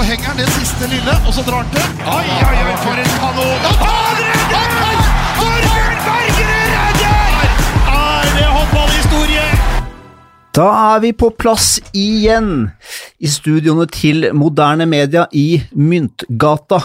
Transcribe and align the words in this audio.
så 0.00 0.06
henger 0.08 0.30
han 0.30 0.38
det 0.40 0.46
siste 0.54 0.86
lille, 0.88 1.14
og 1.28 1.34
så 1.36 1.42
drar 1.44 1.60
han 1.60 1.72
til. 1.74 1.88
Oi, 2.08 2.28
oi, 2.32 2.60
oi, 2.64 2.76
for 2.80 3.00
en 3.02 3.10
kanon! 3.20 3.66
Han 3.80 4.20
redder! 4.20 5.02
Torbjørn 5.36 5.98
Bergerud 6.06 6.70
redder! 6.76 7.50
Er 7.90 8.30
det 8.38 8.46
håndballhistorie? 8.54 9.44
Da 10.56 10.68
er 10.94 11.04
vi 11.04 11.12
på 11.12 11.28
plass 11.36 11.68
igjen 11.92 12.70
i 13.20 13.28
studioene 13.28 13.84
til 13.92 14.30
Moderne 14.32 14.88
Media 14.88 15.26
i 15.36 15.60
Myntgata. 15.76 16.80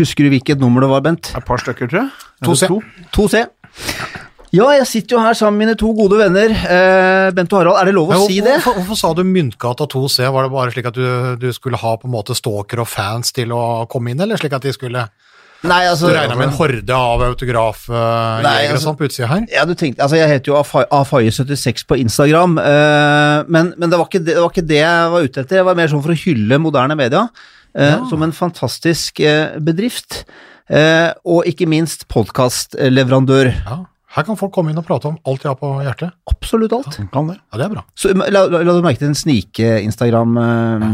Husker 0.00 0.24
du 0.24 0.32
hvilket 0.32 0.62
nummer 0.64 0.86
det 0.86 0.92
var, 0.94 1.04
Bent? 1.04 1.34
Et 1.36 1.44
par 1.44 1.60
stykker, 1.60 1.92
tror 1.92 2.06
jeg. 2.06 2.10
To 2.48 2.56
C. 2.56 2.72
2C. 3.12 3.44
Ja, 4.54 4.68
jeg 4.76 4.86
sitter 4.86 5.16
jo 5.16 5.22
her 5.24 5.34
sammen 5.34 5.58
med 5.58 5.66
mine 5.66 5.78
to 5.80 5.88
gode 5.96 6.18
venner, 6.20 6.52
eh, 6.54 7.28
Bent 7.34 7.52
og 7.56 7.58
Harald. 7.58 7.78
Er 7.80 7.88
det 7.90 7.94
lov 7.96 8.12
å 8.12 8.14
Ja, 8.14 8.26
si 8.28 8.36
det? 8.38 8.60
Hvorfor, 8.62 8.76
hvorfor 8.78 8.98
sa 9.00 9.10
du 9.18 9.24
Myntgata 9.26 9.86
2C? 9.90 10.28
Var 10.30 10.46
det 10.46 10.52
bare 10.52 10.70
slik 10.70 10.86
at 10.86 10.94
du, 10.94 11.06
du 11.42 11.48
skulle 11.56 11.80
ha 11.80 11.94
på 11.98 12.06
en 12.06 12.12
måte 12.14 12.36
stalker 12.38 12.84
og 12.84 12.86
fans 12.86 13.32
til 13.34 13.50
å 13.50 13.88
komme 13.90 14.12
inn, 14.12 14.20
eller 14.22 14.38
slik 14.38 14.54
at 14.54 14.62
de 14.62 14.74
skulle 14.76 15.08
Nei, 15.64 15.86
altså 15.88 16.10
Du 16.10 16.12
regna 16.12 16.36
med 16.36 16.50
en 16.50 16.56
horde 16.58 16.92
av 16.92 17.22
autografjegere 17.24 18.74
altså- 18.74 18.82
sånn 18.84 18.98
på 18.98 19.06
utsida 19.08 19.30
her? 19.30 19.46
Ja, 19.50 19.64
du 19.64 19.72
tenkte, 19.74 20.04
altså 20.04 20.18
Jeg 20.20 20.28
heter 20.28 20.52
jo 20.52 20.58
Afaye76 20.60 21.86
på 21.88 21.96
Instagram, 22.02 22.58
uh, 22.58 23.48
men, 23.48 23.72
men 23.78 23.88
det, 23.88 23.96
var 23.96 24.06
ikke 24.10 24.20
det, 24.20 24.34
det 24.36 24.42
var 24.44 24.52
ikke 24.52 24.66
det 24.68 24.82
jeg 24.82 25.10
var 25.14 25.24
ute 25.24 25.40
etter. 25.40 25.56
Jeg 25.56 25.64
var 25.70 25.78
mer 25.80 25.88
sånn 25.88 26.04
for 26.04 26.12
å 26.12 26.20
hylle 26.20 26.60
moderne 26.60 26.94
media 27.00 27.24
eh, 27.74 27.96
som 28.10 28.22
en 28.22 28.36
fantastisk 28.36 29.24
uh, 29.24 29.56
bedrift. 29.58 30.22
Og 31.24 31.48
ikke 31.48 31.66
minst 31.68 32.06
podkastleverandør. 32.12 33.50
Ja. 33.64 33.80
Her 34.14 34.22
kan 34.26 34.38
folk 34.38 34.52
komme 34.54 34.70
inn 34.70 34.78
og 34.78 34.86
prate 34.86 35.10
om 35.10 35.16
alt 35.26 35.42
de 35.42 35.50
har 35.50 35.56
på 35.58 35.72
hjertet. 35.82 36.14
Absolutt 36.30 36.74
alt. 36.76 37.00
Kan 37.10 37.32
det. 37.32 37.40
Ja, 37.50 37.58
det 37.58 37.64
er 37.66 37.72
bra. 37.72 37.82
Så 37.98 38.12
la, 38.14 38.44
la, 38.46 38.60
la 38.62 38.76
du 38.76 38.84
merke 38.84 39.00
til 39.02 39.10
den 39.10 39.18
snike-Instagram 39.18 40.36
eh, 40.38 40.86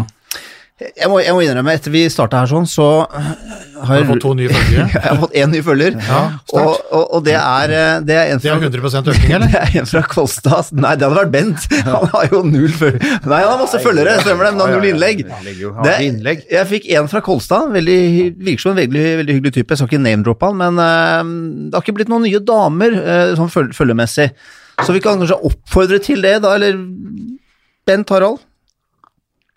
jeg, 0.80 1.08
må, 1.12 1.18
jeg 1.20 1.34
må 1.36 1.42
innrømme, 1.44 1.74
etter 1.76 1.92
vi 1.92 2.06
starta 2.08 2.38
her 2.40 2.48
sånn, 2.48 2.66
så 2.68 2.86
har 3.04 3.84
Har 3.84 3.98
jeg, 3.98 4.06
fått 4.08 4.22
to 4.24 4.30
nye 4.36 4.48
følgere? 4.48 4.86
jeg 4.94 5.02
har 5.04 5.18
fått 5.20 5.34
én 5.36 5.50
ny 5.52 5.60
følger. 5.64 5.98
Ja, 6.06 6.20
og, 6.56 6.70
og, 6.88 7.04
og 7.18 7.24
det 7.26 7.34
er 7.36 7.74
eh, 7.76 7.92
Det 8.08 8.16
er 8.16 8.32
en 8.32 8.40
Det 8.40 8.48
fra 8.48 8.56
er 8.56 8.64
100 8.70 9.12
økning, 9.12 9.34
eller? 9.36 9.52
Det 9.54 9.60
er 9.60 9.76
en 9.82 9.90
fra 9.90 10.02
Kolstad. 10.08 10.72
Nei, 10.76 10.94
det 10.96 11.06
hadde 11.06 11.18
vært 11.18 11.34
Bent. 11.34 11.66
Han 11.84 12.08
har 12.14 12.32
jo 12.32 12.42
null 12.48 12.72
følgere. 12.72 13.12
Nei, 13.26 13.42
han 13.42 13.52
har 13.52 13.60
masse 13.60 13.82
følgere, 13.84 14.16
stemmer 14.24 14.48
det, 14.48 14.54
men 14.56 14.60
han 14.60 14.64
har 14.64 14.76
null 14.78 14.90
innlegg. 14.94 15.24
Det, 15.84 16.36
jeg 16.56 16.70
fikk 16.72 16.90
en 16.96 17.12
fra 17.12 17.24
Kolstad. 17.28 17.68
Veldig, 17.76 18.00
virker 18.40 18.64
som 18.64 18.74
en 18.74 18.80
veldig, 18.80 19.06
veldig 19.20 19.38
hyggelig 19.38 19.56
type. 19.58 19.74
Jeg 19.74 19.82
skal 19.82 19.92
ikke 19.92 20.04
name-droppe 20.06 20.50
han, 20.50 20.60
men 20.64 20.80
uh, 20.80 21.68
det 21.68 21.76
har 21.76 21.84
ikke 21.84 21.98
blitt 22.00 22.12
noen 22.12 22.24
nye 22.24 22.40
damer 22.40 22.96
uh, 22.96 23.34
sånn 23.38 23.52
følgermessig. 23.52 24.30
Så 24.80 24.96
vi 24.96 25.04
kan 25.04 25.20
kanskje 25.20 25.42
oppfordre 25.50 26.00
til 26.00 26.24
det, 26.24 26.38
da, 26.44 26.56
eller 26.56 26.80
Bent 27.88 28.12
Harald? 28.16 28.40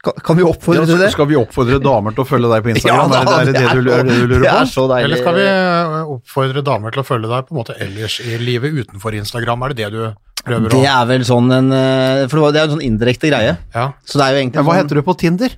Kan, 0.04 0.36
vi 0.36 0.44
oppfordre 0.44 0.82
Ja, 0.82 0.86
til 0.90 0.98
det? 1.00 1.12
skal 1.14 1.28
vi 1.30 1.38
oppfordre 1.40 1.78
damer 1.80 2.12
til 2.12 2.26
å 2.26 2.28
følge 2.28 2.50
deg 2.52 2.64
på 2.66 2.72
Instagram? 2.74 3.14
Ja, 3.14 3.22
er 3.22 3.24
det 3.24 3.34
er 3.34 3.46
det, 3.46 3.54
det, 3.54 3.84
du, 3.86 3.92
er 3.94 4.04
det 4.04 4.18
du 4.20 4.26
lurer 4.28 4.42
det 4.44 4.52
er 4.52 4.66
så 4.68 4.84
deilig. 4.92 5.06
Eller 5.08 5.22
skal 5.22 5.38
vi 5.38 5.46
eh, 5.48 6.12
oppfordre 6.18 6.64
damer 6.68 6.92
til 6.92 7.00
å 7.00 7.08
følge 7.08 7.30
deg 7.32 7.46
på 7.48 7.56
en 7.56 7.60
måte 7.62 7.76
ellers 7.80 8.18
i 8.20 8.36
livet 8.42 8.76
utenfor 8.84 9.16
Instagram? 9.16 9.64
Er 9.64 9.72
det 9.74 9.78
det 9.86 9.92
du 9.96 10.02
prøver 10.44 10.68
å 10.68 10.82
Det 10.82 10.90
er 10.92 11.06
vel 11.14 11.24
sånn 11.24 11.48
en 11.56 11.72
eh, 11.72 12.26
For 12.28 12.52
det 12.52 12.60
er 12.60 12.66
jo 12.66 12.74
en 12.74 12.76
sånn 12.76 12.84
indirekte 12.90 13.32
greie. 13.32 13.54
Ja. 13.78 13.86
Så 14.04 14.20
det 14.20 14.26
er 14.28 14.36
jo 14.36 14.42
egentlig 14.44 14.60
Men 14.60 14.68
hva 14.68 14.74
sånn, 14.76 14.82
heter 14.84 15.00
du 15.00 15.06
på 15.08 15.16
Tinder? 15.24 15.56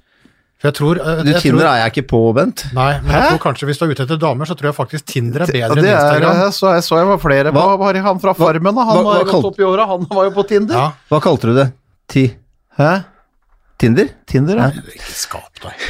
For 0.62 0.70
jeg 0.70 0.78
tror, 0.78 1.02
eh, 1.02 1.24
Du, 1.26 1.32
jeg 1.34 1.42
Tinder 1.42 1.66
tror 1.66 1.72
er 1.74 1.82
jeg 1.82 1.94
ikke 1.96 2.06
på, 2.14 2.22
Bent. 2.38 2.64
Nei, 2.78 2.92
men 3.02 3.18
jeg 3.18 3.32
tror 3.34 3.42
kanskje 3.50 3.68
hvis 3.72 3.82
du 3.82 3.88
er 3.88 3.96
ute 3.98 4.06
etter 4.06 4.22
damer, 4.22 4.46
så 4.46 4.54
tror 4.62 4.70
jeg 4.70 4.78
faktisk 4.78 5.10
Tinder 5.10 5.42
er 5.48 5.50
Ja, 5.58 5.68
bedre 5.74 5.82
det 5.82 5.90
enn 5.90 5.98
Instagram. 6.06 6.44
Er, 6.46 6.54
så, 6.54 6.70
jeg 6.78 6.86
så 6.86 7.02
jeg 7.02 7.10
var 7.10 7.20
flere 7.26 7.50
på, 7.50 7.66
Hva- 7.66 7.82
bare 7.82 8.06
han 8.06 8.22
fra 8.22 8.38
Farmen, 8.38 8.78
da. 8.78 8.86
Han 8.94 9.02
hva- 9.02 9.04
hva 9.10 9.18
var 9.18 9.26
gått 9.26 9.34
kalt- 9.42 9.50
opp 9.50 9.60
i 9.60 9.68
åra, 9.74 9.90
han 9.90 10.06
var 10.14 10.30
jo 10.30 10.36
på 10.38 10.46
Tinder. 10.54 10.78
Ja, 10.78 10.88
Hva 11.12 11.20
kalte 11.26 11.50
du 11.50 11.58
det? 11.58 11.68
Ti? 12.14 12.28
Hæ? 12.78 12.94
Tinder? 13.82 14.08
Tinder, 14.30 14.58
ja. 14.62 14.70
ikke 14.96 15.12
skap 15.16 15.62
deg. 15.64 15.88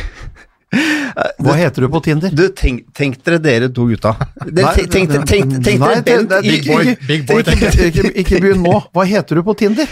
Hva 1.45 1.53
heter 1.55 1.85
du 1.85 1.89
på 1.93 2.01
Tinder? 2.03 2.33
Du, 2.35 2.47
tenk, 2.57 2.87
tenk 2.97 3.19
dere 3.23 3.37
dere 3.39 3.69
to 3.71 3.85
gutta. 3.87 4.15
Det, 4.43 4.63
Nei, 4.65 4.73
tenk, 4.75 4.91
tenk, 4.91 5.11
tenk, 5.13 5.27
tenk, 5.29 5.53
tenk 5.63 5.83
Nei, 5.83 5.91
dere 6.03 6.25
Bent 6.25 6.47
Big 6.49 6.65
boy, 6.67 6.95
big 7.07 7.23
boy, 7.29 7.43
Ikke, 7.45 7.69
ikke, 7.87 8.09
ikke 8.25 8.41
begynn 8.43 8.63
nå. 8.65 8.79
Hva 8.95 9.05
heter 9.07 9.39
du 9.39 9.45
på 9.47 9.55
Tinder? 9.61 9.87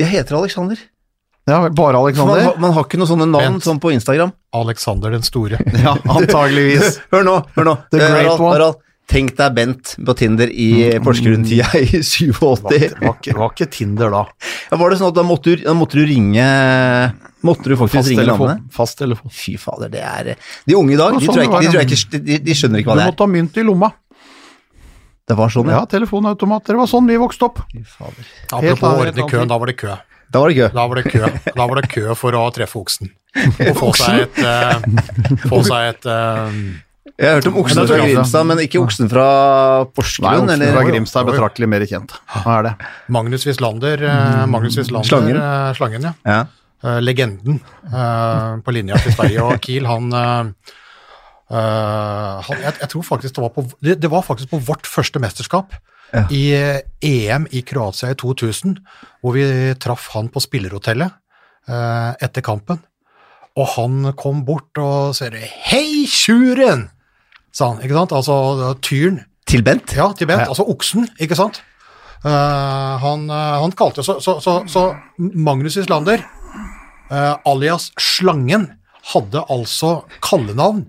Jeg 0.00 0.10
heter 0.12 0.36
Alexander. 0.40 0.80
Ja, 1.48 1.62
bare 1.72 1.98
Alexander? 2.02 2.42
Man, 2.50 2.60
man 2.66 2.74
har 2.76 2.84
ikke 2.84 3.00
noen 3.00 3.08
sånne 3.10 3.26
navn 3.30 3.56
Bent. 3.56 3.64
som 3.64 3.80
på 3.80 3.94
Instagram. 3.94 4.34
Alexander 4.60 5.14
den 5.16 5.24
store. 5.24 5.58
Ja, 5.80 5.94
antageligvis. 6.18 7.00
Hør 7.14 7.24
nå, 7.26 7.38
hør 7.56 7.70
nå. 7.70 7.76
The 7.94 8.02
Eh, 8.02 8.04
great 8.10 8.26
Harald, 8.26 8.40
one. 8.44 8.52
Harald, 8.58 8.82
tenk 9.10 9.34
deg 9.38 9.54
Bent 9.56 9.94
på 10.06 10.14
Tinder 10.18 10.50
i 10.50 10.68
Porsgrunn-tida 11.04 11.70
i 11.80 12.02
87. 12.06 12.38
Var 12.40 12.62
var, 12.62 13.16
var 13.40 13.50
ikke 13.50 13.68
Tinder 13.74 14.12
da. 14.14 14.22
Ja, 14.70 14.78
var 14.80 14.92
det 14.94 15.00
sånn 15.00 15.10
at 15.10 15.18
da 15.18 15.24
måtte 15.26 15.56
du, 15.56 15.64
da 15.66 15.74
måtte 15.76 15.98
du 16.00 16.06
ringe 16.08 16.46
Måtte 17.46 17.72
du 17.72 17.76
faktisk 17.80 18.12
ringe 18.12 18.26
landet? 18.28 18.66
Fast 18.74 18.98
telefon. 19.00 19.32
Fy 19.32 19.56
fader, 19.60 19.88
det 19.92 20.02
er 20.04 20.34
De 20.68 20.76
unge 20.76 20.92
i 20.94 20.98
dag, 21.00 21.16
de 21.16 21.24
sånn 21.24 21.40
ikke, 21.46 21.62
de, 21.64 21.72
tror 21.72 21.86
ikke, 21.86 22.20
de, 22.20 22.38
de 22.44 22.56
skjønner 22.56 22.82
ikke 22.82 22.92
hva 22.92 22.98
det 22.98 23.06
er. 23.06 23.14
måtte 23.14 23.26
ha 23.26 23.32
mynt 23.32 23.56
i 23.56 23.64
lomma. 23.64 23.88
Det 25.30 25.36
var 25.38 25.52
sånn, 25.54 25.70
Ja, 25.70 25.80
ja. 25.80 25.88
telefonautomat. 25.88 26.66
Det 26.66 26.76
var 26.76 26.90
sånn 26.90 27.08
vi 27.08 27.16
vokste 27.20 27.48
opp. 27.48 27.62
Fy 27.70 27.84
fader. 27.86 28.30
Apropos 28.50 29.04
Helt 29.06 29.20
i 29.22 29.26
køen, 29.30 29.48
da 29.48 29.58
var 29.62 29.70
det 29.70 29.76
kø. 29.80 29.96
Da 30.30 30.42
var. 30.44 30.52
Da 30.54 30.86
var 30.86 31.00
det 31.00 31.10
kø, 31.10 31.26
da 31.56 31.66
var 31.66 31.80
det 31.80 31.88
kø 31.90 32.14
for 32.18 32.36
å 32.38 32.44
treffe 32.54 32.78
oksen. 32.78 33.10
Og 33.70 33.74
få 33.78 33.90
seg 33.98 34.24
et, 34.26 34.38
uh, 34.42 35.40
få 35.46 35.62
seg 35.66 35.88
et 35.94 36.06
eh, 36.10 36.60
Jeg 37.20 37.28
har 37.28 37.36
hørt 37.36 37.48
om 37.50 37.56
oksen 37.60 37.84
fra 37.84 37.96
Grimstad, 38.00 38.46
men 38.48 38.62
ikke 38.64 38.80
oksen 38.80 39.10
fra 39.12 39.24
Nei, 39.84 39.90
Oksen 40.00 40.52
eller? 40.54 40.70
fra 40.72 40.84
Grimstad 40.88 41.20
er 41.20 41.28
betraktelig 41.34 41.68
mer 41.68 41.84
kjent. 41.84 42.14
Hva 42.32 42.54
er 42.54 42.68
det? 42.70 42.72
Magnus 43.12 43.44
Wislander. 43.44 44.00
eh, 44.08 44.46
Magnus 44.48 44.78
Wislander 44.80 45.08
Slangen. 45.10 45.36
eh, 45.36 45.72
Slangen, 45.76 46.08
ja. 46.08 46.14
Ja. 46.24 46.40
Uh, 46.80 46.96
legenden 47.04 47.58
uh, 47.92 48.56
på 48.64 48.72
linja 48.72 48.96
til 49.04 49.12
Sverige 49.12 49.44
og 49.44 49.58
Kiel. 49.60 49.84
Han, 49.84 50.06
uh, 50.16 50.48
eh, 51.52 52.36
han 52.46 52.62
jeg, 52.64 52.72
jeg 52.80 52.88
tror 52.94 53.04
faktisk 53.04 53.36
det 53.36 53.42
var 53.44 53.52
på 53.52 53.66
det, 53.84 53.98
det 54.00 54.10
var 54.10 54.24
faktisk 54.24 54.54
på 54.54 54.62
vårt 54.64 54.88
første 54.88 55.20
mesterskap. 55.20 55.76
Ja. 56.14 56.24
I 56.32 56.80
EM 57.04 57.44
i 57.52 57.60
Kroatia 57.62 58.14
i 58.14 58.16
2000, 58.18 58.78
hvor 59.20 59.36
vi 59.36 59.44
traff 59.78 60.08
han 60.14 60.30
på 60.32 60.40
spillerhotellet 60.42 61.12
eh, 61.68 62.16
etter 62.24 62.42
kampen. 62.42 62.80
Og 63.60 63.68
han 63.76 64.14
kom 64.18 64.40
bort 64.48 64.78
og 64.80 65.12
sier 65.18 65.36
'Hei, 65.36 66.06
tjuren!' 66.08 66.88
Sa 67.52 67.72
han. 67.72 67.82
ikke 67.84 67.96
sant? 67.96 68.14
Altså 68.16 68.74
tyren. 68.84 69.20
Til 69.50 69.64
Bent? 69.66 69.96
Ja, 69.96 70.10
til 70.16 70.28
Bent. 70.30 70.46
Altså 70.46 70.66
oksen, 70.70 71.08
ikke 71.20 71.38
sant? 71.38 71.62
Uh, 72.20 73.00
han, 73.00 73.22
eh, 73.32 73.54
han 73.62 73.72
kalte 73.72 74.02
så, 74.04 74.18
så, 74.20 74.34
så, 74.44 74.58
så 74.68 74.82
Magnus 75.16 75.78
Islander, 75.80 76.20
uh, 77.08 77.38
alias 77.48 77.88
Slangen, 77.96 78.66
hadde 79.14 79.40
altså 79.48 80.02
kallenavn. 80.20 80.84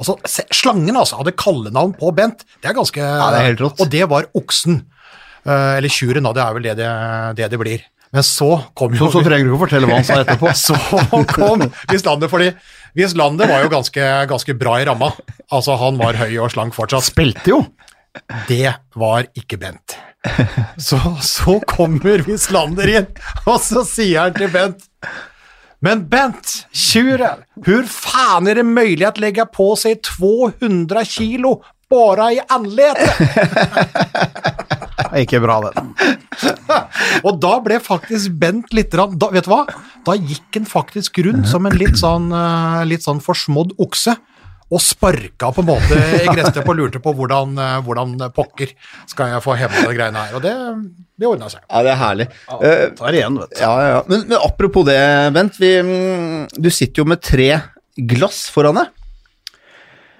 Altså, 0.00 0.16
Slangen 0.56 0.96
altså, 0.96 1.18
hadde 1.20 1.36
kallenavn 1.36 1.92
på 2.00 2.14
Bent. 2.16 2.46
Det 2.62 2.72
er 2.72 2.78
ganske 2.78 3.04
ja, 3.04 3.28
det 3.28 3.42
er 3.42 3.48
helt 3.50 3.64
rått. 3.66 3.84
Og 3.84 3.92
det 3.92 4.08
var 4.08 4.30
oksen. 4.40 4.80
Uh, 5.44 5.76
eller 5.76 5.92
tjuren, 5.92 6.24
da. 6.24 6.32
Det 6.36 6.44
er 6.46 6.56
vel 6.56 6.68
det 6.70 6.76
det, 6.80 6.90
det, 7.36 7.50
det 7.52 7.60
blir. 7.60 7.84
Men 8.10 8.24
så 8.26 8.48
kom 8.74 8.96
jo 8.96 9.06
Så, 9.06 9.20
så 9.20 9.22
trenger 9.22 9.46
du 9.46 9.52
ikke 9.52 9.64
fortelle 9.66 9.86
hva 9.86 10.00
han 10.00 10.08
sa 10.08 10.22
etterpå. 10.24 10.50
så 10.66 11.24
kom 11.30 11.68
Islander, 11.94 12.32
fordi 12.32 12.48
Wislander 12.98 13.50
var 13.50 13.64
jo 13.64 13.72
ganske, 13.72 14.06
ganske 14.30 14.54
bra 14.58 14.76
i 14.80 14.86
ramma. 14.88 15.12
Altså, 15.50 15.76
han 15.80 15.98
var 16.00 16.18
høy 16.18 16.36
og 16.42 16.52
slank 16.54 16.76
fortsatt. 16.76 17.06
Spilte 17.06 17.52
jo! 17.52 17.62
Det 18.48 18.72
var 18.98 19.28
ikke 19.38 19.58
Bent. 19.60 19.96
Så, 20.76 20.98
så 21.24 21.58
kommer 21.70 22.24
Wislander 22.26 22.90
inn, 22.90 23.06
og 23.46 23.60
så 23.62 23.84
sier 23.88 24.26
han 24.26 24.34
til 24.36 24.50
Bent 24.52 24.82
Men 25.80 26.02
Bent, 26.10 26.58
tjuren, 26.76 27.46
hvor 27.64 27.86
faen 27.88 28.50
er 28.50 28.60
det 28.60 28.66
mulig 28.68 29.06
å 29.08 29.14
legge 29.22 29.46
på 29.48 29.70
seg 29.80 30.02
200 30.04 31.06
kilo 31.08 31.54
bare 31.90 32.26
i 32.36 32.42
anletet? 32.52 34.59
Det 35.20 35.26
er 35.26 35.28
Ikke 35.28 35.42
bra, 35.44 35.58
den. 35.68 35.90
Og 37.28 37.36
da 37.42 37.52
ble 37.60 37.76
faktisk 37.82 38.32
Bent 38.40 38.72
litt 38.76 38.94
rann- 38.96 39.18
da, 39.20 39.28
Vet 39.34 39.44
du 39.44 39.52
hva? 39.52 39.64
Da 40.06 40.14
gikk 40.16 40.56
han 40.56 40.68
faktisk 40.68 41.20
rundt 41.26 41.48
som 41.50 41.66
en 41.68 41.76
litt 41.76 41.98
sånn, 42.00 42.30
eh, 42.32 42.84
litt 42.88 43.04
sånn 43.04 43.20
forsmådd 43.20 43.74
okse. 43.84 44.14
Og 44.70 44.78
sparka 44.80 45.50
på 45.52 45.64
en 45.64 45.66
måte 45.66 45.96
i 46.22 46.28
gresset 46.30 46.60
og 46.62 46.76
lurte 46.78 47.00
på 47.02 47.12
hvordan, 47.18 47.56
eh, 47.58 47.80
hvordan 47.84 48.14
pokker 48.32 48.70
skal 49.10 49.34
jeg 49.34 49.42
få 49.44 49.56
hemma 49.58 49.82
de 49.82 49.96
greiene 49.98 50.22
her. 50.24 50.36
Og 50.38 50.44
det, 50.46 50.54
det 51.20 51.28
ordna 51.28 51.50
seg. 51.52 51.64
Ja, 51.66 51.82
det 51.84 51.92
er 51.92 52.00
herlig. 52.00 52.28
Ja, 52.48 52.60
det 53.10 53.18
igjen, 53.18 53.40
vet 53.42 53.52
du. 53.52 53.60
ja, 53.60 53.72
ja, 53.82 53.88
ja. 53.96 54.00
Men, 54.08 54.24
men 54.30 54.38
apropos 54.38 54.86
det, 54.88 55.00
Bent. 55.36 55.58
Vi, 55.60 55.74
mm, 55.84 56.48
du 56.56 56.70
sitter 56.72 57.02
jo 57.02 57.08
med 57.12 57.20
tre 57.20 57.50
glass 58.08 58.46
foran 58.54 58.78
deg. 58.80 58.94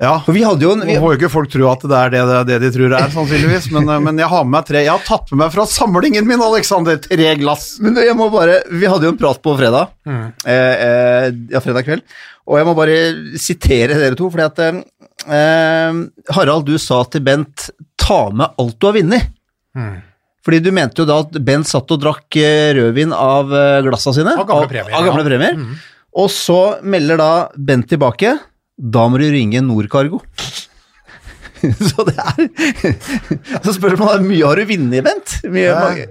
Ja, 0.01 0.15
For 0.25 0.33
vi 0.33 0.41
hadde 0.47 0.65
jo 0.65 0.73
en 0.73 0.81
Nå 0.81 0.89
vi, 0.89 0.97
får 0.97 1.13
jo 1.13 1.19
ikke 1.19 1.29
folk 1.33 1.51
tro 1.53 1.67
at 1.69 1.83
det 1.85 1.97
er 1.99 2.13
det, 2.15 2.21
det, 2.31 2.39
det 2.49 2.59
de 2.63 2.71
tror 2.73 2.89
det 2.89 3.01
er, 3.03 3.11
sannsynligvis, 3.13 3.67
men, 3.75 3.89
eh, 3.93 4.01
men 4.01 4.21
jeg 4.23 4.33
har 4.33 4.47
med 4.47 4.55
meg 4.55 4.69
tre. 4.71 4.81
Jeg 4.87 4.95
har 4.95 5.05
tatt 5.05 5.29
med 5.35 5.43
meg 5.43 5.53
fra 5.53 5.67
samlingen 5.69 6.29
min, 6.29 6.41
Alexander, 6.47 6.97
tre 7.05 7.35
glass. 7.41 7.75
Men 7.85 8.01
jeg 8.01 8.17
må 8.17 8.31
bare 8.33 8.63
Vi 8.73 8.89
hadde 8.89 9.09
jo 9.09 9.13
en 9.13 9.21
prat 9.21 9.43
på 9.45 9.55
fredag. 9.61 9.93
Eh, 10.09 10.55
eh, 10.55 11.27
ja, 11.53 11.61
fredag 11.61 11.85
kveld. 11.89 12.07
Og 12.49 12.57
jeg 12.59 12.67
må 12.67 12.75
bare 12.79 12.97
sitere 13.39 13.99
dere 14.01 14.17
to, 14.19 14.31
fordi 14.33 14.49
at 14.49 14.63
eh, 14.65 16.01
Harald, 16.35 16.67
du 16.67 16.81
sa 16.81 17.03
til 17.05 17.27
Bent 17.27 17.69
'ta 18.01 18.23
med 18.33 18.57
alt 18.59 18.81
du 18.81 18.89
har 18.89 18.97
vunnet'. 18.97 19.29
Fordi 20.41 20.61
du 20.65 20.71
mente 20.73 21.03
jo 21.03 21.09
da 21.09 21.21
at 21.21 21.37
Bent 21.45 21.69
satt 21.69 21.93
og 21.93 22.01
drakk 22.01 22.41
eh, 22.41 22.73
rødvin 22.79 23.13
av 23.13 23.53
eh, 23.53 23.81
glassa 23.85 24.15
sine. 24.17 24.33
Av 24.33 24.49
gamle 24.49 24.71
premier, 24.71 24.95
Av 24.97 25.05
gamle 25.05 25.25
ja. 25.25 25.29
premier. 25.29 25.83
Og 26.17 26.31
så 26.33 26.61
melder 26.83 27.21
da 27.21 27.33
Bent 27.55 27.91
tilbake, 27.93 28.39
da 28.81 29.05
må 29.13 29.21
du 29.21 29.27
ringe 29.29 29.61
Nordkargo. 29.65 30.23
så 31.91 32.07
det 32.09 32.17
er 32.17 32.47
Så 33.67 33.77
spør 33.77 33.99
man 34.01 34.07
hvor 34.09 34.25
mye 34.25 34.47
har 34.49 34.57
du 34.57 34.65
vunnet, 34.71 35.05
Bent? 35.05 35.37
Mye, 35.53 35.67
jeg, 35.67 36.09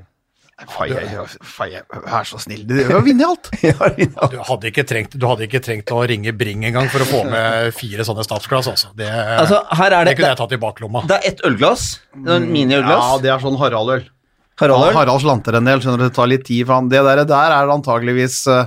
fai, 1.47 1.69
vær 2.03 2.25
så 2.27 2.39
snill, 2.43 2.65
du 2.67 2.75
har 2.83 2.99
vunnet 3.05 3.25
alt. 3.25 3.49
Ja. 3.63 3.89
Du 4.29 4.37
hadde, 4.43 4.69
ikke 4.69 4.83
trengt, 4.87 5.15
du 5.15 5.25
hadde 5.29 5.47
ikke 5.47 5.61
trengt 5.63 5.91
å 5.95 6.01
ringe 6.09 6.33
Bring 6.35 6.65
engang 6.67 6.89
for 6.91 7.05
å 7.05 7.07
få 7.07 7.23
med 7.31 7.71
fire 7.77 8.05
sånne 8.07 8.25
statsglass. 8.27 8.67
Altså. 8.71 8.91
Det, 8.99 9.07
Altså, 9.09 9.61
her 9.79 9.95
er 9.95 10.03
det 10.03 10.11
det, 10.11 10.15
kunne 10.19 10.31
jeg 10.33 10.41
tatt 10.43 10.55
i 10.57 10.61
baklomma. 10.61 11.03
det 11.09 11.17
er 11.19 11.27
ett 11.31 11.43
ølglass. 11.47 11.89
Er 12.19 12.35
en 12.37 12.49
miniølglass. 12.51 13.05
Ja, 13.07 13.19
det 13.23 13.33
er 13.33 13.43
sånn 13.43 13.57
Harald-øl. 13.61 14.05
Harald-øl. 14.59 14.93
Harald 14.97 15.21
slanter 15.23 15.55
en 15.59 15.65
del, 15.69 15.79
skjønner 15.83 16.01
du, 16.01 16.05
det 16.09 16.15
tar 16.17 16.27
litt 16.27 16.43
tid, 16.47 16.65
for 16.67 16.75
han. 16.75 16.89
Det 16.91 16.99
der, 17.05 17.21
der 17.29 17.53
er 17.55 17.71
antageligvis 17.73 18.35
eh, 18.51 18.65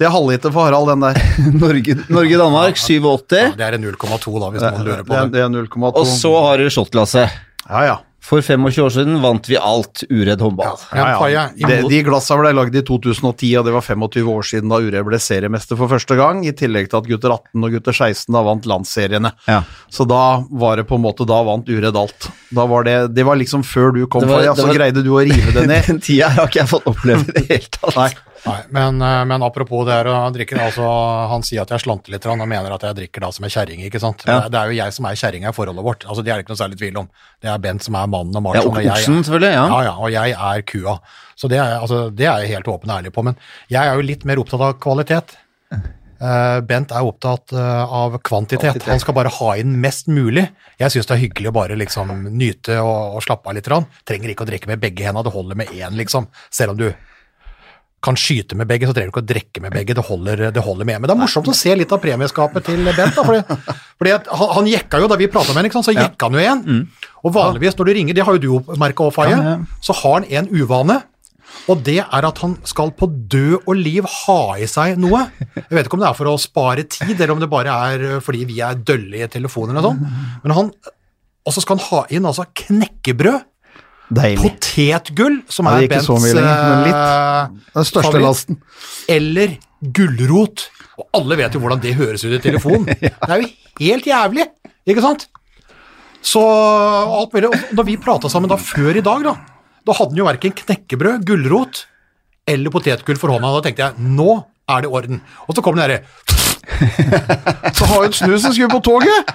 Det 0.00 0.06
er 0.08 0.14
halvliter 0.14 0.52
for 0.54 0.64
Harald, 0.68 0.88
den 0.94 1.04
der. 1.04 1.20
Norge- 1.62 1.98
Norge-Danmark 2.08 2.76
87. 2.80 3.36
Ja, 3.36 3.50
det 3.56 3.68
er 3.68 3.78
0,2 3.84 4.40
da, 4.40 4.50
hvis 4.54 4.64
noen 4.64 4.86
lurer 4.88 5.04
på 5.04 5.12
Det, 5.12 5.22
det. 5.22 5.32
det 5.36 5.44
er 5.44 5.52
0,2. 5.52 5.92
Og 5.92 6.06
så 6.08 6.32
har 6.48 6.62
du 6.64 6.68
shotglasset. 6.72 7.36
Ja, 7.68 7.84
ja. 7.90 7.96
For 8.26 8.42
25 8.42 8.82
år 8.82 8.90
siden 8.90 9.20
vant 9.22 9.46
vi 9.46 9.54
alt 9.54 10.02
uredd 10.10 10.40
håndball. 10.42 10.80
Ja, 10.90 11.04
ja, 11.14 11.28
ja. 11.30 11.68
De, 11.68 11.76
de 11.92 12.00
glassa 12.08 12.34
ble 12.40 12.50
lagd 12.56 12.74
i 12.74 12.82
2010, 12.82 13.52
og 13.60 13.68
det 13.68 13.74
var 13.76 13.84
25 13.86 14.30
år 14.32 14.48
siden 14.48 14.72
da 14.72 14.80
Uredd 14.82 15.06
ble 15.06 15.20
seriemester 15.22 15.78
for 15.78 15.92
første 15.92 16.16
gang, 16.18 16.40
i 16.42 16.50
tillegg 16.58 16.90
til 16.90 16.98
at 16.98 17.06
gutter 17.06 17.36
18 17.36 17.68
og 17.68 17.76
gutter 17.76 17.94
16 17.94 18.34
da 18.34 18.42
vant 18.48 18.66
landsseriene. 18.66 19.30
Ja. 19.46 19.60
Så 19.94 20.08
da 20.10 20.22
var 20.50 20.80
det 20.82 20.88
på 20.90 20.98
en 20.98 21.04
måte, 21.06 21.26
da 21.28 21.38
vant 21.46 21.70
Uredd 21.70 22.00
alt. 22.02 22.28
Da 22.50 22.66
var 22.66 22.82
det, 22.88 22.96
det 23.14 23.26
var 23.30 23.38
liksom 23.38 23.62
før 23.66 23.94
du 23.94 24.02
kom, 24.10 24.26
Det 24.26 24.32
var- 24.32 24.42
Faye, 24.42 24.50
det 24.56 24.62
så 24.64 24.66
var- 24.72 24.80
greide 24.80 25.06
du 25.06 25.12
å 25.14 25.22
rive 25.22 25.54
det 25.54 25.66
ned. 25.70 25.86
Den 25.92 26.02
tida 26.02 26.32
har 26.34 26.50
ikke 26.50 26.64
jeg 26.64 26.72
fått 26.74 26.90
oppleve 26.90 27.28
i 27.30 27.32
det 27.38 27.46
hele 27.52 27.70
tatt. 27.78 27.94
Nei. 27.94 28.10
Nei, 28.46 28.58
men, 28.70 29.00
eh, 29.02 29.22
men 29.26 29.42
apropos 29.42 29.84
det 29.88 29.96
her 29.96 30.10
å 30.10 30.16
drikke, 30.34 30.58
altså, 30.62 30.86
han 31.32 31.44
sier 31.46 31.64
at 31.64 31.72
jeg 31.74 31.82
slanter 31.82 32.14
litt, 32.14 32.28
han 32.30 32.42
mener 32.46 32.74
at 32.76 32.86
jeg 32.86 32.98
drikker 33.00 33.26
da 33.26 33.30
som 33.34 33.46
en 33.46 33.52
kjerring, 33.52 33.82
ikke 33.88 34.02
sant? 34.02 34.22
Ja. 34.26 34.40
Det, 34.44 34.52
det 34.54 34.60
er 34.60 34.70
jo 34.70 34.78
jeg 34.78 34.96
som 34.96 35.08
er 35.10 35.18
kjerringa 35.18 35.52
i 35.52 35.56
forholdet 35.56 35.86
vårt, 35.86 36.06
altså 36.06 36.24
det 36.24 36.32
er 36.32 36.38
det 36.38 36.46
ikke 36.46 36.54
noe 36.54 36.62
særlig 36.62 36.80
tvil 36.80 37.00
om. 37.02 37.10
Det 37.42 37.50
er 37.52 37.62
Bent 37.66 37.86
som 37.86 37.98
er 37.98 38.12
mannen 38.12 38.38
og 38.38 38.54
Ja, 38.54 38.62
og 38.62 38.72
og 38.76 38.90
oksen, 38.94 39.20
selvfølgelig. 39.26 39.52
Ja. 39.56 39.66
Ja, 39.72 39.82
ja, 39.90 39.94
og 39.98 40.14
jeg 40.14 40.36
er 40.52 40.66
kua. 40.70 40.98
Så 41.36 41.50
det 41.52 41.58
er, 41.60 41.76
altså, 41.80 42.06
det 42.14 42.28
er 42.30 42.44
jeg 42.44 42.54
helt 42.54 42.70
åpen 42.72 42.90
og 42.92 43.00
ærlig 43.00 43.12
på. 43.12 43.24
Men 43.26 43.36
jeg 43.72 43.82
er 43.82 43.98
jo 43.98 44.06
litt 44.06 44.24
mer 44.28 44.40
opptatt 44.40 44.62
av 44.64 44.78
kvalitet. 44.80 45.36
Eh, 46.16 46.60
Bent 46.64 46.94
er 46.96 47.04
opptatt 47.04 47.52
eh, 47.52 47.96
av 47.98 48.16
kvantitet. 48.24 48.86
Han 48.88 49.02
skal 49.02 49.16
bare 49.18 49.32
ha 49.36 49.50
inn 49.60 49.74
mest 49.82 50.08
mulig. 50.08 50.46
Jeg 50.80 50.94
syns 50.94 51.10
det 51.10 51.16
er 51.16 51.24
hyggelig 51.26 51.50
å 51.50 51.56
bare 51.58 51.76
liksom 51.76 52.14
nyte 52.32 52.78
og, 52.80 53.18
og 53.18 53.26
slappe 53.26 53.52
av 53.52 53.58
litt. 53.58 53.68
Trenger 54.08 54.32
ikke 54.32 54.46
å 54.46 54.48
drikke 54.48 54.70
med 54.72 54.80
begge 54.80 55.04
hendene, 55.04 55.26
det 55.26 55.34
holder 55.34 55.60
med 55.60 55.74
én, 55.76 55.98
liksom. 55.98 56.30
Selv 56.48 56.72
om 56.72 56.80
du 56.80 56.88
kan 58.06 58.18
skyte 58.20 58.56
med 58.58 58.68
begge, 58.70 58.86
så 58.88 58.94
trenger 58.96 59.10
du 59.10 59.14
ikke 59.14 59.24
å 59.24 59.28
drikke 59.32 59.62
med 59.64 59.74
begge. 59.74 59.96
Det 59.98 60.04
holder, 60.06 60.44
det 60.54 60.62
holder 60.64 60.88
med. 60.88 61.00
Men 61.02 61.10
det 61.10 61.16
er 61.16 61.20
morsomt 61.24 61.50
å 61.50 61.56
se 61.56 61.74
litt 61.76 61.92
av 61.92 62.00
premieskapet 62.02 62.68
til 62.70 62.86
Bent. 62.86 63.18
da, 63.18 63.24
fordi, 63.26 63.42
fordi 63.98 64.14
han, 64.14 64.54
han 64.60 64.70
jekka 64.70 65.02
jo 65.02 65.10
da 65.10 65.18
vi 65.20 65.28
prata 65.32 65.56
med 65.56 65.68
ham, 65.74 65.84
så 65.84 65.94
jekka 65.96 66.30
han 66.30 66.38
jo 66.38 66.46
en. 66.46 66.86
Og 67.26 67.34
vanligvis 67.36 67.76
når 67.78 67.90
du 67.90 67.92
ringer, 67.98 68.16
det 68.16 68.24
har 68.28 68.38
jo 68.38 68.42
du 68.46 68.78
merka 68.80 69.06
òg, 69.08 69.12
Faye, 69.16 69.58
så 69.84 69.96
har 70.00 70.20
han 70.20 70.30
en 70.40 70.50
uvane. 70.54 71.00
Og 71.72 71.80
det 71.86 71.98
er 72.04 72.26
at 72.28 72.38
han 72.42 72.56
skal 72.68 72.90
på 72.94 73.06
død 73.32 73.64
og 73.64 73.74
liv 73.78 74.04
ha 74.12 74.40
i 74.60 74.66
seg 74.70 74.98
noe. 75.02 75.22
Jeg 75.56 75.72
vet 75.72 75.88
ikke 75.88 75.96
om 75.98 76.02
det 76.04 76.10
er 76.10 76.18
for 76.18 76.30
å 76.30 76.36
spare 76.42 76.84
tid, 76.90 77.14
eller 77.16 77.32
om 77.34 77.40
det 77.42 77.48
bare 77.50 77.74
er 77.88 78.20
fordi 78.22 78.44
vi 78.50 78.60
er 78.62 78.76
dølle 78.78 79.22
i 79.24 79.28
telefonen 79.32 79.74
eller 79.74 79.88
sånn. 79.88 80.04
Men 80.44 80.56
han 80.58 80.70
Og 81.46 81.54
så 81.54 81.62
skal 81.62 81.78
han 81.78 81.86
ha 81.92 82.00
inn 82.10 82.26
altså 82.26 82.42
knekkebrød, 82.58 83.44
Deilig. 84.08 84.52
potetgull, 84.54 85.40
som 85.50 85.66
er 85.66 85.82
er 85.82 85.88
Bents 85.90 86.08
eh, 86.08 87.48
Den 87.74 87.86
største 87.86 88.04
favoritt. 88.06 88.22
lasten. 88.26 88.60
eller 89.08 89.56
gulrot. 89.82 90.68
Og 90.96 91.08
alle 91.18 91.36
vet 91.36 91.56
jo 91.56 91.60
hvordan 91.60 91.82
det 91.82 91.96
høres 91.98 92.24
ut 92.24 92.32
i 92.32 92.42
telefonen. 92.42 92.86
Det 93.00 93.10
er 93.28 93.42
jo 93.42 93.50
helt 93.80 94.06
jævlig, 94.08 94.46
ikke 94.88 95.02
sant? 95.04 95.26
Så 96.24 96.40
alt 96.40 97.34
mulig. 97.34 97.50
Og 97.50 97.76
da 97.76 97.84
vi 97.86 97.98
prata 98.00 98.30
sammen 98.32 98.50
da 98.50 98.56
før 98.56 98.96
i 98.96 99.04
dag, 99.04 99.26
da, 99.26 99.34
da 99.86 99.92
hadde 99.98 100.14
han 100.14 100.22
jo 100.22 100.28
verken 100.28 100.54
knekkebrød, 100.62 101.26
gulrot 101.28 101.84
eller 102.46 102.72
potetgull 102.72 103.18
for 103.20 103.34
hånda. 103.34 103.52
Da 103.58 103.66
tenkte 103.66 103.88
jeg 103.90 104.14
nå 104.16 104.38
er 104.68 104.82
det 104.82 104.88
i 104.90 104.92
orden. 104.98 105.20
Og 105.46 105.54
så 105.56 105.62
kom 105.62 105.76
den 105.76 105.84
derre 105.86 106.02
Så 107.78 107.86
ha 107.86 108.00
ut 108.04 108.16
snusen, 108.16 108.52
skulle 108.52 108.68
på 108.72 108.80
toget! 108.84 109.30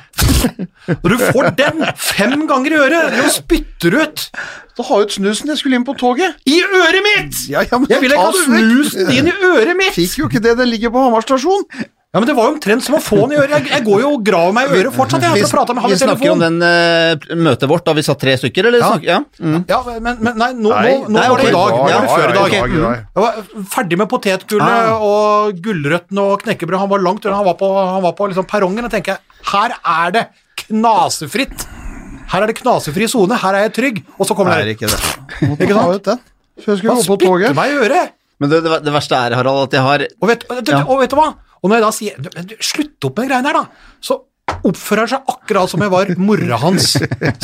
Når 1.03 1.13
du 1.13 1.17
får 1.21 1.47
den 1.57 1.85
fem 1.95 2.43
ganger 2.49 2.75
i 2.75 2.79
øret, 2.81 3.15
og 3.23 3.29
spytter 3.31 3.95
ut 4.01 4.25
Så 4.75 4.85
ha 4.89 4.99
ut 5.05 5.15
snusen, 5.15 5.49
jeg 5.53 5.61
skulle 5.61 5.79
inn 5.79 5.87
på 5.87 5.95
toget. 5.99 6.35
i 6.45 6.59
øret 6.61 7.01
mitt! 7.07 7.39
Ja, 7.49 7.63
ja, 7.63 7.77
men 7.79 7.87
Jeg 7.89 8.01
vil 8.03 8.11
ikke 8.11 8.27
ha 8.27 8.43
snusen 8.45 9.11
inn 9.15 9.31
i 9.31 9.35
øret 9.53 9.75
mitt! 9.79 9.95
Fikk 9.95 10.19
jo 10.19 10.29
ikke 10.29 10.43
det, 10.43 10.57
den 10.59 10.69
ligger 10.73 10.93
på 10.93 11.05
Hamar 11.07 11.23
stasjon. 11.25 11.63
Ja, 12.11 12.19
men 12.19 12.27
Det 12.27 12.33
var 12.35 12.49
jo 12.49 12.55
omtrent 12.57 12.83
som 12.83 12.97
å 12.97 12.99
få 12.99 13.21
den 13.21 13.37
i 13.37 13.39
øret. 13.39 13.53
Jeg, 13.55 13.69
jeg 13.71 13.83
går 13.85 14.01
jo 14.03 14.07
og 14.17 14.23
graver 14.27 14.51
meg 14.57 14.67
i 14.67 14.79
øret 14.81 14.95
fortsatt. 14.97 15.23
Jeg, 15.23 15.45
for 15.47 15.61
å 15.61 15.75
med 15.77 15.85
han 15.85 15.91
vi 15.93 15.99
snakker 16.01 16.31
om 16.33 16.41
den 16.43 16.57
uh, 16.59 17.37
møtet 17.39 17.69
vårt 17.71 17.85
da 17.87 17.93
vi 17.95 18.03
satt 18.03 18.19
tre 18.19 18.33
stykker, 18.35 18.67
eller? 18.67 18.83
Ja. 18.83 18.89
Snakker, 18.91 19.07
ja. 19.07 19.19
Mm. 19.39 19.61
Ja, 19.69 19.77
men, 20.03 20.17
men 20.19 20.41
nei, 20.41 20.49
nå, 20.57 20.73
Nei, 20.75 20.89
nå, 20.91 21.05
nå 21.07 21.15
nei, 21.15 21.27
var 21.31 21.39
det 21.39 21.45
i 21.47 21.53
dag. 21.55 21.71
Nå 21.71 21.85
var 21.85 22.03
det 22.03 22.09
før 22.11 22.25
i 22.25 22.35
dag. 22.35 22.55
ja, 22.57 22.65
ja, 22.67 22.81
ja. 22.81 22.89
Jeg 23.15 23.23
var 23.23 23.63
ferdig 23.77 23.99
med 24.01 24.09
potetgullet 24.11 24.75
Ah. 24.91 25.05
og 25.07 25.61
gulrøttene 25.63 26.25
og 26.33 26.43
knekkebrød. 26.43 26.81
Han 26.83 26.91
var 26.91 27.05
langt 27.05 27.23
unna. 27.29 27.37
Han 27.39 27.47
var 27.47 27.55
på, 27.61 27.69
han 27.79 28.03
var 28.03 28.15
på 28.19 28.27
liksom 28.33 28.47
perrongen. 28.49 28.89
Og 28.89 28.91
tenker 28.91 29.15
jeg, 29.15 29.39
her 29.53 29.75
er 29.79 30.15
det 30.17 30.25
knasefritt. 30.65 31.63
Her 32.33 32.43
er 32.43 32.51
det 32.51 32.57
knasefri 32.59 33.07
sone. 33.11 33.39
Her 33.39 33.55
er 33.55 33.69
jeg 33.69 33.73
trygg. 33.77 34.01
Og 34.17 34.27
så 34.27 34.35
kommer 34.35 34.59
Det 34.59 34.67
er 34.67 34.73
ikke 34.75 34.91
det. 34.91 34.99
Ikke 35.63 35.79
sant? 35.79 36.27
Han 36.67 36.99
spytter 37.07 37.55
meg 37.55 37.71
i 37.71 37.79
øret. 37.87 38.17
Men 38.41 38.49
det, 38.49 38.59
det, 38.65 38.81
det 38.83 38.91
verste 38.95 39.15
er, 39.15 39.35
Harald, 39.37 39.67
at 39.69 39.75
jeg 39.77 39.85
har 39.85 40.03
Og 40.19 40.27
vet, 40.31 40.43
og 40.49 40.99
vet 40.99 41.11
du 41.13 41.17
hva? 41.19 41.27
Og 41.61 41.69
når 41.69 41.77
jeg 41.77 41.85
da 41.85 41.93
sier 41.95 42.17
du, 42.17 42.29
du, 42.51 42.57
Slutt 42.65 43.07
opp 43.07 43.17
med 43.17 43.27
de 43.27 43.31
greiene 43.33 43.51
her, 43.51 43.61
da! 43.61 43.95
Så 44.01 44.17
oppfører 44.51 45.05
han 45.05 45.11
seg 45.13 45.29
akkurat 45.31 45.71
som 45.71 45.81
jeg 45.81 45.91
var 45.93 46.09
mora 46.19 46.57
hans 46.59 46.89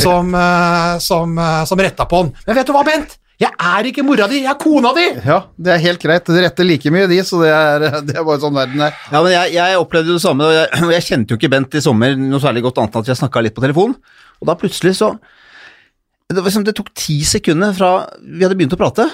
som, 0.03 0.33
eh, 0.35 0.97
som, 1.01 1.37
eh, 1.39 1.63
som 1.69 1.81
retta 1.81 2.05
på 2.09 2.19
han. 2.23 2.33
Men 2.47 2.57
vet 2.59 2.67
du 2.67 2.73
hva, 2.75 2.83
Bent? 2.87 3.15
Jeg 3.37 3.53
er 3.53 3.85
ikke 3.85 4.01
mora 4.01 4.25
di, 4.29 4.39
jeg 4.41 4.49
er 4.49 4.57
kona 4.57 4.91
di! 4.97 5.05
Ja, 5.21 5.43
det 5.61 5.75
er 5.75 5.81
helt 5.83 6.01
greit. 6.01 6.25
De 6.25 6.41
retter 6.41 6.65
like 6.65 6.89
mye, 6.93 7.05
de, 7.09 7.19
så 7.25 7.43
det 7.43 7.51
er, 7.53 7.85
det 8.07 8.15
er 8.17 8.25
bare 8.25 8.41
sånn 8.41 8.57
verden 8.57 8.81
er. 8.87 8.97
Ja, 9.11 9.21
men 9.21 9.33
jeg, 9.35 9.53
jeg 9.59 9.81
opplevde 9.81 10.11
jo 10.11 10.17
det 10.17 10.25
samme, 10.25 10.49
og 10.49 10.57
jeg, 10.57 10.69
og 10.87 10.93
jeg 10.95 11.05
kjente 11.05 11.33
jo 11.33 11.39
ikke 11.39 11.53
Bent 11.53 11.77
i 11.77 11.83
sommer 11.85 12.17
noe 12.17 12.41
særlig 12.43 12.65
godt 12.65 12.81
annet 12.81 12.97
enn 12.97 13.05
at 13.05 13.11
jeg 13.13 13.21
snakka 13.21 13.45
litt 13.45 13.57
på 13.57 13.63
telefon, 13.65 13.93
og 14.41 14.49
da 14.49 14.57
plutselig 14.57 14.97
så 14.97 15.13
det, 16.27 16.41
var 16.41 16.49
liksom, 16.49 16.65
det 16.67 16.75
tok 16.75 16.89
ti 16.97 17.21
sekunder 17.23 17.71
fra 17.77 17.91
vi 18.19 18.43
hadde 18.43 18.57
begynt 18.59 18.73
å 18.75 18.79
prate, 18.81 19.05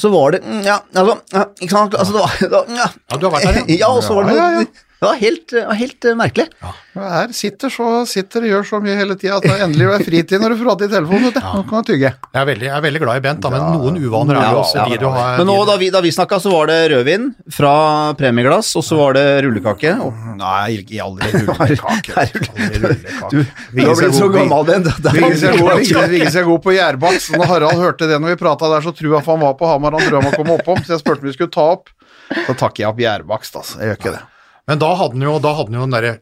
så 0.00 0.08
var 0.08 0.32
det 0.32 0.40
mm, 0.44 0.62
Ja, 0.64 0.78
altså 0.94 1.18
ja, 1.34 1.42
Ikke 1.60 1.74
sant? 1.74 1.94
Altså, 1.98 2.14
det 2.14 2.20
var, 2.22 2.36
det 2.40 2.50
var 2.54 2.70
ja. 2.78 2.86
Ja, 3.10 3.16
du 3.20 3.26
har 3.28 3.34
vært 3.34 3.44
der, 3.48 3.58
ja. 3.68 3.76
ja. 3.82 3.90
og 3.92 4.02
så 4.06 4.16
var 4.16 4.28
det 4.30 4.36
Ja, 4.38 4.46
noe 4.48 4.62
ja, 4.62 4.64
ja. 4.64 4.88
Det 5.02 5.08
var 5.08 5.16
helt, 5.18 5.50
helt 5.74 6.04
merkelig. 6.14 6.44
merkelig. 6.62 6.72
Her 6.94 7.32
sitter 7.34 7.72
så 7.74 7.86
sitter 8.06 8.44
og 8.44 8.50
gjør 8.52 8.66
så 8.68 8.78
mye 8.84 8.94
hele 8.94 9.16
tida 9.18 9.40
at 9.40 9.46
det 9.48 9.56
endelig 9.64 9.88
er 9.96 10.04
fritid 10.06 10.42
når 10.44 10.52
du 10.54 10.60
prater 10.62 10.86
i 10.86 10.92
telefonen. 10.92 11.24
vet 11.26 11.38
du. 11.40 11.40
Nå 11.42 11.62
kan 11.66 11.82
du 11.82 11.88
tygge. 11.90 12.12
Jeg 12.12 12.38
er 12.38 12.46
veldig, 12.46 12.66
jeg 12.68 12.76
er 12.76 12.84
veldig 12.84 13.00
glad 13.02 13.18
i 13.18 13.22
Bent, 13.24 13.40
da, 13.42 13.50
men 13.50 13.64
noen 13.80 13.98
uvaner 13.98 14.38
er 14.38 14.46
det 14.46 14.60
også 14.60 14.78
ja, 14.78 14.84
de 14.92 15.00
du 15.02 15.06
har 15.10 15.40
Men 15.40 15.48
nå, 15.50 15.56
da 15.66 15.74
vi, 15.80 15.88
da 15.90 16.02
vi 16.04 16.12
snakka, 16.14 16.38
så 16.44 16.52
var 16.54 16.70
det 16.70 16.76
rødvin 16.92 17.24
fra 17.56 17.72
premieglass, 18.20 18.70
og 18.78 18.86
så 18.86 19.00
var 19.00 19.18
det 19.18 19.24
rullekake. 19.48 19.96
Og, 20.06 20.22
Nei, 20.38 20.78
ikke 20.84 21.02
aldri 21.02 21.32
rullekake. 21.34 22.14
Aldri 22.22 22.82
rullekake. 22.86 23.30
du, 23.34 23.42
du 23.42 23.82
har 23.88 23.98
blitt 24.04 24.18
så 24.20 24.30
gammel, 24.38 24.66
Bent. 24.70 24.92
Det 25.02 25.14
seg 25.42 25.48
er 25.50 26.46
god- 26.46 26.52
er 26.54 26.62
på 26.68 26.76
gjærbakst. 26.78 27.34
Når 27.34 27.50
Harald 27.56 27.82
hørte 27.82 28.06
det 28.06 28.22
når 28.22 28.36
vi 28.36 28.42
prata 28.44 28.70
der, 28.70 28.86
så 28.86 28.94
tror 28.94 29.16
jeg 29.18 29.26
han 29.26 29.42
var 29.42 29.58
på 29.58 29.66
Hamar. 29.66 29.98
Han 29.98 30.06
tror 30.06 30.22
om 30.22 30.30
å 30.30 30.36
komme 30.38 30.60
oppom, 30.60 30.78
så 30.86 30.94
jeg 30.94 31.02
spurte 31.02 31.26
om 31.26 31.32
vi 31.32 31.34
skulle 31.34 31.50
ta 31.58 31.72
opp. 31.74 31.90
Så 32.46 32.54
takker 32.54 32.84
jeg 32.86 32.92
opp 32.94 33.02
gjærbakst, 33.02 33.58
altså. 33.58 33.82
Jeg 33.82 33.90
gjør 33.90 33.98
ikke 33.98 34.14
det. 34.14 34.22
Men 34.70 34.78
da 34.82 34.92
hadde 34.94 35.18
han 35.18 35.26
jo, 35.26 35.38
da 35.42 35.54
hadde 35.58 35.72
han 35.72 35.80
jo 35.80 35.86
den 35.86 35.96
derre 35.96 36.12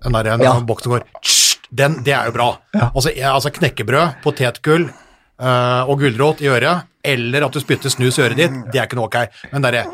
Den 0.00 0.16
derre 0.16 0.36
Ja. 0.42 0.52
boksen 0.60 0.92
går 0.94 1.04
Den, 1.70 2.02
det 2.04 2.14
er 2.14 2.26
jo 2.26 2.34
bra. 2.34 2.48
Altså, 2.74 3.12
jeg, 3.14 3.28
altså 3.30 3.50
knekkebrød, 3.54 4.22
potetgull 4.24 4.88
uh, 4.90 5.82
og 5.86 6.00
gulrot 6.00 6.40
i 6.42 6.48
øret, 6.50 6.88
eller 7.06 7.46
at 7.46 7.54
du 7.54 7.60
spytter 7.62 7.92
snus 7.92 8.18
i 8.18 8.24
øret 8.24 8.40
ditt, 8.40 8.56
det 8.72 8.80
er 8.80 8.88
ikke 8.88 8.98
noe 8.98 9.06
ok. 9.06 9.20
Men 9.52 9.62
derre 9.62 9.84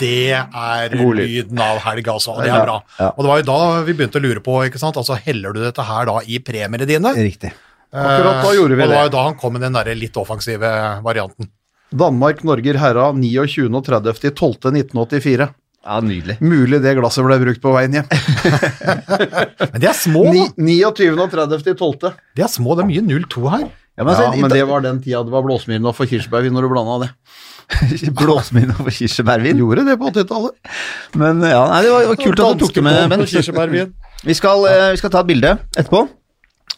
det 0.00 0.34
er 0.34 0.94
lyden 0.94 1.60
av 1.62 1.78
helg, 1.86 2.08
altså. 2.10 2.34
Og 2.34 2.42
det 2.42 2.50
er 2.50 2.66
bra. 2.66 2.80
Og 3.12 3.20
det 3.22 3.30
var 3.30 3.40
jo 3.40 3.46
da 3.48 3.58
vi 3.86 3.94
begynte 3.94 4.18
å 4.18 4.24
lure 4.24 4.42
på, 4.44 4.58
ikke 4.66 4.80
sant. 4.82 4.98
Altså, 5.00 5.16
heller 5.26 5.54
du 5.54 5.62
dette 5.62 5.86
her 5.86 6.10
da 6.10 6.18
i 6.26 6.40
premiene 6.42 6.88
dine? 6.88 7.14
Riktig. 7.14 7.52
Akkurat 7.94 8.42
da 8.42 8.54
gjorde 8.56 8.74
vi 8.74 8.82
og 8.82 8.90
det 8.90 8.96
var 8.98 9.06
jo 9.06 9.12
da 9.14 9.26
han 9.28 9.36
kom 9.38 9.54
med 9.54 9.62
den 9.62 9.76
der 9.76 9.92
litt 9.94 10.16
offensive 10.18 10.70
varianten. 11.04 11.46
Danmark-Norger 11.94 12.78
herra 12.82 13.12
29. 13.14 13.68
og 13.70 13.84
30. 13.86 14.32
12. 14.34 14.72
1984. 14.82 15.46
Ja, 15.84 15.98
nydelig. 16.00 16.38
Mulig 16.40 16.80
det 16.80 16.94
glasset 16.96 17.26
ble 17.26 17.36
brukt 17.42 17.60
på 17.60 17.72
veien 17.74 17.92
hjem. 17.98 18.06
Men 19.74 19.80
de 19.82 19.88
er 19.90 19.96
små, 19.98 20.24
da. 20.30 20.46
Ni- 20.56 20.78
29. 20.80 21.12
og 21.20 21.30
30. 21.34 21.74
12. 21.76 22.12
De 22.36 22.44
er 22.46 22.52
små, 22.52 22.76
det 22.78 22.86
er 22.86 22.90
mye 22.92 23.24
02 23.28 23.44
her. 23.52 23.66
Ja, 23.94 24.02
men, 24.02 24.16
Ja, 24.18 24.30
men 24.34 24.50
det 24.50 24.64
var 24.66 24.80
den 24.82 24.96
tida 25.04 25.20
det 25.22 25.30
var 25.30 25.44
blåsmyrnoff 25.46 26.00
og 26.02 26.08
kirsebærvin 26.10 26.56
når 26.56 26.64
du 26.66 26.70
blanda 26.72 26.96
det. 27.04 27.10
Blåsminn 28.18 28.72
for 28.74 28.90
kirsebærvin. 28.90 29.60
Gjorde 29.62 29.84
det 29.86 29.94
på 30.00 30.10
80-tallet. 30.10 30.56
Men 31.20 31.44
ja, 31.46 31.62
nei, 31.70 31.78
det 31.86 31.92
var, 31.92 32.02
det 32.02 32.10
var 32.10 32.18
kult 32.24 32.42
at 32.42 32.58
du 32.58 32.64
tok 32.66 32.74
det 32.74 32.84
med, 32.84 32.98
Bent. 33.12 33.94
Vi 34.24 34.34
skal, 34.36 34.66
eh, 34.70 34.90
vi 34.96 35.00
skal 35.00 35.12
ta 35.14 35.22
et 35.22 35.30
bilde 35.30 35.54
etterpå. 35.76 36.02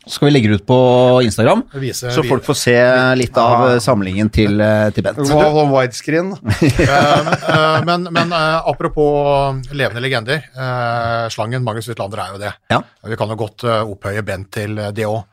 Skal 0.07 0.29
vi 0.29 0.33
legge 0.33 0.51
det 0.53 0.61
ut 0.61 0.67
på 0.69 0.79
Instagram, 1.27 1.65
viser, 1.83 2.13
så 2.15 2.23
folk 2.23 2.45
får 2.47 2.59
se 2.61 2.77
litt 3.19 3.39
av 3.43 3.81
samlingen 3.83 4.31
til, 4.31 4.61
eh, 4.63 4.89
til 4.95 5.03
Bent. 5.03 5.19
Sånn 5.27 5.73
widescreen. 5.73 6.31
uh, 6.37 7.31
eh, 7.55 7.79
men 7.89 8.07
men 8.15 8.31
uh, 8.31 8.63
apropos 8.71 9.59
levende 9.75 10.05
legender. 10.05 10.47
Uh, 10.55 11.27
slangen 11.35 11.67
Magnus 11.67 11.91
Utlander 11.91 12.23
er 12.23 12.35
jo 12.37 12.43
det. 12.45 12.53
Ja. 12.71 12.83
Vi 13.03 13.19
kan 13.19 13.35
jo 13.35 13.41
godt 13.41 13.67
opphøye 13.67 14.23
Bent 14.27 14.53
til 14.55 14.79
det 14.95 15.11
òg. 15.11 15.25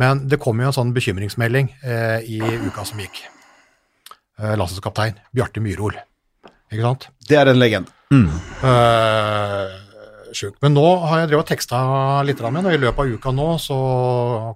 Men 0.00 0.26
det 0.32 0.40
kom 0.42 0.58
jo 0.58 0.70
en 0.70 0.74
sånn 0.74 0.94
bekymringsmelding 0.96 1.68
i 2.24 2.40
uka 2.40 2.86
som 2.88 3.02
gikk. 3.02 3.20
Eh, 4.40 4.56
Landslagskaptein 4.56 5.18
Bjarte 5.36 5.60
Myrhol. 5.60 5.98
Ikke 6.70 6.84
sant? 6.84 7.08
Det 7.28 7.36
er 7.36 7.50
en 7.50 7.60
legende. 7.60 7.92
Uh, 8.10 9.66
sjuk. 10.36 10.56
Men 10.64 10.74
nå 10.76 10.84
har 11.04 11.22
jeg 11.22 11.30
drevet 11.30 11.44
og 11.44 11.50
teksta 11.50 11.80
litt 12.26 12.40
med 12.42 12.60
ham, 12.60 12.68
og 12.68 12.74
i 12.74 12.80
løpet 12.80 13.02
av 13.02 13.14
uka 13.16 13.32
nå 13.34 13.48
så 13.62 13.78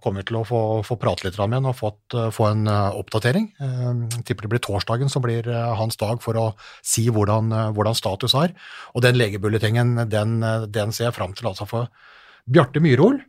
kommer 0.04 0.22
vi 0.22 0.28
til 0.30 0.38
å 0.40 0.44
få, 0.48 0.60
få 0.86 0.96
prate 1.00 1.26
litt 1.26 1.38
med 1.40 1.58
ham 1.58 1.70
og 1.70 1.76
fått, 1.78 2.16
eh, 2.16 2.30
få 2.34 2.48
en 2.50 2.66
eh, 2.70 2.98
oppdatering. 3.00 3.50
Jeg 3.58 4.24
tipper 4.28 4.46
det 4.46 4.52
blir 4.54 4.64
torsdagen 4.64 5.12
som 5.12 5.24
blir 5.24 5.48
eh, 5.50 5.74
hans 5.78 5.98
dag 6.00 6.22
for 6.24 6.38
å 6.40 6.46
si 6.84 7.06
hvordan, 7.12 7.52
eh, 7.52 7.70
hvordan 7.76 7.98
status 7.98 8.36
er. 8.40 8.54
Og 8.94 9.04
den 9.06 9.18
legebulletingen, 9.20 9.96
den, 10.12 10.36
eh, 10.42 10.66
den 10.70 10.94
ser 10.94 11.10
jeg 11.10 11.18
fram 11.18 11.34
til. 11.36 11.50
Altså 11.50 11.68
for 11.70 11.90
Bjarte 12.50 12.82
Myhrol, 12.84 13.20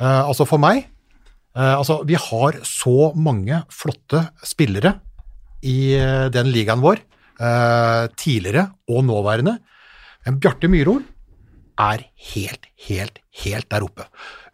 eh, 0.00 0.22
altså 0.22 0.46
for 0.48 0.62
meg 0.62 0.82
eh, 0.82 1.74
altså 1.76 2.00
Vi 2.08 2.18
har 2.18 2.58
så 2.66 3.12
mange 3.14 3.62
flotte 3.70 4.26
spillere 4.42 4.96
i 5.62 5.94
eh, 5.94 6.28
den 6.34 6.50
ligaen 6.54 6.82
vår, 6.82 7.02
eh, 7.38 8.04
tidligere 8.18 8.68
og 8.90 9.04
nåværende. 9.06 9.58
Men 10.26 10.38
Bjarte 10.42 10.70
Myhrol 10.70 11.02
er 11.82 12.04
helt, 12.32 12.68
helt, 12.88 13.20
helt 13.44 13.68
der 13.72 13.86
oppe. 13.86 14.06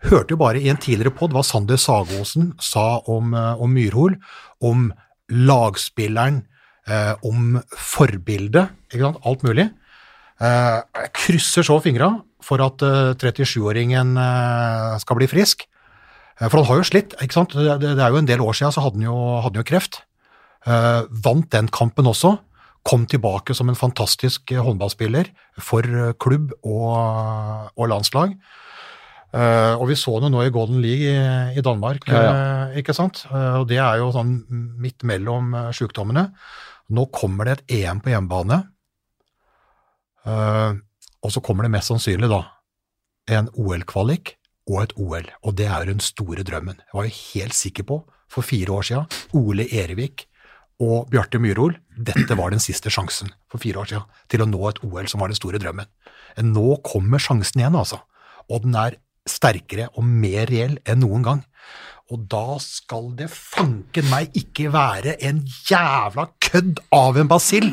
Hørte 0.08 0.34
jo 0.34 0.40
bare 0.40 0.60
i 0.62 0.70
en 0.70 0.78
tidligere 0.80 1.14
pod 1.14 1.34
hva 1.34 1.42
Sander 1.46 1.80
Sagosen 1.80 2.52
sa 2.62 3.00
om, 3.10 3.34
eh, 3.34 3.60
om 3.60 3.74
Myrhol, 3.74 4.16
om 4.62 4.88
lagspilleren, 5.28 6.44
eh, 6.88 7.14
om 7.26 7.60
forbildet, 7.74 8.70
alt 9.24 9.42
mulig. 9.44 9.68
Eh, 10.40 10.80
krysser 11.12 11.66
så 11.66 11.80
fingra 11.82 12.12
for 12.44 12.62
at 12.62 12.82
eh, 12.86 13.14
37-åringen 13.18 14.14
eh, 14.22 14.98
skal 15.02 15.18
bli 15.18 15.28
frisk. 15.30 15.66
Eh, 16.38 16.46
For 16.48 16.60
han 16.60 16.68
har 16.70 16.80
jo 16.82 16.86
slitt, 16.86 17.16
ikke 17.20 17.34
sant. 17.40 17.56
Det, 17.56 17.80
det, 17.82 17.96
det 17.98 18.04
er 18.04 18.14
jo 18.14 18.20
en 18.22 18.30
del 18.30 18.44
år 18.44 18.54
siden 18.54 18.74
så 18.74 18.84
hadde 18.84 19.00
han 19.00 19.08
jo, 19.08 19.16
hadde 19.42 19.58
han 19.58 19.64
jo 19.64 19.70
kreft. 19.72 20.02
Vant 21.24 21.46
den 21.54 21.68
kampen 21.72 22.08
også. 22.10 22.34
Kom 22.88 23.04
tilbake 23.10 23.54
som 23.56 23.68
en 23.68 23.78
fantastisk 23.78 24.52
eh, 24.54 24.62
håndballspiller 24.64 25.28
for 25.60 25.84
eh, 25.84 26.14
klubb 26.20 26.54
og, 26.62 26.96
og 27.76 27.90
landslag. 27.92 28.32
Uh, 29.28 29.76
og 29.76 29.90
vi 29.90 29.96
så 30.00 30.14
det 30.22 30.30
nå 30.32 30.40
i 30.40 30.52
Golden 30.52 30.78
League 30.80 31.04
i, 31.04 31.58
i 31.60 31.64
Danmark, 31.64 32.06
Ja, 32.08 32.20
eh, 32.72 32.78
ikke 32.80 32.94
sant. 32.96 33.26
Uh, 33.28 33.60
og 33.60 33.66
det 33.68 33.76
er 33.76 33.98
jo 34.00 34.08
sånn 34.14 34.38
midt 34.80 35.04
mellom 35.04 35.52
uh, 35.52 35.68
sjukdommene. 35.76 36.30
Nå 36.96 37.04
kommer 37.12 37.44
det 37.44 37.58
et 37.58 37.74
EM 37.82 38.00
på 38.00 38.14
hjemmebane. 38.14 38.62
Og 40.28 41.32
så 41.32 41.40
kommer 41.44 41.64
det 41.64 41.72
mest 41.72 41.88
sannsynlig 41.88 42.28
da 42.28 42.40
en 43.32 43.48
OL-kvalik 43.56 44.34
og 44.68 44.78
et 44.82 44.94
OL. 45.00 45.28
Og 45.44 45.54
det 45.56 45.66
er 45.68 45.84
jo 45.84 45.92
den 45.92 46.02
store 46.04 46.44
drømmen. 46.44 46.80
Jeg 46.80 46.96
var 46.96 47.08
jo 47.08 47.14
helt 47.18 47.56
sikker 47.56 47.86
på, 47.88 47.98
for 48.28 48.44
fire 48.44 48.72
år 48.72 48.88
siden, 48.88 49.18
Ole 49.36 49.64
Erevik 49.68 50.27
og 50.78 51.08
Bjarte 51.10 51.40
Myhrol, 51.42 51.74
dette 51.90 52.36
var 52.38 52.52
den 52.54 52.62
siste 52.62 52.90
sjansen 52.92 53.32
for 53.50 53.62
fire 53.62 53.82
år 53.82 53.90
siden 53.90 54.06
til 54.30 54.44
å 54.44 54.48
nå 54.48 54.60
et 54.68 54.80
OL 54.86 55.08
som 55.10 55.22
var 55.22 55.32
den 55.32 55.38
store 55.38 55.58
drømmen. 55.62 55.88
Nå 56.46 56.78
kommer 56.86 57.22
sjansen 57.22 57.62
igjen, 57.62 57.78
altså. 57.78 57.98
Og 58.48 58.62
den 58.62 58.76
er 58.78 58.98
sterkere 59.28 59.88
og 59.98 60.06
mer 60.06 60.46
reell 60.50 60.78
enn 60.88 61.02
noen 61.02 61.26
gang. 61.26 61.42
Og 62.14 62.22
da 62.30 62.56
skal 62.62 63.10
det 63.18 63.28
fanken 63.32 64.06
meg 64.08 64.32
ikke 64.38 64.70
være 64.72 65.18
en 65.28 65.42
jævla 65.68 66.28
kødd 66.40 66.80
av 66.94 67.18
en 67.20 67.28
basill 67.28 67.68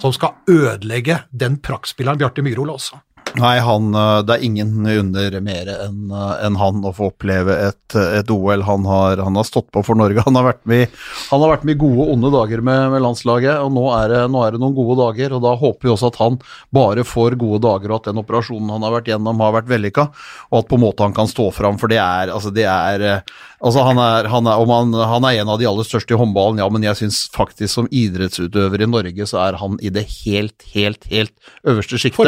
som 0.00 0.14
skal 0.16 0.40
ødelegge 0.48 1.20
den 1.30 1.60
praktspilleren 1.62 2.18
Bjarte 2.18 2.42
Myhrol 2.42 2.72
også. 2.72 2.98
Nei, 3.38 3.58
han, 3.62 3.92
eh, 3.94 4.22
det 4.26 4.34
er 4.36 4.44
ingen 4.46 4.72
under 4.90 5.36
mer 5.44 5.68
enn 5.76 6.10
en 6.10 6.56
han 6.58 6.80
å 6.88 6.90
få 6.96 7.10
oppleve 7.12 7.54
et, 7.68 7.94
et 7.94 8.30
OL. 8.34 8.62
Han 8.66 8.84
har, 8.88 9.20
han 9.22 9.36
har 9.38 9.46
stått 9.46 9.68
på 9.70 9.82
for 9.86 9.94
Norge. 9.98 10.24
Han 10.26 10.34
har 10.38 10.48
vært 10.48 10.64
med, 10.66 10.88
i- 10.88 10.90
han 11.30 11.40
har 11.44 11.52
vært 11.56 11.64
med 11.68 11.76
i 11.76 11.80
gode 11.80 12.00
og 12.06 12.14
onde 12.16 12.30
dager 12.34 12.60
med, 12.66 12.90
med 12.94 13.04
landslaget, 13.04 13.60
og 13.62 13.70
nå 13.76 13.84
er, 13.96 14.08
det, 14.14 14.22
nå 14.34 14.42
er 14.46 14.56
det 14.56 14.60
noen 14.62 14.74
gode 14.74 14.98
dager. 14.98 15.36
og 15.36 15.44
Da 15.46 15.54
håper 15.60 15.88
vi 15.88 15.92
også 15.94 16.10
at 16.10 16.18
han 16.22 16.40
bare 16.74 17.04
får 17.06 17.38
gode 17.40 17.62
dager, 17.62 17.92
og 17.94 18.00
at 18.00 18.10
den 18.10 18.22
operasjonen 18.24 18.72
han 18.74 18.82
har 18.88 18.96
vært 18.98 19.12
gjennom, 19.12 19.40
har 19.44 19.54
vært 19.60 19.70
vellykka, 19.70 20.08
og 20.50 20.58
at 20.64 20.68
på 20.72 20.80
en 20.80 20.84
måte 20.88 21.06
han 21.06 21.14
kan 21.16 21.30
stå 21.30 21.50
fram. 21.54 21.78
For 21.80 21.92
det 21.92 22.00
er 22.02 22.34
altså 22.34 22.50
det 22.54 22.66
er, 22.66 23.06
eh, 23.06 23.36
altså 23.62 23.84
han 23.86 23.98
er, 24.02 24.28
han 24.32 24.46
er, 24.50 24.58
om 24.64 24.74
han, 24.74 24.92
han 25.14 25.28
er 25.30 25.40
en 25.44 25.54
av 25.54 25.60
de 25.62 25.68
aller 25.70 25.86
største 25.86 26.16
i 26.16 26.20
håndballen, 26.20 26.58
ja, 26.62 26.68
men 26.72 26.82
jeg 26.88 26.98
syns 27.04 27.22
faktisk 27.34 27.74
som 27.78 27.88
idrettsutøver 27.94 28.82
i 28.82 28.90
Norge, 28.90 29.26
så 29.30 29.38
er 29.46 29.58
han 29.62 29.78
i 29.84 29.92
det 29.94 30.06
helt, 30.24 30.66
helt, 30.74 31.06
helt 31.12 31.34
øverste 31.64 32.00
sjiktet. 32.00 32.18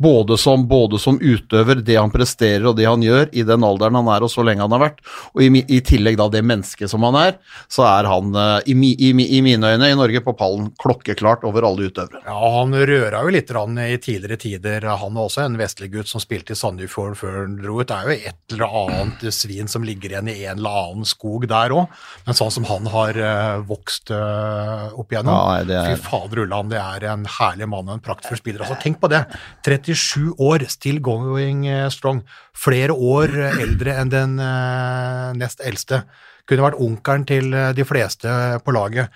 Både 0.00 0.39
som, 0.40 0.64
både 0.70 0.98
som 1.02 1.18
utøver, 1.20 1.82
det 1.84 1.96
han 2.00 2.10
presterer 2.12 2.64
og 2.70 2.76
det 2.78 2.86
han 2.88 3.02
gjør 3.04 3.28
i 3.36 3.44
den 3.46 3.64
alderen 3.66 3.98
han 4.00 4.08
er 4.14 4.24
og 4.26 4.32
så 4.32 4.44
lenge 4.46 4.64
han 4.64 4.72
har 4.74 4.82
vært, 4.86 5.02
og 5.34 5.42
i, 5.44 5.50
i 5.68 5.80
tillegg 5.86 6.16
da 6.20 6.26
det 6.32 6.42
mennesket 6.46 6.90
som 6.90 7.04
han 7.06 7.18
er, 7.20 7.36
så 7.70 7.84
er 7.88 8.08
han 8.10 8.32
eh, 8.34 8.70
i, 8.72 8.76
mi, 8.78 8.90
i, 8.96 9.12
i 9.38 9.42
mine 9.44 9.74
øyne 9.74 9.90
i 9.92 9.98
Norge 9.98 10.22
på 10.24 10.34
pallen 10.38 10.70
klokkeklart 10.80 11.44
over 11.48 11.66
alle 11.68 11.90
utøvere. 11.90 12.22
Ja, 12.26 12.38
han 12.58 12.74
røra 12.74 13.22
jo 13.26 13.34
litt 13.36 13.50
rann 13.54 13.78
i 13.84 13.94
tidligere 14.02 14.40
tider. 14.40 14.88
Han 15.00 15.14
var 15.16 15.28
også 15.28 15.44
en 15.46 15.58
vestlig 15.60 15.90
gutt 15.94 16.10
som 16.10 16.22
spilte 16.22 16.56
i 16.56 16.58
Sandefjord 16.58 17.16
før 17.20 17.36
han 17.42 17.58
dro 17.60 17.78
ut. 17.80 17.88
Det 17.90 17.96
er 17.98 18.08
jo 18.08 18.30
et 18.32 18.54
eller 18.56 18.76
annet 18.84 19.26
svin 19.34 19.68
som 19.70 19.84
ligger 19.86 20.14
igjen 20.16 20.30
i 20.32 20.38
en 20.48 20.58
eller 20.60 20.80
annen 20.84 21.08
skog 21.08 21.46
der 21.50 21.74
òg. 21.76 21.90
Men 22.26 22.38
sånn 22.38 22.52
som 22.54 22.66
han 22.70 22.88
har 22.92 23.18
eh, 23.20 23.60
vokst 23.68 24.12
eh, 24.14 24.86
opp 24.94 25.12
igjennom 25.12 25.34
Ja, 25.34 25.60
er- 25.60 25.90
Fy 25.90 26.00
fader 26.06 26.44
Ulland, 26.44 26.70
det 26.72 26.80
er 26.80 27.08
en 27.12 27.26
herlig 27.38 27.68
mann 27.70 27.88
og 27.90 27.96
en 27.98 28.04
praktfull 28.04 28.38
spiller. 28.40 28.64
Altså, 28.64 28.78
tenk 28.82 29.00
på 29.02 29.10
det. 29.10 29.24
37 29.66 30.29
år, 30.38 30.66
still 30.68 31.00
going 31.00 31.66
eh, 31.68 31.88
strong. 31.90 32.22
Flere 32.56 32.94
år 32.94 33.32
eh, 33.34 33.62
eldre 33.64 33.96
enn 34.00 34.12
den 34.12 34.38
eh, 34.42 35.30
nest 35.38 35.62
eldste. 35.64 36.04
Kunne 36.48 36.66
vært 36.66 36.80
onkelen 36.82 37.26
til 37.28 37.54
de 37.76 37.86
fleste 37.86 38.30
på 38.64 38.74
laget. 38.74 39.12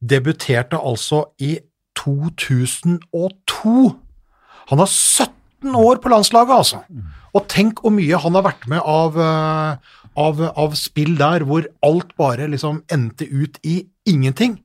Debuterte 0.00 0.78
altså 0.78 1.26
i 1.42 1.58
2002. 1.98 3.74
Han 4.70 4.82
har 4.82 4.88
17 4.88 5.74
år 5.76 6.00
på 6.00 6.12
landslaget, 6.12 6.54
altså. 6.54 6.80
Og 7.36 7.44
tenk 7.50 7.82
hvor 7.82 7.92
mye 7.92 8.20
han 8.22 8.38
har 8.38 8.46
vært 8.46 8.64
med 8.70 8.80
av, 8.80 9.18
av, 9.18 10.40
av 10.48 10.78
spill 10.78 11.18
der 11.18 11.44
hvor 11.44 11.66
alt 11.84 12.14
bare 12.16 12.48
liksom 12.48 12.80
endte 12.94 13.28
ut 13.28 13.58
i 13.66 13.82
ingenting. 14.08 14.56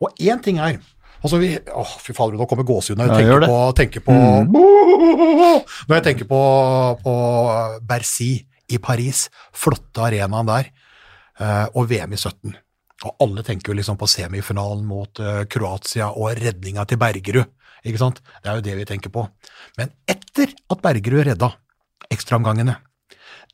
Og 0.00 0.14
én 0.16 0.40
ting 0.40 0.62
er 0.62 0.78
Altså 1.20 1.40
vi, 1.40 1.50
å, 1.76 1.84
Fy 2.00 2.14
fader, 2.16 2.38
nå 2.40 2.46
kommer 2.48 2.66
gåsehudene 2.68 3.08
jeg 3.10 3.26
tenker 3.26 3.44
på, 3.44 3.58
tenker 3.76 4.04
på 4.06 4.14
Når 5.90 5.94
jeg 5.98 6.06
tenker 6.06 6.28
på, 6.30 6.40
på 7.02 7.14
Bercy 7.86 8.32
i 8.70 8.78
Paris, 8.82 9.26
flotte 9.56 10.04
arenaen 10.06 10.48
der, 10.48 10.68
eh, 11.42 11.66
og 11.74 11.88
VM 11.90 12.14
i 12.14 12.18
17. 12.20 12.52
Og 13.00 13.24
alle 13.24 13.44
tenker 13.46 13.72
jo 13.72 13.78
liksom 13.78 13.98
på 14.00 14.08
semifinalen 14.10 14.84
mot 14.86 15.20
eh, 15.22 15.42
Kroatia 15.50 16.12
og 16.12 16.36
redninga 16.38 16.84
til 16.88 17.00
Bergerud. 17.00 17.50
Ikke 17.82 18.00
sant? 18.00 18.20
Det 18.42 18.50
er 18.50 18.60
jo 18.60 18.66
det 18.66 18.76
vi 18.78 18.86
tenker 18.88 19.12
på. 19.12 19.24
Men 19.80 19.92
etter 20.08 20.52
at 20.52 20.82
Bergerud 20.84 21.24
redda 21.30 21.50
ekstraomgangene, 22.12 22.76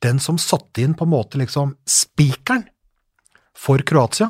den 0.05 0.19
som 0.21 0.41
satte 0.41 0.83
inn 0.83 0.97
på 0.99 1.07
en 1.07 1.15
måte 1.15 1.41
liksom 1.41 1.77
spikeren 1.89 2.67
for 3.57 3.81
Kroatia, 3.87 4.29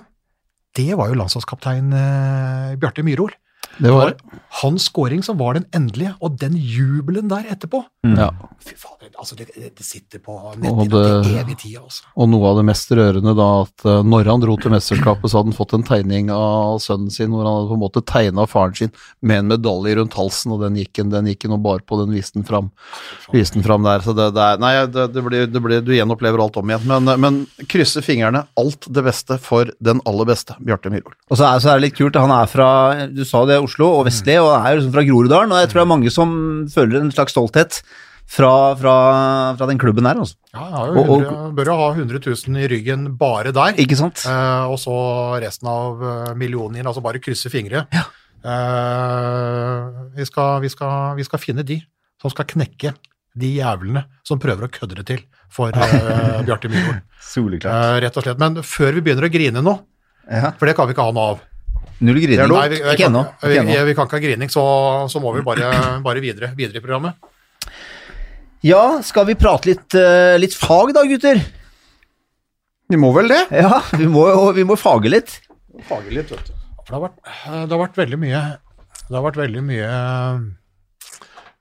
det 0.76 0.92
var 0.98 1.10
jo 1.10 1.16
landslagskaptein 1.18 1.92
eh, 1.96 2.76
Bjarte 2.80 3.04
Myhrol. 3.06 3.32
Det 3.78 3.92
var 3.92 4.12
det. 4.12 4.40
Hans 4.62 4.86
scoring 4.88 5.22
som 5.22 5.36
var 5.36 5.58
den 5.58 5.66
endelige, 5.76 6.14
og 6.24 6.38
den 6.40 6.54
jubelen 6.56 7.28
der 7.28 7.44
etterpå. 7.52 7.82
Ja. 8.16 8.30
Fy 8.64 8.72
fader, 8.78 9.10
altså 9.20 9.36
det, 9.36 9.50
det 9.52 9.84
sitter 9.84 10.22
på 10.24 10.32
netthinna 10.56 11.00
til 11.26 11.36
evig 11.42 11.56
tid, 11.60 11.74
altså. 11.82 12.06
Og 12.16 12.30
noe 12.32 12.48
av 12.48 12.60
det 12.60 12.64
mest 12.70 12.94
rørende 12.96 13.34
da, 13.36 13.48
at 13.66 13.84
eh, 13.84 14.00
når 14.06 14.30
han 14.30 14.44
dro 14.44 14.54
til 14.62 14.72
mesterskapet, 14.72 15.28
så 15.28 15.40
hadde 15.40 15.52
han 15.52 15.58
fått 15.58 15.74
en 15.76 15.84
tegning 15.86 16.30
av 16.32 16.78
sønnen 16.84 17.12
sin, 17.12 17.34
hvor 17.34 17.44
han 17.44 17.58
hadde 17.58 17.68
på 17.68 17.76
en 17.76 17.82
måte 17.82 18.04
tegna 18.08 18.46
faren 18.48 18.78
sin 18.78 18.94
med 19.20 19.42
en 19.42 19.52
medalje 19.52 19.98
rundt 20.00 20.16
halsen, 20.16 20.54
og 20.56 20.64
den 20.64 20.80
gikk 20.80 21.02
han 21.02 21.12
den 21.12 21.28
gikk 21.32 21.44
han 21.48 21.58
og 21.58 21.62
bar 21.66 21.84
på, 21.84 22.00
den 22.00 22.16
viste 22.16 22.40
han 22.40 22.48
fram, 22.48 22.72
viste 23.34 23.60
han 23.60 23.66
fram 23.66 23.84
der. 23.84 24.06
Så 24.06 24.16
det, 24.16 24.30
det 24.38 24.46
er 24.46 24.64
Nei, 24.66 24.72
det, 24.88 25.08
det 25.12 25.26
blir, 25.26 25.46
det 25.52 25.62
blir, 25.62 25.84
du 25.84 25.92
gjenopplever 25.92 26.40
alt 26.46 26.56
om 26.56 26.72
igjen. 26.72 26.88
Men, 26.88 27.12
men 27.20 27.42
krysse 27.68 28.00
fingrene, 28.04 28.46
alt 28.56 28.88
det 28.88 29.04
beste 29.04 29.36
for 29.42 29.68
den 29.84 30.00
aller 30.08 30.32
beste, 30.32 30.56
Bjarte 30.64 30.90
Myhrvold. 30.92 31.18
Og 31.28 31.36
så 31.36 31.50
er, 31.50 31.60
så 31.60 31.74
er 31.74 31.78
det 31.78 31.90
litt 31.90 32.00
kult, 32.00 32.16
han 32.16 32.32
er 32.32 32.48
fra 32.50 32.70
du 33.12 33.24
sa 33.28 33.44
det, 33.48 33.60
Oslo 33.66 33.90
og 33.98 34.04
Vestli, 34.08 34.38
og 34.40 34.50
er 34.56 34.78
liksom 34.80 34.94
fra 34.96 35.04
Groruddalen, 35.06 35.52
og 35.54 35.60
jeg 35.62 35.70
tror 35.72 35.82
det 35.82 35.86
er 35.86 35.92
mange 35.94 36.12
som 36.14 36.34
føler 36.72 37.00
en 37.02 37.12
slags 37.14 37.34
stolthet 37.36 37.80
fra, 38.26 38.50
fra, 38.74 38.94
fra 39.58 39.68
den 39.70 39.78
klubben 39.78 40.08
her, 40.08 40.18
altså. 40.18 40.34
Ja, 40.54 40.64
jeg 40.64 40.74
har 40.80 40.86
jo 40.90 41.02
Og- 41.04 41.26
og- 41.26 41.54
bør 41.54 41.68
jo 41.70 41.76
ha 41.78 41.90
100 41.94 42.18
000 42.26 42.56
i 42.64 42.66
ryggen 42.72 43.04
bare 43.20 43.52
der. 43.54 43.76
Ikke 43.78 43.96
sant? 44.00 44.24
Eh, 44.26 44.64
og 44.66 44.78
så 44.82 44.96
resten 45.42 45.68
av 45.70 46.00
millionene 46.00 46.38
millionen 46.40 46.80
inn, 46.80 46.86
altså 46.90 47.02
bare 47.04 47.20
krysse 47.22 47.50
fingre. 47.52 47.84
Eh, 48.46 49.84
vi, 50.16 50.24
skal, 50.26 50.60
vi, 50.62 50.70
skal, 50.72 51.16
vi 51.18 51.24
skal 51.26 51.42
finne 51.42 51.64
de 51.66 51.80
som 52.22 52.32
skal 52.32 52.48
knekke 52.48 52.94
de 53.36 53.50
jævlene 53.58 54.04
som 54.26 54.40
prøver 54.40 54.66
å 54.66 54.72
kødde 54.72 54.96
det 55.00 55.06
til 55.10 55.24
for 55.52 55.74
uh, 55.76 56.40
Bjarte 56.46 56.70
Myhrvold. 56.72 57.02
Uh, 57.66 57.98
rett 58.02 58.16
og 58.16 58.24
slett. 58.24 58.40
Men 58.40 58.60
før 58.64 58.96
vi 58.96 59.02
begynner 59.04 59.28
å 59.28 59.32
grine 59.32 59.62
nå, 59.64 59.76
Ja. 60.26 60.50
for 60.58 60.66
det 60.66 60.74
kan 60.74 60.88
vi 60.88 60.94
ikke 60.96 61.04
ha 61.06 61.12
noe 61.14 61.34
av 61.36 61.42
Null 62.04 62.18
grining. 62.20 62.50
Nei, 62.52 62.66
vi, 62.68 62.76
vi, 62.76 62.92
Ikke 62.92 63.06
kan, 63.06 63.14
ennå. 63.14 63.22
vi, 63.40 63.76
vi 63.88 63.94
kan 63.96 64.08
ikke 64.08 64.18
ha 64.18 64.24
grining, 64.26 64.50
så, 64.52 64.64
så 65.08 65.22
må 65.22 65.32
vi 65.36 65.44
bare, 65.46 65.70
bare 66.04 66.22
videre, 66.24 66.50
videre 66.58 66.82
i 66.82 66.84
programmet. 66.84 67.16
Ja, 68.66 68.98
skal 69.06 69.28
vi 69.28 69.36
prate 69.38 69.70
litt, 69.70 69.96
eh, 69.96 70.34
litt 70.40 70.56
fag 70.56 70.92
da, 70.96 71.06
gutter? 71.08 71.40
Vi 72.92 73.00
må 73.00 73.10
vel 73.16 73.32
det? 73.32 73.40
Ja, 73.64 73.80
vi 73.96 74.08
må, 74.10 74.26
vi 74.56 74.66
må 74.66 74.76
fage 74.78 75.10
litt. 75.10 75.38
Fage 75.88 76.12
litt, 76.12 76.30
vet 76.32 76.50
du. 76.50 76.54
For 76.86 76.92
det 76.92 76.98
har 76.98 77.04
vært, 77.08 77.18
det 77.66 77.74
har 77.74 77.80
vært 77.80 77.96
veldig 77.98 78.18
mye 78.22 78.40
Det 79.08 79.16
har 79.16 79.24
vært 79.24 79.40
veldig 79.40 79.64
mye 79.66 79.90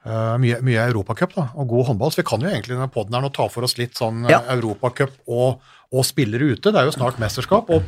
Uh, 0.05 0.35
mye, 0.37 0.59
mye 0.61 0.83
Europacup 0.91 1.31
og 1.41 1.63
god 1.65 1.87
håndball. 1.87 2.11
Så 2.13 2.19
vi 2.19 2.27
kan 2.29 2.43
jo 2.43 2.45
egentlig 2.45 2.75
denne 2.75 2.91
podden 2.93 3.15
her 3.17 3.23
nå 3.25 3.31
ta 3.33 3.47
for 3.49 3.65
oss 3.65 3.73
litt 3.79 3.97
sånn 3.97 4.27
ja. 4.29 4.37
Europacup 4.53 5.15
og, 5.25 5.63
og 5.89 6.05
spillere 6.05 6.51
ute. 6.51 6.69
Det 6.69 6.77
er 6.77 6.85
jo 6.85 6.93
snart 6.93 7.17
mesterskap. 7.17 7.71
og 7.73 7.87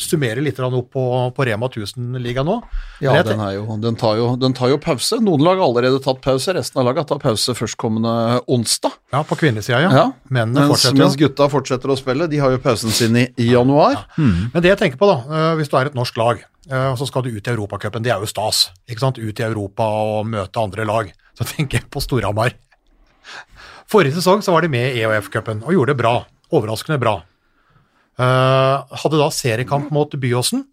summere 0.00 0.42
litt 0.44 0.58
opp 0.62 0.90
på, 0.92 1.04
på 1.36 1.44
Rema 1.48 1.68
1000-ligaen 1.68 2.46
nå. 2.48 2.56
Ja, 3.04 3.14
den, 3.26 3.40
er 3.40 3.56
jo, 3.56 3.64
den, 3.82 3.96
tar 3.98 4.16
jo, 4.18 4.28
den 4.40 4.54
tar 4.56 4.70
jo 4.72 4.78
pause. 4.82 5.18
Noen 5.24 5.44
lag 5.44 5.60
har 5.60 5.66
allerede 5.66 6.00
tatt 6.04 6.20
pause, 6.24 6.54
resten 6.56 6.80
av 6.82 6.88
laget 6.88 7.08
tar 7.10 7.20
pause 7.22 7.54
førstkommende 7.56 8.42
onsdag. 8.52 8.96
Ja, 9.14 9.22
på 9.26 9.38
kvinnesida, 9.40 9.80
ja. 9.84 9.92
Ja, 9.94 10.04
Mennene 10.28 10.64
Mens, 10.66 10.74
fortsetter. 10.74 11.00
mens 11.00 11.16
gutta 11.20 11.48
fortsetter 11.52 11.92
å 11.92 11.98
spille. 11.98 12.28
De 12.32 12.40
har 12.42 12.54
jo 12.54 12.60
pausen 12.64 12.92
sin 12.94 13.16
i, 13.20 13.26
i 13.40 13.50
januar. 13.52 14.04
Men 14.18 14.58
det 14.60 14.72
jeg 14.74 14.82
tenker 14.84 15.00
på, 15.00 15.08
da, 15.10 15.18
eh, 15.26 15.52
hvis 15.60 15.72
du 15.72 15.76
er 15.80 15.90
et 15.90 15.98
norsk 15.98 16.20
lag, 16.20 16.42
eh, 16.70 16.88
og 16.92 16.98
så 17.00 17.08
skal 17.08 17.26
du 17.26 17.32
ut 17.34 17.40
i 17.48 17.54
Europacupen, 17.54 18.04
det 18.04 18.12
er 18.14 18.22
jo 18.22 18.30
stas. 18.30 18.66
ikke 18.90 19.04
sant? 19.06 19.18
Ut 19.22 19.40
i 19.42 19.46
Europa 19.48 19.86
og 19.86 20.28
møte 20.32 20.62
andre 20.62 20.86
lag. 20.88 21.12
Så 21.36 21.44
tenker 21.48 21.80
jeg 21.82 21.90
på 21.92 22.00
Storhamar. 22.04 22.54
Forrige 23.90 24.16
sesong 24.18 24.42
så 24.42 24.54
var 24.54 24.64
de 24.66 24.70
med 24.72 24.96
i 24.96 25.02
EOF-cupen 25.04 25.60
og 25.66 25.74
gjorde 25.74 25.94
det 25.94 26.00
bra. 26.00 26.14
Overraskende 26.54 26.98
bra. 27.02 27.20
Eh, 28.16 28.96
hadde 29.02 29.20
da 29.20 29.28
seriekamp 29.34 29.90
mot 29.92 30.12
Byåsen, 30.16 30.64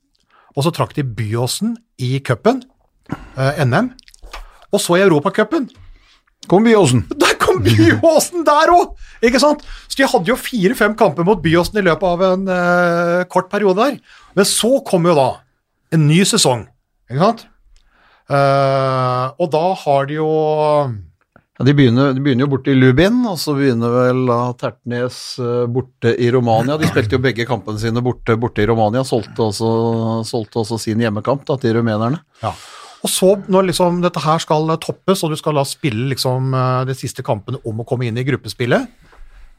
og 0.56 0.64
så 0.64 0.72
trakk 0.72 0.94
de 0.96 1.04
Byåsen 1.04 1.76
i 2.00 2.18
cupen, 2.24 2.62
eh, 3.36 3.64
NM. 3.66 3.92
Og 4.72 4.80
så 4.82 4.98
i 4.98 5.04
Europacupen. 5.04 5.68
Kom 6.48 6.64
Byåsen. 6.64 7.06
Der 7.22 7.36
kom 7.40 7.62
Byåsen 7.64 8.46
der 8.48 8.72
òg! 8.72 8.96
Ikke 9.24 9.40
sant? 9.40 9.64
Så 9.88 10.00
de 10.00 10.08
hadde 10.08 10.32
jo 10.32 10.40
fire-fem 10.40 10.96
kamper 11.00 11.24
mot 11.28 11.42
Byåsen 11.44 11.80
i 11.80 11.86
løpet 11.86 12.04
av 12.08 12.24
en 12.28 12.48
eh, 12.52 13.24
kort 13.32 13.50
periode 13.52 13.80
der. 13.80 13.98
Men 14.36 14.48
så 14.48 14.80
kom 14.88 15.06
jo 15.08 15.16
da 15.16 15.30
en 15.94 16.08
ny 16.08 16.24
sesong, 16.28 16.66
ikke 17.12 17.22
sant? 17.22 17.44
Eh, 18.32 19.26
og 19.38 19.52
da 19.54 19.66
har 19.84 20.08
de 20.10 20.18
jo 20.18 20.30
Ja, 21.60 21.66
de, 21.68 21.74
begynner, 21.78 22.16
de 22.18 22.22
begynner 22.26 22.48
jo 22.48 22.52
borte 22.56 22.72
i 22.74 22.78
Lubin, 22.78 23.20
og 23.30 23.36
så 23.38 23.54
begynner 23.54 23.92
vel 23.94 24.24
da 24.26 24.38
Tertnes 24.58 25.18
eh, 25.38 25.66
borte 25.70 26.16
i 26.18 26.32
Romania. 26.34 26.80
De 26.82 26.90
spilte 26.90 27.20
jo 27.20 27.22
begge 27.22 27.46
kampene 27.46 27.78
sine 27.82 28.02
borte, 28.02 28.34
borte 28.42 28.64
i 28.64 28.70
Romania, 28.70 29.04
solgte 29.06 29.52
også, 29.52 29.70
solgte 30.26 30.64
også 30.64 30.80
sin 30.82 31.04
hjemmekamp 31.04 31.46
da, 31.50 31.60
til 31.62 31.78
rumenerne. 31.78 32.24
ja. 32.42 32.56
Og 33.04 33.12
så, 33.12 33.34
når 33.52 33.66
liksom 33.68 33.98
dette 34.00 34.22
her 34.24 34.40
skal 34.40 34.70
toppes, 34.80 35.26
og 35.26 35.34
du 35.34 35.36
skal 35.36 35.58
la 35.58 35.66
spille 35.68 36.06
liksom 36.14 36.54
eh, 36.56 36.84
de 36.88 36.96
siste 36.96 37.26
kampene 37.28 37.60
om 37.68 37.82
å 37.84 37.86
komme 37.88 38.08
inn 38.08 38.16
i 38.16 38.24
gruppespillet 38.24 38.88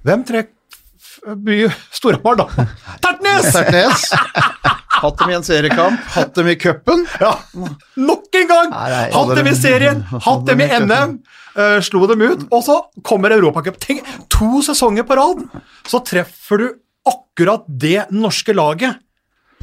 Hvem 0.04 0.22
trekker 0.24 1.36
by 1.44 1.58
Storhamar, 1.92 2.40
da? 2.40 2.66
Tertnes! 3.04 3.50
Tertnes. 3.52 4.06
Hatt 4.94 5.20
dem 5.20 5.34
i 5.34 5.36
en 5.36 5.44
seriekamp, 5.44 6.00
hatt 6.14 6.32
dem 6.38 6.48
i 6.48 6.56
cupen. 6.56 7.04
Ja, 7.20 7.34
nok 8.00 8.40
en 8.40 8.48
gang! 8.48 8.72
Hatt 9.12 9.32
dem 9.36 9.48
i 9.50 9.54
serien, 9.58 10.00
hatt 10.08 10.44
dem 10.48 10.64
i 10.64 10.68
NM, 10.80 11.18
eh, 11.56 11.78
slo 11.84 12.06
dem 12.10 12.24
ut, 12.24 12.46
og 12.50 12.64
så 12.66 12.78
kommer 13.06 13.34
Europacup. 13.34 13.78
Tenk, 13.82 14.06
to 14.32 14.62
sesonger 14.66 15.06
på 15.08 15.18
rad, 15.18 15.44
så 15.88 16.02
treffer 16.04 16.62
du 16.62 16.66
akkurat 17.04 17.64
det 17.68 18.06
norske 18.14 18.54
laget 18.56 19.00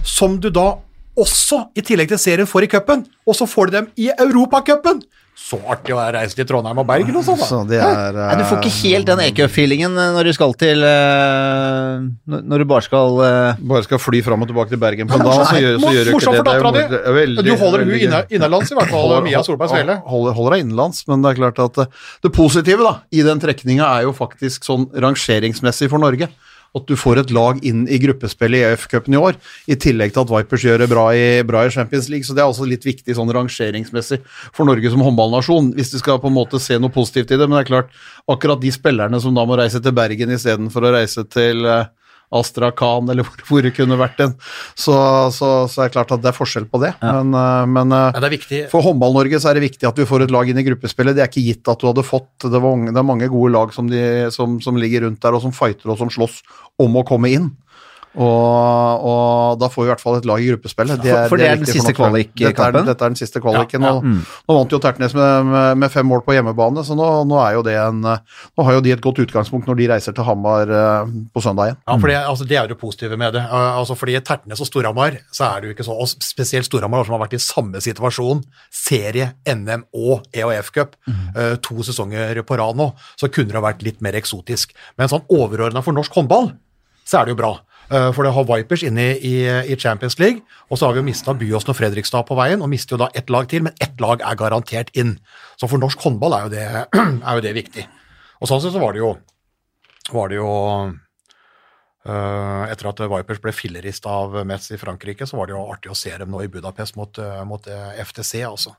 som 0.05 0.39
du 0.41 0.49
da 0.53 0.73
også, 1.19 1.65
i 1.75 1.83
tillegg 1.85 2.11
til 2.11 2.21
serien, 2.21 2.47
får 2.47 2.65
i 2.65 2.71
cupen, 2.71 3.03
og 3.27 3.35
så 3.37 3.47
får 3.49 3.69
du 3.69 3.77
dem 3.79 3.89
i 3.99 4.09
Europacupen! 4.13 5.01
Så 5.41 5.57
artig 5.67 5.91
å 5.91 5.99
reise 6.13 6.35
til 6.37 6.45
Trondheim 6.47 6.77
og 6.79 6.85
Bergen 6.87 7.15
og 7.19 7.25
sånn, 7.27 7.39
da. 7.41 7.47
Så 7.49 7.57
det 7.67 7.79
er 7.83 8.13
Nei, 8.15 8.35
du 8.39 8.43
får 8.47 8.61
ikke 8.61 8.71
helt 8.85 9.07
den 9.09 9.21
EQ-feelingen 9.25 9.97
når 10.15 10.29
du 10.29 10.33
skal 10.37 10.53
til 10.61 10.83
eh, 10.87 12.05
når- 12.31 12.61
du 12.61 12.65
bare 12.69 12.85
skal 12.85 13.19
eh, 13.25 13.59
Bare 13.73 13.83
skal 13.83 13.99
fly 13.99 14.21
fram 14.23 14.45
og 14.45 14.47
tilbake 14.51 14.69
til 14.71 14.79
Bergen 14.79 15.09
på 15.11 15.17
en 15.19 15.25
dag, 15.25 15.41
så 15.49 15.59
gjør, 15.59 15.75
så 15.81 15.91
gjør 15.95 16.05
du 16.07 16.11
ikke 16.13 16.35
det. 16.37 16.43
dattera 16.45 16.71
er 16.71 16.77
di. 16.77 17.11
veldig- 17.19 17.45
Du 17.49 17.51
holder 17.57 17.83
hun 17.83 17.93
inne- 17.97 18.23
innenlands, 18.31 18.71
i 18.71 18.75
hvert 18.75 18.89
fall, 18.93 19.01
Holder- 19.09 19.25
Mia 19.27 19.43
Solberg 19.43 19.69
Svele. 19.73 19.97
Holder, 20.05 20.33
holder 20.39 20.55
deg 20.55 20.65
innenlands, 20.65 21.03
men 21.07 21.21
det 21.21 21.31
er 21.33 21.41
klart 21.41 21.59
at 21.65 21.73
det, 21.81 21.87
det 22.23 22.31
positive 22.33 22.79
da, 22.87 22.93
i 23.11 23.21
den 23.21 23.39
trekninga 23.39 23.89
er 23.99 24.03
jo 24.07 24.13
faktisk 24.13 24.63
sånn 24.63 24.87
rangeringsmessig 24.93 25.89
for 25.89 25.99
Norge. 25.99 26.29
At 26.77 26.85
du 26.87 26.95
får 26.95 27.19
et 27.19 27.31
lag 27.35 27.57
inn 27.67 27.83
i 27.91 27.99
gruppespillet 27.99 28.61
i 28.61 28.67
EF-cupen 28.69 29.17
i 29.17 29.19
år, 29.19 29.35
i 29.67 29.75
tillegg 29.75 30.13
til 30.15 30.23
at 30.23 30.31
Vipers 30.31 30.63
gjør 30.63 30.83
det 30.83 30.89
bra 30.91 31.05
i, 31.11 31.25
bra 31.47 31.65
i 31.67 31.73
Champions 31.73 32.07
League. 32.11 32.27
Så 32.27 32.35
det 32.37 32.43
er 32.43 32.51
også 32.51 32.67
litt 32.69 32.87
viktig 32.87 33.15
sånn 33.17 33.31
rangeringsmessig 33.35 34.21
for 34.55 34.69
Norge 34.69 34.93
som 34.93 35.03
håndballnasjon, 35.03 35.73
hvis 35.75 35.91
du 35.91 35.99
skal 35.99 36.21
på 36.23 36.31
en 36.31 36.37
måte 36.37 36.61
se 36.63 36.79
noe 36.79 36.93
positivt 36.93 37.33
i 37.33 37.39
det. 37.39 37.47
Men 37.47 37.59
det 37.59 37.65
er 37.65 37.71
klart, 37.73 37.97
akkurat 38.31 38.63
de 38.63 38.71
spillerne 38.71 39.19
som 39.23 39.35
da 39.35 39.43
må 39.47 39.59
reise 39.59 39.83
til 39.83 39.95
Bergen 39.97 40.31
istedenfor 40.31 40.87
å 40.87 40.93
reise 40.95 41.27
til 41.27 41.67
eh, 41.67 41.89
Astrakhan, 42.31 43.09
eller 43.11 43.27
hvor, 43.27 43.43
hvor 43.47 43.65
det 43.65 43.73
kunne 43.75 43.97
vært 43.99 44.21
en. 44.23 44.35
så, 44.79 44.95
så, 45.35 45.49
så 45.71 45.83
er 45.83 45.89
det 45.89 45.95
klart 45.97 46.13
at 46.15 46.23
det 46.23 46.31
er 46.31 46.37
forskjell 46.37 46.67
på 46.71 46.81
det. 46.83 46.93
Men, 47.03 47.33
eh, 47.35 47.65
men 47.67 47.95
eh, 47.97 48.07
Men 48.15 48.23
det 48.23 48.29
er 48.29 48.37
for 48.71 48.85
Håndball-Norge 48.85 49.41
så 49.43 49.51
er 49.51 49.59
det 49.59 49.65
viktig 49.67 49.89
at 49.89 49.99
du 49.99 50.05
får 50.07 50.25
et 50.25 50.33
lag 50.33 50.49
inn 50.49 50.61
i 50.61 50.65
gruppespillet. 50.67 51.17
Det 51.17 51.25
er 51.25 51.31
ikke 51.31 51.45
gitt 51.45 51.71
at 51.71 51.81
du 51.81 51.89
hadde 51.89 52.05
fått 52.07 52.47
Det, 52.47 52.61
var, 52.63 52.85
det 52.87 52.97
er 52.97 53.07
mange 53.07 53.29
gode 53.31 53.51
lag 53.55 53.73
som, 53.75 53.89
de, 53.91 54.31
som, 54.33 54.59
som 54.63 54.79
ligger 54.79 55.05
rundt 55.07 55.21
der, 55.23 55.35
og 55.35 55.43
som 55.43 55.55
fighter 55.55 55.91
og 55.91 55.99
som 56.01 56.11
slåss 56.13 56.41
om 56.81 56.95
å 56.97 57.05
komme 57.07 57.31
inn. 57.35 57.51
Og, 58.11 59.05
og 59.07 59.59
da 59.61 59.69
får 59.71 59.83
vi 59.83 59.87
i 59.87 59.91
hvert 59.93 60.01
fall 60.03 60.17
et 60.19 60.25
lag 60.27 60.41
i 60.43 60.47
gruppespillet. 60.51 60.99
Det 61.01 61.11
For- 61.13 61.29
for 61.31 61.37
det 61.39 61.47
er 61.47 61.55
den 61.61 61.65
siste 61.69 61.93
kvalikkampen? 61.95 62.49
Dette, 62.51 62.65
er- 62.67 62.85
dette 62.89 63.05
er 63.05 63.09
den 63.13 63.19
siste 63.19 63.39
kvaliken. 63.39 63.81
Ja, 63.87 63.93
ja. 63.95 64.01
Mm. 64.01 64.17
nå 64.49 64.55
vant 64.57 64.73
jo 64.75 64.79
Tertnes 64.83 65.13
med, 65.15 65.45
med, 65.45 65.77
med 65.77 65.91
fem 65.93 66.05
mål 66.09 66.23
på 66.25 66.35
hjemmebane, 66.35 66.83
så 66.83 66.95
nå, 66.97 67.07
nå, 67.29 67.37
er 67.39 67.53
jo 67.55 67.63
det 67.63 67.75
en, 67.79 68.01
nå 68.01 68.65
har 68.67 68.73
jo 68.73 68.81
de 68.81 68.91
et 68.91 69.01
godt 69.01 69.21
utgangspunkt 69.23 69.67
når 69.69 69.79
de 69.79 69.87
reiser 69.93 70.15
til 70.17 70.27
Hamar 70.27 70.67
eh, 70.67 71.13
på 71.33 71.43
søndag 71.43 71.71
igjen. 71.71 71.79
Ja, 71.87 71.97
for 71.97 72.07
det, 72.11 72.17
altså, 72.33 72.47
det 72.49 72.57
er 72.57 72.67
jo 72.67 72.73
det 72.73 72.79
positive 72.81 73.17
med 73.17 73.33
det. 73.37 73.45
Uh, 73.47 73.77
altså, 73.79 73.95
fordi 73.95 74.19
Tertnes 74.27 74.59
og 74.59 74.67
Storhamar, 74.67 75.17
så 75.31 75.47
er 75.55 75.61
det 75.61 75.71
jo 75.71 75.75
ikke 75.77 75.87
så, 75.87 75.95
og 75.95 76.11
spesielt 76.11 76.67
Storhamar 76.67 77.05
som 77.07 77.15
har 77.15 77.23
vært 77.25 77.37
i 77.39 77.41
samme 77.43 77.79
situasjon, 77.83 78.43
serie, 78.71 79.31
NM 79.47 79.85
og 79.95 80.27
EHF-cup, 80.35 80.95
uh, 81.07 81.55
to 81.63 81.79
sesonger 81.87 82.41
på 82.43 82.57
rad 82.59 82.75
nå, 82.79 82.91
så 83.19 83.31
kunne 83.31 83.53
det 83.53 83.59
ha 83.59 83.65
vært 83.69 83.83
litt 83.87 84.01
mer 84.03 84.17
eksotisk. 84.19 84.75
Men 84.99 85.07
sånn 85.11 85.23
overordna 85.31 85.83
for 85.85 85.95
norsk 85.95 86.11
håndball, 86.19 86.51
så 87.07 87.21
er 87.21 87.25
det 87.27 87.33
jo 87.35 87.41
bra. 87.41 87.51
Uh, 87.91 88.09
For 88.15 88.23
det 88.23 88.31
har 88.31 88.47
Vipers 88.47 88.85
inne 88.87 89.09
i, 89.19 89.35
i 89.43 89.75
Champions 89.75 90.15
League, 90.21 90.45
og 90.69 90.79
så 90.79 90.87
har 90.87 90.95
vi 90.95 91.01
jo 91.01 91.07
mista 91.09 91.35
Byåsen 91.35 91.73
og 91.73 91.77
Fredrikstad 91.77 92.23
på 92.29 92.37
veien, 92.39 92.63
og 92.63 92.71
mister 92.71 92.95
jo 92.95 93.03
da 93.03 93.11
ett 93.13 93.29
lag 93.33 93.49
til, 93.51 93.65
men 93.67 93.75
ett 93.83 93.99
lag 93.99 94.23
er 94.23 94.39
garantert 94.39 94.93
inn. 94.95 95.17
Så 95.59 95.67
for 95.67 95.81
norsk 95.81 95.99
håndball 96.07 96.37
er 96.37 96.47
jo 96.47 96.53
det, 96.55 96.65
er 97.27 97.39
jo 97.39 97.45
det 97.45 97.55
viktig. 97.57 97.87
Og 98.41 98.49
sånn 98.49 98.63
sett 98.63 98.73
så 98.73 98.81
var 98.81 98.95
det 98.95 99.03
jo, 99.03 99.15
var 100.15 100.31
det 100.31 100.39
jo 100.41 100.51
Uh, 102.01 102.65
etter 102.65 102.87
at 102.89 102.97
Vipers 103.11 103.37
ble 103.43 103.51
fillerist 103.53 104.07
av 104.09 104.33
Metz 104.49 104.71
i 104.73 104.77
Frankrike, 104.81 105.27
så 105.29 105.37
var 105.37 105.45
det 105.45 105.53
jo 105.53 105.67
artig 105.69 105.91
å 105.93 105.97
se 105.97 106.09
dem 106.17 106.31
nå 106.33 106.39
i 106.41 106.49
Budapest 106.49 106.95
mot, 106.97 107.13
eh, 107.21 107.43
mot 107.45 107.67
eh, 107.69 107.91
FTC, 108.01 108.39
altså. 108.47 108.73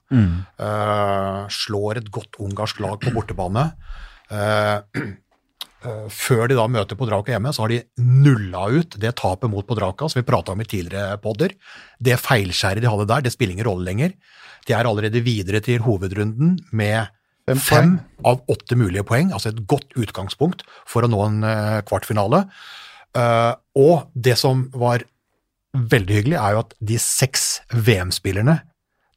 Eh, 0.58 1.44
slår 1.54 2.00
et 2.00 2.08
godt 2.10 2.40
ungarsk 2.42 2.80
lag 2.82 2.98
på 2.98 3.12
bortebane. 3.14 3.68
Eh, 4.26 4.74
eh, 4.98 5.06
før 6.12 6.46
de 6.50 6.56
da 6.58 6.68
møter 6.70 6.98
Podraka 6.98 7.34
hjemme, 7.34 7.50
så 7.54 7.64
har 7.64 7.72
de 7.72 7.80
nulla 8.02 8.68
ut 8.70 8.94
det 9.02 9.14
tapet 9.18 9.50
mot 9.50 9.66
Podraka, 9.66 10.06
som 10.08 10.20
vi 10.20 10.26
prata 10.28 10.54
om 10.54 10.62
i 10.62 10.68
tidligere 10.68 11.16
podder. 11.22 11.56
Det 11.98 12.20
feilskjæret 12.22 12.84
de 12.84 12.90
hadde 12.90 13.08
der, 13.10 13.24
det 13.24 13.32
spiller 13.34 13.56
ingen 13.56 13.68
rolle 13.70 13.88
lenger. 13.88 14.14
De 14.68 14.76
er 14.76 14.86
allerede 14.86 15.24
videre 15.26 15.62
til 15.64 15.82
hovedrunden 15.82 16.56
med 16.70 17.10
Fem 17.42 17.58
fem 17.58 17.94
av 18.22 18.44
åtte 18.52 18.76
mulige 18.78 19.02
poeng, 19.06 19.32
altså 19.34 19.50
et 19.50 19.64
godt 19.66 19.96
utgangspunkt 19.98 20.62
for 20.86 21.02
å 21.02 21.10
nå 21.10 21.22
en 21.26 21.40
eh, 21.42 21.80
kvartfinale. 21.88 22.44
Eh, 23.18 23.52
og 23.82 24.12
det 24.14 24.36
som 24.38 24.68
var 24.78 25.02
veldig 25.74 26.18
hyggelig, 26.20 26.38
er 26.38 26.54
jo 26.54 26.62
at 26.62 26.76
de 26.78 27.00
seks 27.02 27.48
VM-spillerne 27.74 28.60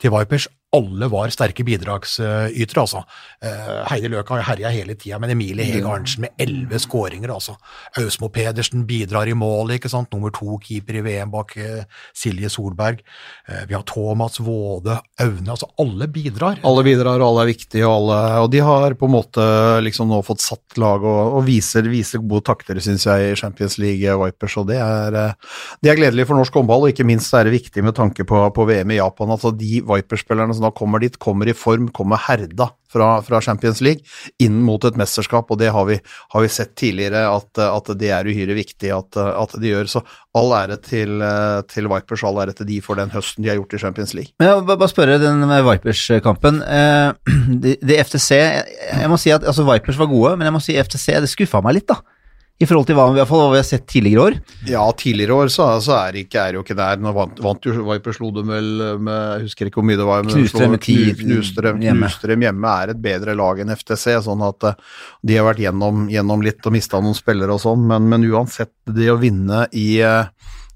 til 0.01 0.13
Vipers 0.15 0.47
alle 0.75 1.07
var 1.11 1.31
sterke 1.33 1.63
bidragsytere, 1.65 2.81
altså. 2.81 3.01
Eh, 3.43 3.71
Heidi 3.89 4.09
Løk 4.11 4.29
har 4.33 4.43
herja 4.49 4.71
hele 4.73 4.95
tida, 4.99 5.19
men 5.21 5.33
Emilie 5.33 5.65
Hege 5.67 5.87
Arntzen 5.89 6.25
med 6.25 6.41
elleve 6.41 6.79
skåringer, 6.81 7.31
altså. 7.33 7.55
Ausmo 8.01 8.29
Pedersen 8.33 8.85
bidrar 8.87 9.29
i 9.31 9.35
mål, 9.37 9.75
ikke 9.77 9.91
sant. 9.91 10.11
Nummer 10.13 10.33
to 10.35 10.57
keeper 10.63 10.99
i 10.99 11.03
VM 11.05 11.31
bak 11.33 11.55
eh, 11.61 11.85
Silje 12.15 12.51
Solberg. 12.51 13.01
Eh, 13.47 13.63
vi 13.69 13.77
har 13.77 13.85
Thomas 13.87 14.39
Våde, 14.43 14.97
Aune, 15.23 15.47
altså 15.53 15.69
alle 15.81 16.09
bidrar. 16.11 16.59
Alle 16.67 16.85
bidrar, 16.85 17.21
og 17.21 17.29
alle 17.29 17.45
er 17.45 17.51
viktige, 17.53 17.85
og, 17.87 17.95
alle, 18.01 18.19
og 18.43 18.51
de 18.53 18.63
har 18.65 18.97
på 18.99 19.09
en 19.09 19.15
måte 19.15 19.47
liksom 19.85 20.11
nå 20.11 20.21
fått 20.25 20.43
satt 20.43 20.79
lag 20.81 21.03
og, 21.05 21.39
og 21.39 21.47
viser, 21.47 21.87
viser 21.91 22.23
gode 22.23 22.45
takter, 22.51 22.79
syns 22.83 23.07
jeg, 23.07 23.31
i 23.31 23.39
Champions 23.39 23.79
League 23.81 24.19
Vipers, 24.25 24.57
og 24.59 24.69
det 24.69 24.79
er, 24.81 25.19
det 25.81 25.91
er 25.91 25.99
gledelig 25.99 26.27
for 26.27 26.39
norsk 26.39 26.59
håndball, 26.59 26.85
og 26.85 26.93
ikke 26.93 27.07
minst 27.07 27.33
er 27.35 27.47
det 27.47 27.55
viktig 27.55 27.83
med 27.85 27.95
tanke 27.97 28.25
på, 28.27 28.41
på 28.55 28.67
VM 28.67 28.91
i 28.91 28.99
Japan. 28.99 29.31
altså 29.35 29.53
De 29.55 29.81
Vipers-spillerne 29.85 30.55
som 30.55 30.64
som 30.65 30.75
kommer 30.75 31.03
dit, 31.03 31.19
kommer 31.21 31.49
i 31.49 31.55
form, 31.57 31.89
kommer 31.93 32.21
herda 32.27 32.71
fra, 32.91 33.21
fra 33.25 33.41
Champions 33.43 33.81
League 33.83 34.05
inn 34.41 34.61
mot 34.63 34.83
et 34.87 34.97
mesterskap, 34.99 35.49
og 35.51 35.59
det 35.59 35.71
har 35.75 35.87
vi, 35.89 35.97
har 36.33 36.43
vi 36.43 36.51
sett 36.51 36.75
tidligere 36.79 37.25
at, 37.27 37.49
at, 37.59 37.91
det 37.99 38.11
er 38.15 38.29
uhyre 38.29 38.55
viktig 38.57 38.91
at, 38.95 39.19
at, 39.19 39.55
de 39.61 39.73
gjør. 39.73 39.91
Så 39.91 40.01
all 40.37 40.53
ære 40.55 40.79
til, 40.85 41.21
til 41.71 41.89
Vipers, 41.91 42.23
all 42.27 42.41
ære 42.43 42.55
til 42.57 42.69
de 42.69 42.79
for 42.85 42.99
den 42.99 43.11
høsten 43.13 43.43
de 43.43 43.51
har 43.51 43.59
gjort 43.59 43.75
i 43.75 43.83
Champions 43.83 44.15
League. 44.17 44.33
Men 44.39 44.51
jeg 44.51 44.61
vil 44.61 44.81
bare 44.83 44.91
spørre 44.93 45.19
den 45.21 45.45
Vipers-kampen. 45.69 46.61
Eh, 46.63 47.37
det, 47.63 47.77
de 47.89 48.01
FTC 48.03 48.31
Jeg 48.35 49.11
må 49.11 49.19
si 49.21 49.33
at 49.35 49.45
altså 49.45 49.67
Vipers 49.67 49.99
var 49.99 50.11
gode, 50.11 50.35
men 50.39 50.49
jeg 50.49 50.55
må 50.55 50.63
si 50.63 50.79
FTC 50.79 51.19
det 51.25 51.31
skuffa 51.31 51.63
meg 51.65 51.79
litt, 51.79 51.89
da 51.91 52.01
i 52.55 52.63
forhold 52.63 52.87
til 52.87 52.95
hva, 52.95 53.09
i 53.11 53.17
hvert 53.17 53.27
fall 53.27 53.41
hva 53.41 53.47
vi 53.51 53.59
har 53.59 53.65
sett 53.67 53.83
tidligere 53.91 54.25
år? 54.29 54.35
Ja, 54.69 54.83
tidligere 54.95 55.35
år 55.43 55.49
så, 55.51 55.65
så 55.83 55.97
er, 55.97 56.21
ikke, 56.21 56.39
er 56.39 56.55
jo 56.55 56.61
ikke 56.63 56.77
der. 56.79 57.01
Nå 57.03 57.11
vant, 57.15 57.41
vant 57.43 57.67
jo 57.67 57.73
Viper 57.89 58.15
slo 58.15 58.29
dem 58.35 58.53
vel 58.53 58.69
med 59.03 59.17
Jeg 59.17 59.49
husker 59.49 59.67
ikke 59.67 59.81
hvor 59.81 59.87
mye 59.89 59.99
det 59.99 60.07
var. 60.07 60.23
Ti 60.85 60.99
knuste 61.19 61.65
dem 61.65 61.83
hjemme. 61.83 62.11
hjemme. 62.47 62.75
er 62.85 62.93
et 62.93 63.01
bedre 63.03 63.35
lag 63.35 63.59
enn 63.59 63.75
FTC, 63.75 64.07
sånn 64.23 64.45
at 64.47 64.69
uh, 64.71 64.79
de 65.27 65.35
har 65.35 65.49
vært 65.49 65.65
gjennom, 65.65 66.05
gjennom 66.13 66.45
litt 66.45 66.63
og 66.63 66.77
mista 66.77 67.03
noen 67.03 67.17
spillere 67.17 67.57
og 67.57 67.59
sånn, 67.65 67.83
men, 67.91 68.07
men, 68.13 68.23
uansett, 68.31 68.71
det 68.87 69.11
å 69.11 69.19
vinne 69.19 69.65
i 69.75 69.89
uh, 70.07 70.31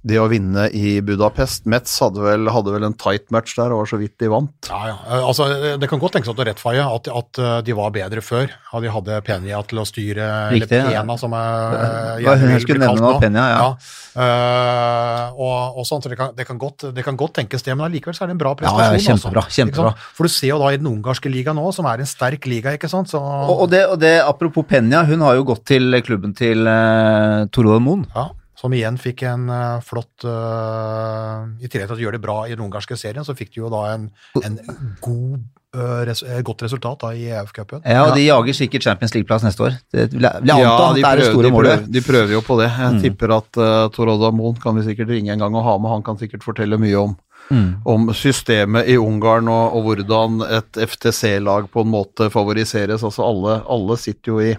det 0.08 0.16
å 0.16 0.30
vinne 0.32 0.70
i 0.72 1.00
Budapest. 1.04 1.66
Metz 1.70 1.98
hadde 2.00 2.24
vel, 2.24 2.48
hadde 2.48 2.72
vel 2.72 2.86
en 2.88 2.96
tight 2.96 3.26
match 3.36 3.58
der 3.58 3.74
og 3.76 3.82
var 3.82 3.90
så 3.92 4.00
vidt 4.00 4.16
de 4.22 4.30
vant. 4.32 4.70
Ja, 4.72 4.80
ja. 4.94 4.96
Eh, 5.04 5.26
altså, 5.28 5.48
det 5.82 5.90
kan 5.92 6.00
godt 6.00 6.16
tenkes 6.16 6.32
at 6.32 6.40
du 6.40 6.44
rettfeier 6.48 6.88
at, 6.88 7.10
at 7.12 7.40
eh, 7.44 7.56
de 7.68 7.76
var 7.76 7.92
bedre 7.96 8.24
før. 8.24 8.48
At 8.48 8.86
de 8.86 8.94
hadde 8.94 9.20
Penia 9.28 9.60
til 9.68 9.82
å 9.82 9.86
styre 9.88 10.30
Riktig, 10.54 10.78
eller 10.78 11.02
Pena, 11.02 11.18
som 11.20 11.36
er 11.36 12.24
Hva 12.24 12.38
hun 12.40 12.56
skulle 12.64 12.86
nevne 12.86 13.04
noe 13.04 13.20
Penia, 13.20 13.50
ja. 13.52 13.60
ja. 13.66 13.98
Uh, 14.20 15.38
og, 15.38 15.78
og 15.80 15.86
sånt, 15.88 16.04
så 16.04 16.12
det 16.12 16.18
kan, 16.20 16.32
det, 16.36 16.44
kan 16.48 16.58
godt, 16.60 16.90
det 16.96 17.04
kan, 17.06 17.16
godt, 17.20 17.38
tenkes 17.38 17.64
det, 17.64 17.76
men 17.78 17.86
allikevel 17.86 18.16
så 18.18 18.26
er 18.26 18.32
det 18.32 18.36
en 18.36 18.42
bra 18.42 18.56
prestasjon. 18.58 18.98
Ja, 18.98 19.04
kjempebra, 19.06 19.44
altså. 19.46 19.56
kjempebra. 19.62 19.92
For 20.18 20.28
du 20.28 20.34
ser 20.34 20.52
jo 20.52 20.58
da 20.60 20.72
i 20.74 20.80
den 20.82 20.90
ungarske 20.90 21.32
liga 21.32 21.54
nå, 21.56 21.70
som 21.76 21.88
er 21.88 22.04
en 22.04 22.10
sterk 22.10 22.50
liga, 22.50 22.74
ikke 22.76 22.90
sant. 22.92 23.12
Så... 23.14 23.22
Og, 23.22 23.54
og, 23.66 23.70
det, 23.72 23.86
og 23.94 24.00
det, 24.02 24.18
apropos 24.26 24.68
Penia, 24.68 25.06
hun 25.08 25.24
har 25.28 25.38
jo 25.40 25.48
gått 25.52 25.64
til 25.72 26.02
klubben 26.04 26.36
til 26.36 26.68
uh, 26.68 27.48
Torvald 27.54 27.86
Moen. 27.86 28.06
Ja 28.16 28.30
som 28.60 28.74
igjen 28.76 28.98
fikk 29.00 29.24
en 29.30 29.48
uh, 29.48 29.80
flott 29.86 30.26
uh, 30.28 31.48
I 31.64 31.70
tillegg 31.70 31.88
til 31.88 31.96
å 31.96 32.04
gjøre 32.04 32.20
det 32.20 32.26
bra 32.26 32.42
i 32.48 32.52
den 32.56 32.66
ungarske 32.66 32.98
serien, 33.00 33.24
så 33.24 33.36
fikk 33.38 33.54
de 33.56 33.62
jo 33.62 33.72
da 33.72 33.86
en, 33.94 34.10
en 34.44 34.58
god, 35.04 35.46
uh, 35.78 36.02
res, 36.10 36.26
godt 36.46 36.66
resultat 36.68 37.06
da 37.06 37.14
i 37.16 37.30
EF-cupen. 37.32 37.86
Ja, 37.88 38.04
og 38.10 38.18
de 38.18 38.26
jager 38.26 38.58
sikkert 38.58 38.90
Champions 38.90 39.16
League-plass 39.16 39.48
neste 39.48 39.64
år. 39.70 39.80
Det 39.94 40.10
vil 40.12 40.28
jeg 40.28 40.44
anta 40.44 40.60
ja, 40.60 40.76
at 40.90 41.00
det 41.00 41.08
er 41.08 41.24
det 41.24 41.30
store 41.32 41.48
de 41.48 41.56
målet. 41.56 41.80
Prøver, 41.80 41.96
de 41.96 42.06
prøver 42.10 42.36
jo 42.36 42.44
på 42.44 42.60
det. 42.60 42.70
Jeg 42.74 42.98
mm. 42.98 43.02
tipper 43.08 43.36
at 43.38 43.64
uh, 43.64 43.88
Tor 43.96 44.14
Odda 44.18 44.34
Moen 44.36 44.60
kan 44.60 44.76
vi 44.76 44.86
sikkert 44.90 45.16
ringe 45.16 45.34
en 45.36 45.48
gang 45.48 45.56
og 45.56 45.68
ha 45.70 45.80
med. 45.80 45.94
Han 45.96 46.06
kan 46.10 46.20
sikkert 46.20 46.48
fortelle 46.48 46.82
mye 46.82 47.08
om 47.08 47.18
Mm. 47.50 47.82
om 47.82 48.12
systemet 48.14 48.86
i 48.94 48.96
Ungarn 49.02 49.48
og, 49.50 49.74
og 49.74 49.88
hvordan 49.88 50.44
et 50.46 50.78
FTC-lag 50.86 51.66
på 51.74 51.82
en 51.82 51.90
måte 51.90 52.28
favoriseres. 52.30 53.02
Altså 53.02 53.26
alle, 53.26 53.56
alle 53.66 53.98
sitter 53.98 54.30
jo 54.30 54.44
i 54.44 54.52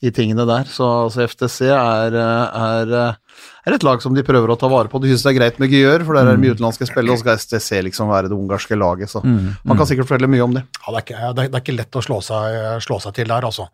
i 0.00 0.10
tingene 0.14 0.46
der. 0.46 0.68
Så, 0.70 0.86
så 1.10 1.24
FTC 1.26 1.70
er, 1.74 2.14
er, 2.14 2.92
er, 2.94 3.74
et 3.74 3.84
lag 3.86 4.02
som 4.02 4.14
de 4.14 4.22
prøver 4.26 4.52
å 4.52 4.56
ta 4.58 4.70
vare 4.70 4.90
på. 4.90 5.00
De 5.02 5.10
syns 5.10 5.24
det 5.26 5.32
er 5.32 5.38
greit 5.40 5.58
med 5.62 5.72
Gyør, 5.74 6.04
for 6.06 6.14
der 6.16 6.28
er 6.28 6.36
det 6.36 6.42
mye 6.42 6.52
mm. 6.52 6.58
utenlandske 6.58 6.88
spillere, 6.88 7.16
og 7.16 7.20
så 7.20 7.24
skal 7.24 7.40
FTC 7.42 7.82
liksom 7.88 8.12
være 8.12 8.30
det 8.30 8.36
ungarske 8.38 8.78
laget. 8.78 9.10
Så 9.12 9.22
mm. 9.24 9.38
man 9.64 9.74
kan 9.74 9.82
mm. 9.82 9.88
sikkert 9.90 10.10
fortelle 10.10 10.30
mye 10.30 10.44
om 10.46 10.54
det. 10.58 10.64
Ja, 10.78 10.92
det, 10.94 11.00
er 11.00 11.06
ikke, 11.06 11.32
det, 11.38 11.46
er, 11.48 11.62
ikke, 11.62 11.76
lett 11.80 11.98
å 11.98 12.04
slå 12.04 12.20
seg, 12.24 12.58
slå 12.86 13.00
seg 13.04 13.16
til 13.18 13.32
der, 13.32 13.48
altså. 13.48 13.68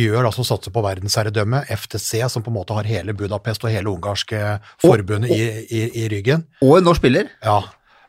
Gyør 0.00 0.30
altså 0.30 0.46
satser 0.48 0.74
på 0.74 0.84
verdensherredømme. 0.86 1.64
FTC, 1.68 2.24
som 2.32 2.46
på 2.46 2.52
en 2.52 2.58
måte 2.60 2.78
har 2.78 2.88
hele 2.88 3.16
Budapest 3.16 3.66
og 3.66 3.74
hele 3.74 3.92
ungarske 3.92 4.56
forbundet 4.80 5.34
i, 5.36 5.42
i, 5.68 5.84
i, 6.04 6.08
ryggen. 6.12 6.48
Og 6.64 6.78
en 6.78 6.90
norsk 6.90 7.04
spiller. 7.04 7.28
Ja, 7.44 7.60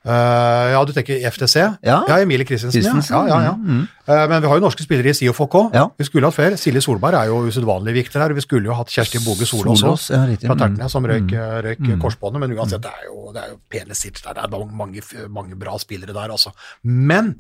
Uh, 0.02 0.72
ja, 0.74 0.80
du 0.82 0.96
tenker 0.96 1.20
FTC? 1.30 1.62
Ja, 1.86 2.00
ja 2.10 2.16
Emilie 2.24 2.46
Christensen. 2.50 2.82
Ja. 2.82 3.20
ja, 3.30 3.36
ja, 3.46 3.52
mm. 3.54 3.82
uh, 4.10 4.24
men 4.32 4.40
vi 4.42 4.50
har 4.50 4.58
jo 4.58 4.64
norske 4.64 4.82
spillere 4.82 5.12
i 5.12 5.14
SIOFK. 5.14 5.58
Ja. 5.78 5.84
Vi 6.00 6.08
skulle 6.08 6.26
hatt 6.26 6.38
flere. 6.38 6.58
Silje 6.58 6.82
Solberg 6.82 7.20
er 7.20 7.30
jo 7.30 7.44
usedvanlig 7.46 7.94
viktig 8.00 8.18
her. 8.18 8.34
Vi 8.34 8.42
skulle 8.42 8.66
jo 8.66 8.78
hatt 8.80 8.90
Kjersti 8.90 9.22
Boge 9.22 9.46
Solås 9.46 9.84
også, 9.86 10.24
fra 10.42 10.58
Tertnes, 10.58 10.96
som 10.96 11.06
røyk, 11.06 11.30
mm. 11.30 11.60
røyk 11.68 11.84
mm. 11.86 12.00
korsbåndet. 12.02 12.42
Men 12.42 12.56
uansett, 12.58 12.82
det 12.82 12.90
er 12.90 13.12
jo, 13.12 13.28
det 13.36 13.44
er 13.44 13.52
jo 13.54 13.60
pene 13.70 13.98
sitt 14.00 14.18
der. 14.26 14.40
Det 14.40 14.48
er 14.48 14.74
mange, 14.82 15.06
mange 15.30 15.60
bra 15.62 15.78
spillere 15.82 16.18
der, 16.18 16.34
altså. 16.34 16.56
Men 16.82 17.36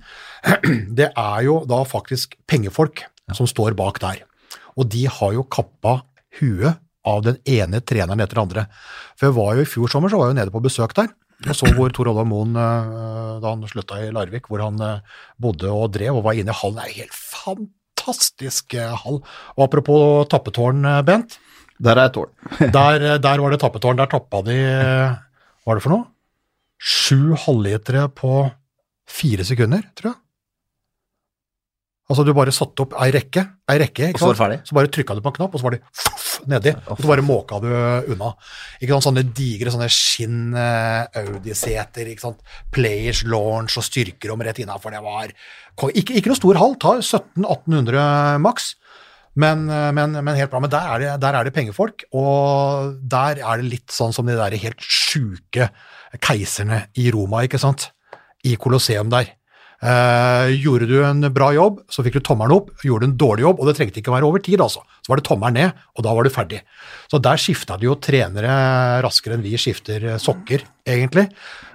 det 1.01 1.09
er 1.09 1.39
jo 1.47 1.63
da 1.69 1.81
faktisk 1.87 2.37
pengefolk 2.51 3.07
som 3.33 3.49
står 3.49 3.73
bak 3.79 3.97
der. 4.05 4.21
Og 4.77 4.85
de 4.91 5.07
har 5.09 5.33
jo 5.33 5.47
kappa 5.49 6.03
huet 6.37 6.77
av 7.09 7.25
den 7.25 7.41
ene 7.49 7.81
treneren 7.81 8.21
etter 8.21 8.37
den 8.37 8.45
andre. 8.45 8.67
For 9.17 9.31
jeg 9.31 9.37
var 9.39 9.57
jo 9.57 9.65
i 9.65 9.69
fjor 9.69 9.89
sommer 9.89 10.13
så 10.13 10.21
var 10.21 10.29
jeg 10.29 10.35
jo 10.35 10.39
nede 10.43 10.53
på 10.53 10.61
besøk 10.61 10.93
der. 10.97 11.09
Jeg 11.41 11.57
så 11.57 11.71
hvor 11.73 11.89
Tor 11.93 12.11
Olav 12.11 12.27
Moen, 12.29 12.53
eh, 12.53 13.37
da 13.41 13.53
han 13.53 13.65
slutta 13.69 13.97
i 14.03 14.11
Larvik, 14.13 14.45
hvor 14.51 14.61
han 14.61 14.77
eh, 14.85 15.21
bodde 15.41 15.71
og 15.73 15.89
drev 15.95 16.19
og 16.19 16.25
var 16.27 16.37
inne 16.37 16.53
i 16.53 16.59
hallen. 16.59 16.77
Det 16.77 16.91
er 16.91 16.99
helt 17.01 17.17
fantastisk 17.17 18.75
eh, 18.77 18.93
hall. 19.03 19.21
Og 19.57 19.65
apropos 19.65 20.29
tappetårn, 20.29 20.85
Bent. 21.07 21.39
Der 21.81 21.97
er 21.97 22.11
et 22.11 22.13
tårn. 22.13 22.29
der, 22.77 23.17
der, 23.17 23.41
var 23.41 23.53
det 23.53 23.61
tappetårn. 23.63 23.97
Der 23.97 24.09
tappa 24.11 24.43
de 24.45 24.57
Hva 24.61 25.71
var 25.71 25.79
det 25.79 25.85
for 25.85 25.95
noe? 25.95 26.05
Sju 26.81 27.33
halvlitere 27.37 28.07
på 28.13 28.45
fire 29.09 29.45
sekunder, 29.45 29.83
tror 29.97 30.13
jeg. 30.13 30.19
Altså 32.11 32.25
du 32.27 32.33
bare 32.35 32.51
satte 32.51 32.83
opp 32.83 32.95
ei 32.99 33.07
rekke, 33.15 33.43
ei 33.71 33.77
rekke, 33.79 34.09
ikke 34.11 34.19
sant? 34.19 34.35
så 34.35 34.49
så 34.67 34.75
bare 34.75 34.89
trykka 34.91 35.15
du 35.15 35.21
på 35.23 35.31
en 35.31 35.37
knapp, 35.37 35.53
og 35.55 35.61
så 35.61 35.67
var 35.69 35.77
det 35.77 35.81
nedi, 36.51 36.73
og 36.91 36.99
så 36.99 37.07
bare 37.07 37.23
måka 37.23 37.61
du 37.63 37.69
unna. 38.11 38.33
Ikke 38.81 38.97
sant, 38.97 39.07
Sånne 39.07 39.23
digre 39.37 39.71
sånne 39.71 39.87
skinn 39.91 40.51
uh, 40.57 41.07
Audi-seter, 41.21 42.11
ikke 42.11 42.25
sant, 42.25 42.43
Players 42.75 43.23
launch 43.23 43.79
og 43.79 43.87
styrkerom 43.87 44.43
rett 44.43 44.59
innafor. 44.59 44.91
Det 44.91 45.03
var 45.05 45.31
ikke, 45.95 46.19
ikke 46.19 46.33
noe 46.33 46.41
stor 46.41 46.59
hall, 46.59 46.75
tar 46.81 46.99
1700-1800 46.99 48.43
maks. 48.43 48.73
Men, 49.39 49.69
eh, 49.71 49.91
men, 49.95 50.11
men, 50.11 50.35
helt 50.35 50.51
bra. 50.51 50.59
Men 50.59 50.71
der 50.73 50.87
er, 50.91 50.99
det, 50.99 51.11
der 51.23 51.37
er, 51.37 51.47
det, 51.47 51.53
pengefolk, 51.55 52.03
og 52.11 52.97
der 52.99 53.39
er 53.39 53.61
det 53.61 53.69
litt 53.71 53.95
sånn 53.95 54.11
som 54.15 54.27
de 54.27 54.35
der 54.35 54.57
helt 54.59 54.83
sjuke 54.83 55.69
keiserne 56.19 56.85
i 56.99 57.07
Roma, 57.15 57.45
ikke 57.47 57.61
sant? 57.61 57.93
I 58.43 58.57
Colosseum 58.59 59.11
der. 59.13 59.31
Eh, 59.81 60.47
gjorde 60.61 60.85
du 60.85 60.99
en 61.01 61.25
bra 61.33 61.47
jobb, 61.55 61.79
så 61.89 62.03
fikk 62.05 62.19
du 62.19 62.25
tommelen 62.25 62.53
opp. 62.53 62.69
Gjorde 62.85 63.07
du 63.07 63.09
en 63.09 63.17
dårlig 63.23 63.45
jobb, 63.47 63.61
og 63.61 63.69
det 63.69 63.75
trengte 63.79 64.01
ikke 64.01 64.13
å 64.13 64.17
være 64.17 64.27
over 64.29 64.43
tid, 64.45 64.61
altså. 64.61 64.83
Så 65.01 65.09
var 65.09 65.21
det 65.21 65.25
tommelen 65.25 65.57
ned, 65.57 65.85
og 65.97 66.05
da 66.05 66.13
var 66.17 66.27
du 66.27 66.33
ferdig. 66.33 66.61
Så 67.09 67.21
der 67.23 67.41
skifta 67.41 67.79
det 67.81 67.89
jo 67.89 67.97
trenere 67.97 68.53
raskere 69.01 69.37
enn 69.37 69.45
vi 69.45 69.55
skifter 69.57 70.05
sokker, 70.21 70.67
egentlig. 70.85 71.27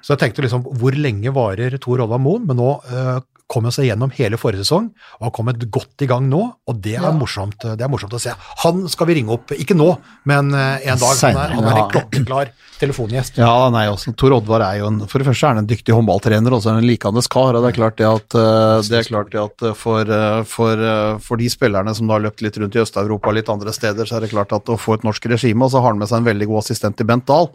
Så 0.06 0.14
jeg 0.14 0.22
tenkte 0.22 0.46
liksom, 0.46 0.68
hvor 0.78 0.94
lenge 0.94 1.34
varer 1.34 1.74
Tor 1.82 2.04
Olva 2.04 2.20
Moen? 2.22 2.46
Men 2.46 2.60
nå 2.62 2.70
eh, 2.86 3.18
kom 3.46 3.68
seg 3.70 3.88
gjennom 3.88 4.10
hele 4.16 4.38
forrige 4.40 4.64
sesong 4.66 4.88
og 5.18 5.28
har 5.28 5.34
kommet 5.34 5.62
godt 5.72 6.02
i 6.02 6.08
gang 6.10 6.26
nå, 6.30 6.42
og 6.66 6.78
det 6.82 6.96
er, 6.98 7.06
ja. 7.06 7.14
morsomt, 7.14 7.62
det 7.62 7.84
er 7.84 7.90
morsomt 7.90 8.16
å 8.16 8.20
se. 8.22 8.34
Han 8.64 8.86
skal 8.90 9.10
vi 9.10 9.20
ringe 9.20 9.34
opp, 9.36 9.54
ikke 9.54 9.76
nå, 9.78 9.92
men 10.26 10.50
eh, 10.50 10.88
en 10.90 11.00
dag. 11.00 11.20
Han 11.22 11.42
er, 11.44 11.54
han 11.54 11.68
er 11.70 11.80
en 11.84 11.92
klokkeklar 11.92 12.50
telefongjest. 12.80 13.38
Ja, 13.40 13.68
nei, 13.72 13.86
også, 13.88 14.12
Tor 14.18 14.34
Oddvar 14.36 14.64
er 14.66 14.80
jo 14.80 14.90
en, 14.90 14.98
for 15.08 15.22
det 15.22 15.28
første 15.30 15.46
er 15.46 15.54
han 15.54 15.62
en 15.62 15.70
dyktig 15.70 15.94
håndballtrener, 15.94 16.52
og 16.52 16.62
så 16.62 16.70
er 16.70 16.76
han 16.76 16.84
en 16.84 16.90
likende 16.90 17.22
kar. 17.32 17.56
og 17.56 17.64
Det 17.64 17.70
er 17.70 17.78
klart 17.78 18.00
det 18.00 18.08
at, 18.08 18.36
eh, 18.36 18.88
det 18.90 18.98
er 18.98 19.08
klart 19.08 19.30
det 19.32 19.42
at 19.42 19.66
eh, 19.70 19.76
for, 19.78 20.12
for, 20.50 20.84
for, 21.22 21.40
de 21.40 21.50
spillerne 21.52 21.94
som 21.96 22.10
da 22.10 22.18
har 22.18 22.26
løpt 22.26 22.44
litt 22.44 22.58
rundt 22.60 22.76
i 22.76 22.82
Øst-Europa 22.82 23.30
og 23.30 23.38
litt 23.38 23.52
andre 23.52 23.74
steder, 23.74 24.08
så 24.08 24.18
er 24.18 24.26
det 24.26 24.32
klart 24.34 24.54
at 24.56 24.72
å 24.72 24.78
få 24.80 24.98
et 24.98 25.06
norsk 25.06 25.30
regime, 25.32 25.64
og 25.64 25.72
så 25.72 25.84
har 25.84 25.94
han 25.94 26.02
med 26.02 26.10
seg 26.10 26.20
en 26.20 26.30
veldig 26.32 26.50
god 26.50 26.64
assistent 26.64 27.00
i 27.00 27.08
Bent 27.08 27.28
Dahl. 27.30 27.48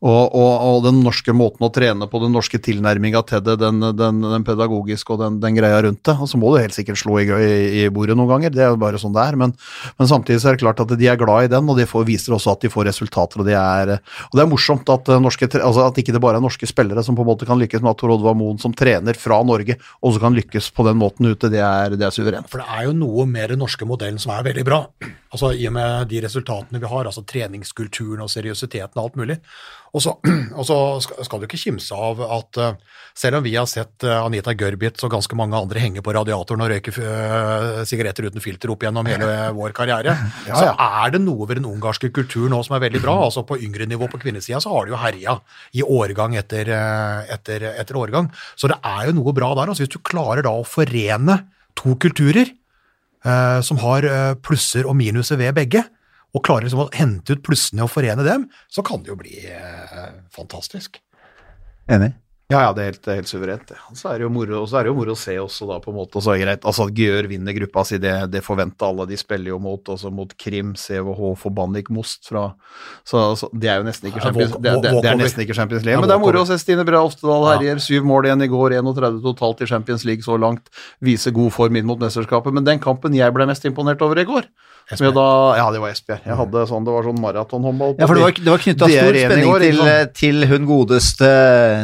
Og, 0.00 0.22
og, 0.32 0.52
og 0.70 0.82
den 0.86 1.02
norske 1.04 1.32
måten 1.36 1.66
å 1.66 1.72
trene 1.72 2.08
på, 2.10 2.20
den 2.24 2.34
norske 2.34 2.60
tilnærminga 2.62 3.22
til 3.28 3.44
det, 3.44 3.58
den, 3.60 3.80
den, 3.96 4.24
den 4.24 4.46
pedagogiske 4.46 5.14
og 5.14 5.22
den 5.22 5.25
den, 5.26 5.38
den, 5.42 5.58
greia 5.58 5.82
rundt 5.84 6.02
det. 6.06 6.14
Og 6.22 6.30
så 6.30 6.40
må 6.40 6.52
du 6.52 6.60
helt 6.62 6.76
sikkert 6.76 7.00
slå 7.00 7.18
i, 7.20 7.26
i, 7.26 7.52
i, 7.82 7.84
bordet 7.92 8.16
noen 8.18 8.30
ganger, 8.30 8.54
det 8.54 8.64
er 8.64 8.72
jo 8.72 8.80
bare 8.80 9.00
sånn 9.02 9.14
det 9.16 9.24
er. 9.24 9.38
Men, 9.40 9.52
men, 9.98 10.10
samtidig 10.10 10.40
så 10.42 10.50
er 10.50 10.56
det 10.56 10.64
klart 10.64 10.82
at 10.82 10.94
de 10.96 11.10
er 11.10 11.20
glad 11.20 11.48
i 11.48 11.52
den, 11.52 11.68
og 11.68 11.78
det 11.78 11.88
viser 12.08 12.36
også 12.36 12.54
at 12.54 12.64
de 12.64 12.72
får 12.72 12.88
resultater. 12.90 13.42
Og 13.42 13.48
det 13.48 13.56
er, 13.58 13.96
og 14.30 14.38
det 14.38 14.44
er 14.44 14.50
morsomt 14.50 14.88
at, 14.92 15.12
eh, 15.12 15.22
norske, 15.22 15.50
altså 15.58 15.86
at 15.86 16.00
ikke 16.00 16.14
det 16.16 16.22
bare 16.24 16.40
er 16.40 16.46
norske 16.46 16.68
spillere 16.70 17.04
som 17.06 17.18
på 17.18 17.24
en 17.26 17.30
måte 17.30 17.48
kan 17.48 17.60
lykkes 17.60 17.84
med 17.84 17.92
at 17.92 18.00
Tor 18.02 18.14
Oddvar 18.16 18.38
Moen 18.38 18.60
som 18.62 18.74
trener 18.76 19.18
fra 19.18 19.42
Norge 19.46 19.78
også 20.00 20.22
kan 20.22 20.36
lykkes 20.36 20.70
på 20.76 20.86
den 20.88 21.00
måten 21.00 21.30
ute. 21.30 21.50
Det 21.52 21.62
er, 21.62 21.96
det 21.98 22.08
er 22.08 22.14
suverent. 22.14 22.50
For 22.52 22.62
det 22.62 22.68
er 22.72 22.88
jo 22.88 22.96
noe 22.96 23.28
med 23.30 23.54
den 23.54 23.62
norske 23.62 23.88
modellen 23.88 24.22
som 24.22 24.34
er 24.36 24.46
veldig 24.46 24.66
bra. 24.66 24.84
Altså 25.34 25.52
I 25.52 25.66
og 25.68 25.74
med 25.76 26.06
de 26.12 26.22
resultatene 26.24 26.80
vi 26.80 26.88
har, 26.88 27.08
altså 27.08 27.24
treningskulturen 27.26 28.22
og 28.24 28.30
seriøsiteten 28.32 28.96
og 28.96 29.08
alt 29.08 29.20
mulig. 29.20 29.40
Og 29.94 30.02
så, 30.02 30.14
og 30.58 30.66
så 30.66 30.76
skal 31.00 31.40
du 31.40 31.46
ikke 31.46 31.60
kimse 31.60 31.96
av 31.96 32.20
at 32.24 32.60
uh, 32.60 32.98
selv 33.16 33.38
om 33.38 33.46
vi 33.46 33.54
har 33.56 33.68
sett 33.70 34.04
uh, 34.06 34.24
Anita 34.24 34.54
Gørbitz 34.56 35.04
og 35.06 35.12
ganske 35.14 35.38
mange 35.38 35.58
andre 35.58 35.82
henge 35.82 36.02
på 36.04 36.14
radiatoren 36.16 36.64
og 36.64 36.72
røyke 36.72 36.94
uh, 36.98 37.82
sigaretter 37.88 38.28
uten 38.28 38.44
filter 38.44 38.72
opp 38.72 38.86
gjennom 38.86 39.08
hele 39.10 39.30
vår 39.58 39.74
karriere, 39.76 40.16
ja, 40.48 40.50
ja. 40.50 40.60
så 40.60 40.74
er 40.74 41.16
det 41.16 41.22
noe 41.24 41.48
ved 41.48 41.60
den 41.60 41.70
ungarske 41.70 42.10
kulturen 42.14 42.54
nå 42.56 42.62
som 42.66 42.76
er 42.78 42.84
veldig 42.86 43.02
bra. 43.04 43.16
altså 43.28 43.46
På 43.46 43.58
yngre 43.60 43.88
nivå 43.88 44.10
på 44.12 44.20
kvinnesida 44.22 44.60
så 44.62 44.74
har 44.74 44.86
de 44.86 44.94
jo 44.94 45.00
herja 45.00 45.38
i 45.76 45.84
årgang 45.84 46.36
etter, 46.38 46.70
etter, 47.32 47.70
etter, 47.72 47.98
årgang. 47.98 48.30
Så 48.58 48.70
det 48.70 48.78
er 48.84 49.08
jo 49.08 49.18
noe 49.20 49.34
bra 49.36 49.52
der. 49.56 49.70
altså 49.72 49.84
Hvis 49.84 49.94
du 49.94 50.02
klarer 50.04 50.44
da 50.46 50.52
å 50.54 50.66
forene 50.66 51.40
to 51.76 51.96
kulturer 52.00 52.52
som 53.66 53.80
har 53.82 54.04
plusser 54.44 54.86
og 54.86 54.94
minuser 54.98 55.38
ved 55.40 55.56
begge, 55.56 55.82
og 56.36 56.44
klarer 56.44 56.68
liksom 56.68 56.84
å 56.84 56.90
hente 56.92 57.36
ut 57.36 57.44
plussene 57.46 57.86
og 57.86 57.92
forene 57.94 58.26
dem, 58.26 58.46
så 58.68 58.84
kan 58.84 59.02
det 59.02 59.12
jo 59.14 59.18
bli 59.20 59.38
eh, 59.48 60.06
fantastisk. 60.34 61.00
Enig. 61.88 62.12
Ja, 62.46 62.60
ja, 62.62 62.72
det 62.76 62.82
er 62.84 62.90
helt, 62.92 63.06
helt 63.10 63.26
suverent, 63.26 63.64
det. 63.66 63.74
Og 63.90 63.96
så 63.98 64.12
er 64.12 64.20
det 64.20 64.22
jo 64.22 64.28
moro, 64.30 64.60
å 64.62 65.16
se 65.18 65.32
også, 65.34 65.66
da, 65.66 65.80
på 65.82 65.90
en 65.90 65.96
måte. 65.98 66.20
Så 66.22 66.30
er 66.30 66.44
greit, 66.44 66.62
altså 66.62 66.84
at 66.86 66.94
Gjør 66.94 67.26
vinner 67.26 67.56
gruppa 67.56 67.82
si, 67.88 67.98
det, 67.98 68.12
det 68.30 68.42
forventer 68.46 68.86
alle. 68.86 69.06
De 69.10 69.16
spiller 69.18 69.50
jo 69.50 69.58
mot, 69.58 69.82
også 69.82 70.12
mot 70.14 70.30
Krim, 70.38 70.76
CVH, 70.78 71.32
Forbannik, 71.42 71.90
Most 71.90 72.28
fra 72.30 72.44
Så, 73.02 73.24
så 73.40 73.48
det 73.50 73.72
er 73.72 73.80
jo 73.80 73.88
nesten 73.88 74.12
ikke 74.12 74.22
Champions, 74.22 74.52
walk- 74.54 74.62
det, 74.62 74.76
det, 74.84 74.92
det 75.02 75.10
er 75.10 75.18
nesten 75.24 75.42
ikke 75.42 75.56
Champions 75.58 75.82
League. 75.88 75.98
Men 76.00 76.08
det 76.12 76.14
er 76.14 76.22
moro 76.22 76.44
å 76.44 76.46
se 76.46 76.60
Stine 76.62 76.86
Brea 76.86 77.02
Oftedal 77.02 77.48
herjer. 77.50 77.82
Syv 77.82 78.06
mål 78.06 78.30
igjen 78.30 78.46
i 78.46 78.48
går, 78.54 78.76
31 78.78 79.18
totalt 79.26 79.66
i 79.66 79.70
Champions 79.72 80.06
League 80.06 80.22
så 80.22 80.38
langt. 80.38 80.70
Viser 81.02 81.34
god 81.34 81.50
form 81.58 81.74
inn 81.82 81.90
mot 81.90 81.98
mesterskapet. 81.98 82.54
Men 82.54 82.62
den 82.70 82.78
kampen 82.78 83.18
jeg 83.18 83.34
ble 83.34 83.50
mest 83.50 83.66
imponert 83.66 84.06
over 84.06 84.22
i 84.22 84.24
går 84.28 84.46
da, 84.86 85.56
Ja, 85.58 85.64
det 85.74 85.80
var 85.82 85.90
Esbjerg. 85.90 86.20
Jeg 86.22 86.36
hadde 86.38 86.60
sånn, 86.70 86.84
det 86.86 86.92
var 86.94 87.02
sånn 87.02 87.18
maratonhåndball. 87.18 87.96
Ja, 87.98 88.06
for 88.06 88.14
det 88.14 88.22
var, 88.22 88.30
de- 88.36 88.44
det 88.46 88.52
var 88.54 88.60
knytta 88.62 88.86
er 88.86 89.00
stor 89.02 89.16
spenning 89.18 89.48
til, 89.58 89.80
ikke 89.80 90.14
til 90.14 90.46
hun 90.46 90.66
godeste 90.70 91.30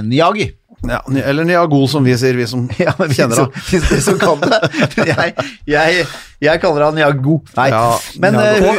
Nyagi. 0.06 0.51
Ja, 0.88 0.98
eller 1.30 1.44
Niagol, 1.46 1.86
som 1.88 2.02
vi 2.04 2.16
sier, 2.18 2.34
vi 2.34 2.46
som 2.50 2.64
Ja, 2.78 2.92
vi 2.98 3.14
kjenner 3.14 3.36
ham. 3.44 3.52
han. 3.54 3.80
vi 3.90 4.00
som- 4.00 4.18
kan 4.18 4.40
det. 4.40 4.58
Jeg, 5.12 5.34
jeg, 5.66 6.06
jeg 6.42 6.60
kaller 6.60 6.84
han 6.88 6.94
Niago. 6.98 7.36
Nei, 7.56 7.68
Ja, 7.70 7.82
men 8.18 8.34
eh, 8.34 8.58
På, 8.58 8.72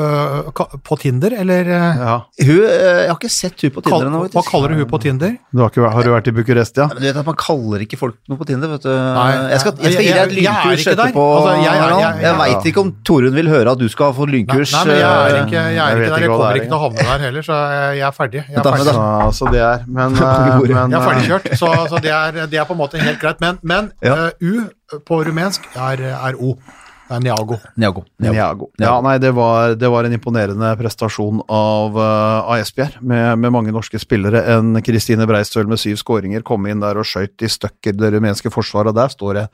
øh, 0.00 0.52
ka- 0.56 0.78
på 0.82 0.96
Tinder, 0.98 1.32
eller 1.40 1.64
Ja. 1.68 2.14
hun 2.40 2.62
eh, 2.64 3.04
Jeg 3.04 3.08
har 3.10 3.16
ikke 3.18 3.30
sett 3.30 3.60
hun 3.62 3.70
på 3.74 3.82
Tinder 3.84 4.06
ennå. 4.08 4.22
Hva 4.32 4.42
kaller 4.46 4.68
du 4.72 4.74
hun 4.80 4.88
på 4.88 5.00
Tinder? 5.02 5.36
Du 5.52 5.60
har, 5.62 5.68
ikke, 5.70 5.90
har 5.92 6.02
du 6.02 6.10
vært 6.14 6.28
i 6.28 6.34
Bucuresti, 6.36 6.80
ja? 6.80 6.86
Du 6.88 7.00
vet 7.04 7.16
at 7.16 7.26
Man 7.26 7.36
kaller 7.36 7.84
ikke 7.84 7.98
folk 8.00 8.16
noe 8.28 8.38
på 8.40 8.46
Tinder. 8.48 8.68
vet 8.72 8.82
du. 8.86 8.88
Nei, 8.88 9.26
jeg, 9.52 9.60
skal, 9.60 9.72
jeg 9.84 9.92
skal 9.92 10.04
gi 10.06 10.12
deg 10.12 10.22
et 10.22 10.32
er 10.32 10.36
lynkurs 10.40 10.86
etterpå. 10.94 11.26
Altså, 11.36 11.52
jeg- 11.52 11.64
jeg- 11.66 12.00
jeg- 12.00 12.22
jeg 12.26 12.34
veit 12.40 12.66
ikke 12.72 12.80
om 12.80 12.92
Torunn 13.04 13.34
vil 13.34 13.48
høre 13.52 13.72
at 13.72 13.78
du 13.78 13.88
skal 13.92 14.12
få 14.16 14.26
lynkurs. 14.26 14.72
nei, 14.72 14.84
men 14.86 14.96
jeg 14.96 15.04
er 15.04 15.36
eh, 15.36 15.44
ikke, 15.44 15.60
jeg 15.60 15.76
er 15.76 15.96
ikke 15.96 16.10
der. 16.10 16.20
Jeg 16.20 16.30
kommer 16.30 16.50
er 16.50 16.54
ikke 16.56 16.70
til 16.72 16.78
å 16.78 16.82
havne 16.86 17.04
der 17.10 17.18
heller, 17.26 17.42
så 17.42 17.54
jeg 17.92 18.00
er 18.08 18.12
ferdig. 18.16 18.44
Jeg 18.48 18.56
er 18.56 18.62
ferdig. 18.62 18.96
Så, 18.96 19.32
så 19.44 19.52
det 19.52 19.60
er 19.60 19.84
Men, 19.86 20.16
eh. 20.16 20.85
Men 20.88 20.96
Jeg 20.96 21.02
er 21.02 21.06
eh, 21.06 21.12
ferdigkjørt, 21.12 21.58
så, 21.58 21.70
så 21.90 22.00
det, 22.02 22.10
er, 22.14 22.46
det 22.46 22.58
er 22.60 22.64
på 22.68 22.74
en 22.76 22.80
måte 22.80 22.98
helt 23.02 23.20
greit. 23.22 23.40
Men, 23.40 23.58
men 23.62 23.92
Ja. 24.02 24.14
uh, 24.26 24.30
U 24.42 24.98
på 25.06 25.22
rumensk 25.26 25.66
er, 25.76 26.02
er 26.14 26.34
O. 26.38 26.56
Det 27.06 27.14
er 27.14 27.22
Niago. 27.22 27.56
Niago. 27.78 28.02
Niago. 28.18 28.66
Ja, 28.82 28.96
nei, 29.04 29.14
det 29.22 29.30
var, 29.36 29.76
det 29.78 29.90
var 29.92 30.06
en 30.08 30.14
imponerende 30.16 30.72
prestasjon 30.80 31.38
av, 31.46 31.94
uh, 31.94 32.50
av 32.50 32.58
Esbjerg, 32.58 32.98
med, 33.06 33.38
med 33.38 33.54
mange 33.54 33.74
norske 33.74 34.00
spillere. 34.02 34.42
En 34.56 34.74
Kristine 34.82 35.26
Breistøl 35.28 35.70
med 35.70 35.78
syv 35.78 36.00
skåringer 36.00 36.42
kom 36.46 36.66
inn 36.66 36.82
der 36.82 36.98
og 36.98 37.06
skøyt 37.06 37.44
i 37.46 37.50
støkker 37.52 37.94
det 37.94 38.10
rumenske 38.16 38.50
forsvaret. 38.50 38.96
Der 38.96 39.12
står 39.12 39.38
det 39.38 39.44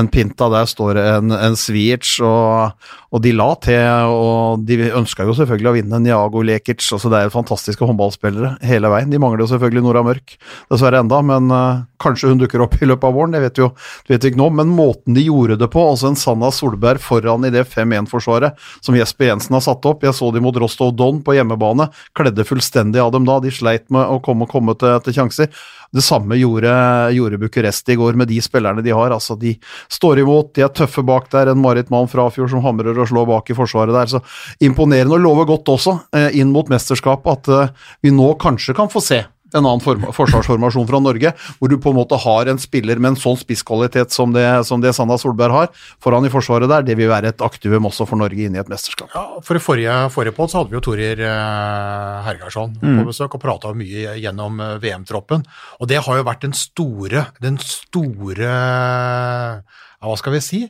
en 0.00 0.08
Pinta, 0.08 0.48
der 0.52 0.70
står 0.70 0.96
det 0.96 1.04
en, 1.18 1.34
en 1.36 1.58
Svic, 1.60 2.14
og, 2.24 2.72
og 3.12 3.24
de 3.26 3.34
la 3.36 3.50
til. 3.66 3.84
Og 4.14 4.64
de 4.64 4.80
ønska 4.94 5.28
jo 5.28 5.36
selvfølgelig 5.36 5.70
å 5.70 5.76
vinne 5.76 6.02
Niago 6.06 6.44
Lekic. 6.46 6.80
Altså, 6.88 7.12
det 7.12 7.20
er 7.20 7.34
fantastiske 7.34 7.84
håndballspillere 7.84 8.56
hele 8.64 8.92
veien. 8.92 9.12
De 9.12 9.20
mangler 9.20 9.44
jo 9.44 9.50
selvfølgelig 9.52 9.84
Nora 9.84 10.06
Mørk, 10.08 10.38
dessverre 10.72 11.04
enda, 11.04 11.20
men 11.20 11.52
uh, 11.52 11.84
kanskje 12.00 12.32
hun 12.32 12.40
dukker 12.40 12.64
opp 12.64 12.80
i 12.80 12.88
løpet 12.88 13.10
av 13.10 13.20
våren. 13.20 13.36
Det 13.36 13.44
vet 13.44 13.60
vi 13.60 13.66
jo 13.66 13.70
det 14.08 14.16
vet 14.16 14.24
vi 14.24 14.32
ikke 14.32 14.40
nå, 14.40 14.50
men 14.56 14.72
måten 14.72 15.16
de 15.16 15.28
gjorde 15.28 15.60
det 15.60 15.68
på, 15.72 15.84
altså 15.92 16.10
en 16.10 16.18
Sanna 16.18 16.48
Solberg 16.54 16.93
foran 17.02 17.46
i 17.46 17.52
det 17.54 17.66
5-1-forsvaret 17.70 18.58
som 18.84 18.96
Jesper 18.96 19.30
Jensen 19.30 19.56
har 19.56 19.64
satt 19.64 19.86
opp. 19.88 20.04
Jeg 20.06 20.16
så 20.16 20.30
de 20.34 20.42
mot 20.44 20.56
Rostov 20.56 20.94
Don 20.96 21.22
på 21.24 21.36
hjemmebane, 21.36 21.88
kledde 22.16 22.46
fullstendig 22.46 23.02
av 23.02 23.12
dem 23.14 23.26
da. 23.28 23.40
De 23.42 23.52
sleit 23.54 23.86
med 23.94 24.04
å 24.04 24.20
komme, 24.24 24.48
komme 24.50 24.76
til, 24.78 24.96
til 25.04 25.18
sjanser. 25.18 25.50
Det 25.94 26.02
samme 26.02 26.34
gjorde, 26.34 26.70
gjorde 27.14 27.38
Bucuresti 27.38 27.94
i 27.94 27.98
går 28.00 28.16
med 28.18 28.28
de 28.28 28.40
spillerne 28.42 28.82
de 28.82 28.90
har. 28.90 29.14
altså 29.14 29.36
De 29.38 29.54
står 29.92 30.24
imot, 30.24 30.50
de 30.56 30.64
er 30.66 30.72
tøffe 30.74 31.04
bak 31.06 31.28
der. 31.30 31.52
En 31.52 31.62
Marit 31.62 31.92
Malm 31.94 32.10
Frafjord 32.10 32.50
som 32.50 32.64
hamrer 32.64 32.98
og 32.98 33.10
slår 33.10 33.28
bak 33.30 33.52
i 33.52 33.58
forsvaret 33.58 33.94
der. 33.94 34.10
så 34.10 34.22
Imponerende 34.64 35.14
og 35.14 35.22
lover 35.22 35.46
godt 35.52 35.70
også, 35.76 36.00
eh, 36.16 36.40
inn 36.40 36.50
mot 36.50 36.68
mesterskapet, 36.68 37.38
at 37.38 37.48
eh, 37.48 37.86
vi 38.02 38.10
nå 38.10 38.34
kanskje 38.42 38.74
kan 38.74 38.90
få 38.90 39.02
se 39.04 39.22
en 39.54 39.62
annen 39.64 39.82
form, 39.82 40.04
forsvarsformasjon 40.14 40.88
fra 40.88 41.00
Norge, 41.02 41.32
hvor 41.58 41.70
du 41.70 41.76
på 41.80 41.92
en 41.92 41.98
måte 41.98 42.18
har 42.20 42.50
en 42.50 42.60
spiller 42.60 43.00
med 43.00 43.14
en 43.14 43.20
sånn 43.20 43.38
spisskvalitet 43.40 44.14
som 44.14 44.34
det, 44.34 44.46
som 44.68 44.82
det 44.82 44.94
Sanna 44.96 45.18
Solberg 45.20 45.54
har 45.54 45.72
foran 46.02 46.26
i 46.26 46.32
forsvaret 46.32 46.70
der. 46.70 46.86
Det 46.86 46.98
vil 46.98 47.10
være 47.10 47.32
et 47.32 47.44
aktivum 47.44 47.88
også 47.90 48.06
for 48.10 48.20
Norge 48.20 48.46
inn 48.46 48.56
i 48.56 48.62
et 48.62 48.70
mesterskap. 48.70 49.12
Ja, 49.14 49.24
for 49.44 49.58
I 49.58 49.62
forrige, 49.62 49.96
forrige 50.14 50.36
podd 50.36 50.52
så 50.52 50.60
hadde 50.60 50.74
vi 50.74 50.78
jo 50.78 50.84
Torir 50.84 51.24
eh, 51.24 52.28
Hergarsson 52.28 52.76
på 52.82 53.08
besøk 53.08 53.38
og 53.38 53.44
prata 53.44 53.74
mye 53.76 54.16
gjennom 54.20 54.62
eh, 54.62 54.76
VM-troppen. 54.82 55.44
Og 55.80 55.90
det 55.90 56.02
har 56.04 56.20
jo 56.20 56.26
vært 56.26 56.44
den 56.44 56.54
store 56.56 57.28
Den 57.42 57.56
store 57.62 58.48
ja, 58.48 60.04
Hva 60.04 60.16
skal 60.20 60.34
vi 60.36 60.42
si? 60.44 60.64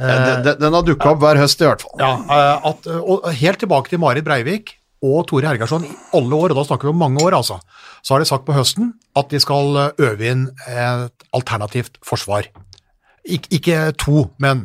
Den, 0.00 0.44
den, 0.44 0.56
den 0.60 0.74
har 0.76 0.84
dukka 0.86 1.10
opp 1.12 1.20
hver 1.20 1.36
høst 1.40 1.60
i 1.60 1.66
hvert 1.68 1.82
fall. 1.84 1.96
Ja, 2.00 2.12
eh, 2.24 2.68
at, 2.70 2.86
og 3.00 3.26
Helt 3.36 3.60
tilbake 3.60 3.92
til 3.92 4.00
Marit 4.00 4.24
Breivik 4.24 4.76
og 5.00 5.24
Tore 5.28 5.48
Hergarsson 5.48 5.86
i 5.88 5.92
alle 6.16 6.36
år, 6.36 6.52
og 6.52 6.60
da 6.60 6.66
snakker 6.68 6.88
vi 6.88 6.92
om 6.92 7.00
mange 7.00 7.22
år, 7.24 7.38
altså, 7.38 7.60
så 8.02 8.14
har 8.14 8.22
de 8.22 8.28
sagt 8.28 8.46
på 8.48 8.56
høsten 8.56 8.94
at 9.18 9.30
de 9.32 9.40
skal 9.42 9.78
eh, 9.78 10.04
øve 10.10 10.32
inn 10.32 10.48
et 10.68 11.30
alternativt 11.36 12.00
forsvar. 12.06 12.48
Ik 13.24 13.48
ikke 13.52 13.90
to, 14.00 14.30
men 14.40 14.64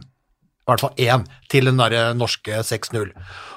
i 0.66 0.72
hvert 0.72 0.82
fall 0.82 0.98
én 0.98 1.26
til 1.52 1.68
den 1.70 1.78
derre 1.78 2.16
norske 2.18 2.64
6-0. 2.66 3.12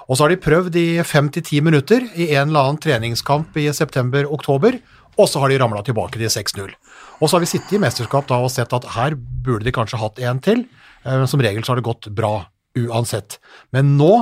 Og 0.09 0.17
så 0.17 0.25
har 0.25 0.33
de 0.33 0.41
prøvd 0.45 0.77
i 0.77 0.89
fem 1.09 1.31
til 1.33 1.45
ti 1.45 1.61
minutter 1.65 2.05
i 2.17 2.31
en 2.35 2.51
eller 2.51 2.67
annen 2.67 2.81
treningskamp 2.85 3.57
i 3.61 3.69
september-oktober, 3.73 4.77
og 5.19 5.29
så 5.31 5.41
har 5.41 5.53
de 5.53 5.59
ramla 5.61 5.81
tilbake 5.87 6.21
til 6.21 6.29
6-0. 6.29 6.75
Og 7.19 7.25
så 7.29 7.37
har 7.37 7.45
vi 7.45 7.51
sittet 7.51 7.79
i 7.79 7.81
mesterskap 7.83 8.29
da 8.29 8.43
og 8.45 8.53
sett 8.53 8.75
at 8.77 8.91
her 8.95 9.17
burde 9.17 9.65
de 9.67 9.75
kanskje 9.75 10.01
hatt 10.01 10.21
en 10.21 10.43
til, 10.45 10.67
eh, 11.05 11.17
men 11.17 11.31
som 11.31 11.41
regel 11.41 11.65
så 11.65 11.73
har 11.73 11.81
det 11.81 11.89
gått 11.89 12.11
bra 12.13 12.49
uansett. 12.79 13.39
Men 13.73 13.97
nå 13.97 14.13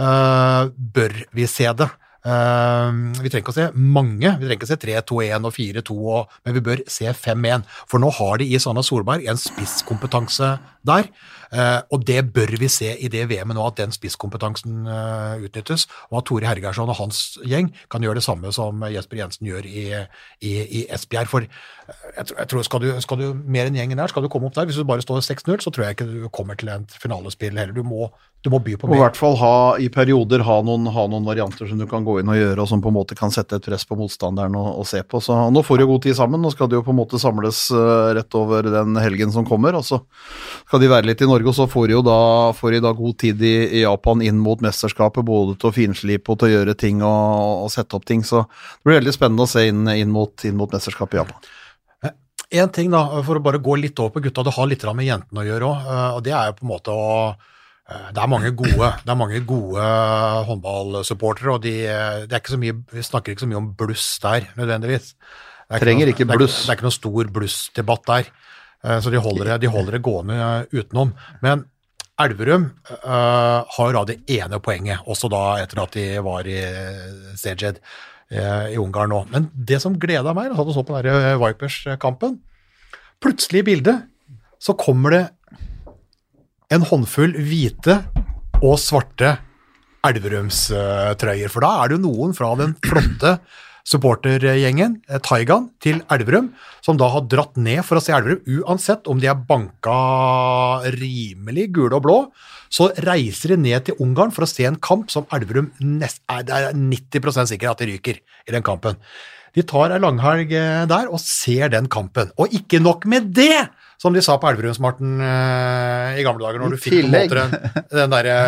eh, 0.00 0.72
bør 0.72 1.18
vi 1.36 1.46
se 1.50 1.68
det. 1.76 1.90
Eh, 2.24 2.90
vi 3.20 3.28
trenger 3.28 3.42
ikke 3.42 3.52
å 3.52 3.56
se 3.58 3.66
mange, 3.76 4.30
vi 4.40 4.46
trenger 4.46 4.56
ikke 4.56 4.68
å 4.68 4.72
se 4.72 4.80
3-2-1 4.80 5.48
og 5.48 5.52
4-2, 5.52 5.96
men 6.46 6.56
vi 6.56 6.62
bør 6.64 6.82
se 6.88 7.12
5-1. 7.12 7.66
For 7.90 8.00
nå 8.00 8.08
har 8.18 8.40
de 8.40 8.48
i 8.48 8.60
Sanna 8.62 8.84
Solberg 8.86 9.28
en 9.28 9.40
spisskompetanse 9.40 10.54
der, 10.88 11.10
og 11.94 12.04
det 12.08 12.20
bør 12.34 12.54
vi 12.60 12.68
se 12.72 12.90
i 12.98 13.10
det 13.12 13.26
VM-et 13.30 13.56
nå, 13.56 13.66
at 13.66 13.78
den 13.78 13.94
spisskompetansen 13.94 14.88
eh, 14.90 15.44
utnyttes, 15.46 15.86
og 16.10 16.20
at 16.20 16.28
Tore 16.28 16.48
Hergersson 16.48 16.90
og 16.90 16.98
hans 16.98 17.22
gjeng 17.46 17.70
kan 17.92 18.04
gjøre 18.04 18.20
det 18.20 18.26
samme 18.26 18.52
som 18.54 18.82
Jesper 18.90 19.22
Jensen 19.22 19.48
gjør 19.48 19.68
i, 19.68 19.86
i, 20.42 20.52
i 20.80 20.84
Esbjerg. 20.94 21.30
For 21.30 21.46
eh, 21.46 22.04
jeg 22.18 22.28
tror, 22.28 22.38
jeg 22.42 22.50
tror 22.52 22.68
skal, 22.68 22.84
du, 22.84 23.00
skal 23.04 23.20
du 23.20 23.26
mer 23.44 23.70
enn 23.70 23.78
gjengen 23.78 24.00
der, 24.00 24.12
skal 24.12 24.24
du 24.24 24.30
komme 24.32 24.50
opp 24.50 24.58
der, 24.58 24.68
hvis 24.68 24.80
du 24.80 24.86
bare 24.88 25.04
står 25.04 25.24
6-0, 25.24 25.58
så 25.64 25.72
tror 25.74 25.86
jeg 25.86 25.98
ikke 25.98 26.10
du 26.10 26.30
kommer 26.34 26.58
til 26.58 26.72
et 26.74 26.96
finalespill 27.00 27.56
heller. 27.58 27.74
Du 27.76 27.84
må, 27.86 28.08
du 28.44 28.50
må 28.52 28.60
by 28.64 28.76
på 28.76 28.90
Og 28.90 28.96
i 28.98 29.00
hvert 29.00 29.18
fall 29.18 29.38
ha, 29.40 29.54
i 29.80 29.88
perioder 29.92 30.44
ha 30.44 30.58
noen, 30.66 30.88
ha 30.92 31.06
noen 31.10 31.24
varianter 31.28 31.68
som 31.70 31.80
du 31.80 31.86
kan 31.90 32.04
gå 32.06 32.18
inn 32.20 32.32
og 32.32 32.38
gjøre, 32.38 32.58
og 32.60 32.70
som 32.70 32.82
på 32.84 32.92
en 32.92 32.98
måte 32.98 33.18
kan 33.18 33.32
sette 33.34 33.60
et 33.60 33.68
press 33.68 33.86
på 33.88 33.98
motstanderen 33.98 34.56
og, 34.60 34.70
og 34.82 34.88
se 34.88 35.00
på. 35.00 35.22
Så 35.24 35.36
nå 35.54 35.64
får 35.64 35.80
du 35.80 35.86
god 35.88 36.04
tid 36.04 36.18
sammen. 36.18 36.42
Nå 36.44 36.52
skal 36.52 36.68
det 36.70 36.80
jo 36.80 36.84
på 36.86 36.92
en 36.94 37.00
måte 37.00 37.20
samles 37.22 37.66
eh, 37.72 38.10
rett 38.18 38.38
over 38.38 38.68
den 38.68 38.98
helgen 39.00 39.32
som 39.34 39.48
kommer. 39.48 39.78
og 39.78 39.86
så 39.86 40.02
skal 40.66 40.82
de 40.82 40.90
være 40.92 41.08
litt 41.08 41.24
i 41.24 41.28
Norge, 41.28 41.43
og 41.50 41.54
så 41.56 41.66
får 41.70 41.88
de 41.90 41.94
jo 41.96 42.02
da, 42.06 42.16
får 42.56 42.76
de 42.76 42.80
da 42.84 42.92
god 42.96 43.16
tid 43.20 43.42
i, 43.44 43.54
i 43.80 43.82
Japan 43.84 44.22
inn 44.24 44.38
mot 44.42 44.60
mesterskapet, 44.64 45.24
både 45.26 45.56
til 45.60 45.70
å 45.70 45.74
finslipe 45.74 46.32
og 46.32 46.38
til 46.40 46.48
å 46.50 46.54
gjøre 46.58 46.74
ting 46.80 47.02
og, 47.04 47.64
og 47.64 47.72
sette 47.74 47.96
opp 47.98 48.04
ting. 48.08 48.22
Så 48.26 48.44
det 48.46 48.88
blir 48.88 48.98
veldig 49.00 49.14
spennende 49.16 49.46
å 49.46 49.50
se 49.50 49.66
inn, 49.70 49.82
inn, 49.94 50.12
mot, 50.14 50.32
inn 50.48 50.56
mot 50.58 50.72
mesterskapet 50.74 51.18
i 51.18 51.22
Japan. 51.22 51.50
En 52.54 52.70
ting 52.70 52.92
da, 52.92 53.00
for 53.26 53.40
å 53.40 53.42
bare 53.42 53.58
gå 53.62 53.74
litt 53.80 53.98
over 53.98 54.12
på 54.14 54.22
gutta, 54.28 54.44
det 54.46 54.52
har 54.54 54.68
litt 54.70 54.84
med 54.94 55.08
jentene 55.08 55.42
å 55.42 55.46
gjøre 55.48 55.70
òg, 55.70 55.86
og 56.18 56.22
det 56.26 56.34
er 56.36 56.50
jo 56.50 56.56
på 56.60 56.66
en 56.66 56.70
måte 56.70 56.92
å 56.94 57.06
eh, 57.32 58.10
det 58.14 58.20
er 58.22 58.30
mange 58.30 58.52
gode, 58.54 58.90
er 59.02 59.18
mange 59.18 59.40
gode 59.48 59.86
håndballsupportere, 60.50 61.54
og 61.56 61.64
de, 61.64 61.72
det 62.28 62.30
er 62.36 62.42
ikke 62.42 62.54
så 62.54 62.60
mye, 62.60 62.76
vi 62.92 63.04
snakker 63.06 63.34
ikke 63.34 63.44
så 63.46 63.50
mye 63.50 63.60
om 63.62 63.72
bluss 63.78 64.06
der, 64.22 64.48
nødvendigvis. 64.60 65.14
Det 65.64 65.78
er 65.78 65.84
Trenger 65.86 66.06
noe- 66.06 66.14
ikke 66.14 66.26
det 66.28 66.34
er 66.36 66.42
bluss. 66.42 66.58
Det 66.62 66.70
er 66.72 66.78
ikke 66.78 66.86
noe 66.90 66.98
stor 66.98 67.30
blussdebatt 67.38 68.06
der, 68.10 68.28
eh, 68.28 68.63
så 68.84 69.08
de 69.12 69.20
holder, 69.22 69.54
de 69.56 69.70
holder 69.72 69.96
det 69.96 70.04
gående 70.04 70.36
utenom. 70.74 71.14
Men 71.40 71.62
Elverum 72.20 72.68
uh, 72.90 73.66
har 73.76 73.94
da 73.96 74.02
det 74.06 74.20
ene 74.30 74.60
poenget, 74.62 75.02
også 75.10 75.30
da 75.32 75.44
etter 75.62 75.80
at 75.82 75.96
de 75.96 76.04
var 76.22 76.46
i 76.46 76.58
Szeged 77.40 77.80
uh, 77.80 78.66
i 78.70 78.76
Ungarn 78.78 79.10
nå. 79.10 79.22
Men 79.32 79.48
det 79.54 79.80
som 79.82 79.96
gleda 79.98 80.34
meg, 80.36 80.52
jeg 80.52 80.60
og 80.62 80.74
så 80.76 80.84
på 80.86 81.00
den 81.02 81.40
Vipers-kampen, 81.42 82.38
plutselig 83.24 83.64
i 83.64 83.68
bildet 83.72 84.04
så 84.62 84.76
kommer 84.78 85.16
det 85.16 85.24
en 86.72 86.86
håndfull 86.86 87.34
hvite 87.44 87.98
og 88.62 88.78
svarte 88.80 89.34
Elverumstrøyer. 90.04 91.50
For 91.50 91.64
da 91.64 91.72
er 91.80 91.90
det 91.90 91.98
jo 91.98 92.04
noen 92.06 92.34
fra 92.36 92.52
den 92.60 92.76
flotte 92.84 93.38
supportergjengen, 93.84 95.02
eh, 95.08 95.20
Taigan, 95.20 95.68
til 95.80 96.00
Elverum, 96.10 96.52
som 96.82 96.96
da 96.96 97.08
har 97.12 97.26
dratt 97.28 97.56
ned 97.56 97.84
for 97.84 97.98
å 97.98 98.02
se 98.02 98.14
Elverum. 98.16 98.40
Uansett 98.64 99.06
om 99.06 99.20
de 99.20 99.28
er 99.28 99.34
banka 99.34 99.98
rimelig 100.96 101.70
gule 101.72 101.94
og 101.94 102.02
blå, 102.02 102.18
så 102.70 102.88
reiser 103.04 103.54
de 103.54 103.60
ned 103.60 103.84
til 103.84 104.00
Ungarn 104.00 104.32
for 104.32 104.44
å 104.44 104.50
se 104.50 104.64
en 104.64 104.80
kamp 104.80 105.10
som 105.12 105.28
Elverum 105.30 105.70
nest, 105.80 106.22
det 106.26 106.50
er 106.50 106.72
90% 106.72 107.52
sikkert 107.52 107.76
at 107.76 107.84
de 107.84 107.92
ryker 107.92 108.18
i 108.48 108.52
den 108.52 108.62
kampen. 108.62 108.96
De 109.54 109.62
tar 109.62 109.92
ei 109.94 110.00
langhelg 110.02 110.50
eh, 110.52 110.84
der 110.90 111.10
og 111.12 111.20
ser 111.22 111.68
den 111.70 111.86
kampen. 111.86 112.32
Og 112.40 112.50
ikke 112.56 112.82
nok 112.82 113.06
med 113.06 113.30
det, 113.36 113.68
som 114.00 114.14
de 114.14 114.22
sa 114.24 114.36
på 114.40 114.48
Elverumsmarten 114.50 115.18
uh, 115.22 116.14
i 116.18 116.24
gamle 116.26 116.44
dager, 116.44 116.62
når 116.62 116.74
I 116.74 116.76
du 116.76 116.82
fikk 116.82 117.10
måte 117.12 117.44
den, 117.92 118.12
derre 118.12 118.38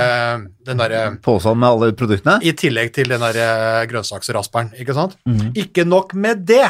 den 0.67 0.83
der, 0.83 0.97
Posen 1.27 1.61
med 1.61 1.69
alle 1.69 1.93
produktene. 1.97 2.39
i 2.43 2.55
tillegg 2.57 2.93
til 2.97 3.13
den 3.13 3.23
der 3.23 3.39
eh, 3.43 3.85
grønnsaksrasperen, 3.91 4.75
ikke 4.81 4.97
sant? 4.97 5.17
Mm. 5.29 5.55
Ikke 5.59 5.87
nok 5.87 6.15
med 6.15 6.47
det, 6.49 6.67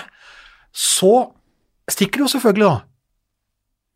Så 0.77 1.33
stikker 1.89 2.21
de 2.21 2.27
jo 2.27 2.35
selvfølgelig 2.37 2.69
da 2.69 2.77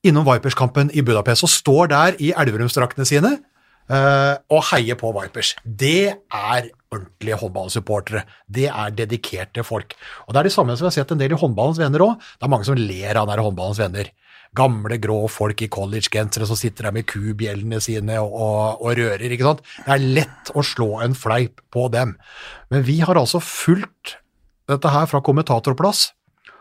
innom 0.09 0.25
Vipers-kampen 0.25 0.91
i 0.97 1.03
Budapest 1.05 1.45
og 1.45 1.53
står 1.53 1.91
der 1.93 2.21
i 2.25 2.31
Elverumsdraktene 2.33 3.05
sine 3.09 3.35
uh, 3.37 4.37
og 4.49 4.63
heier 4.71 4.97
på 5.01 5.11
Vipers. 5.17 5.55
Det 5.65 6.09
er 6.09 6.71
ordentlige 6.91 7.39
håndballsupportere. 7.43 8.25
Det 8.49 8.67
er 8.71 8.95
dedikerte 8.97 9.65
folk. 9.67 9.95
Og 10.27 10.35
det 10.35 10.41
er 10.41 10.49
de 10.49 10.55
samme 10.55 10.77
som 10.77 10.87
vi 10.87 10.91
har 10.91 10.97
sett 10.97 11.13
en 11.15 11.21
del 11.21 11.37
i 11.37 11.39
Håndballens 11.39 11.81
venner 11.83 12.07
òg. 12.07 12.17
Det 12.39 12.49
er 12.49 12.53
mange 12.55 12.67
som 12.67 12.79
ler 12.79 13.13
av 13.15 13.29
den 13.29 13.35
der 13.35 13.45
Håndballens 13.45 13.83
venner. 13.83 14.11
Gamle, 14.57 14.97
grå 14.99 15.29
folk 15.31 15.61
i 15.63 15.69
collegegensere 15.71 16.47
som 16.49 16.59
sitter 16.59 16.89
der 16.89 16.95
med 16.97 17.07
kubjellene 17.07 17.79
sine 17.83 18.17
og, 18.19 18.33
og, 18.35 18.81
og 18.83 18.97
rører. 18.99 19.31
ikke 19.31 19.47
sant? 19.47 19.61
Det 19.85 19.95
er 19.95 20.09
lett 20.19 20.51
å 20.59 20.65
slå 20.67 20.97
en 21.05 21.15
fleip 21.15 21.63
på 21.71 21.87
dem. 21.95 22.17
Men 22.73 22.83
vi 22.87 22.99
har 23.05 23.21
altså 23.21 23.39
fulgt 23.45 24.17
dette 24.71 24.91
her 24.91 25.07
fra 25.11 25.23
kommentatorplass 25.23 26.09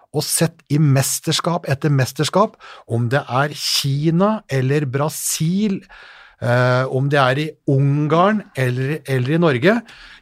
og 0.09 0.25
sett 0.25 0.61
i 0.73 0.79
mesterskap 0.81 1.67
etter 1.69 1.91
mesterskap, 1.93 2.55
om 2.89 3.09
det 3.13 3.21
er 3.25 3.53
Kina 3.57 4.39
eller 4.49 4.87
Brasil, 4.89 5.77
eh, 6.41 6.85
om 6.89 7.11
det 7.13 7.19
er 7.21 7.41
i 7.43 7.47
Ungarn 7.69 8.41
eller, 8.57 8.99
eller 9.05 9.35
i 9.35 9.41
Norge, 9.41 9.75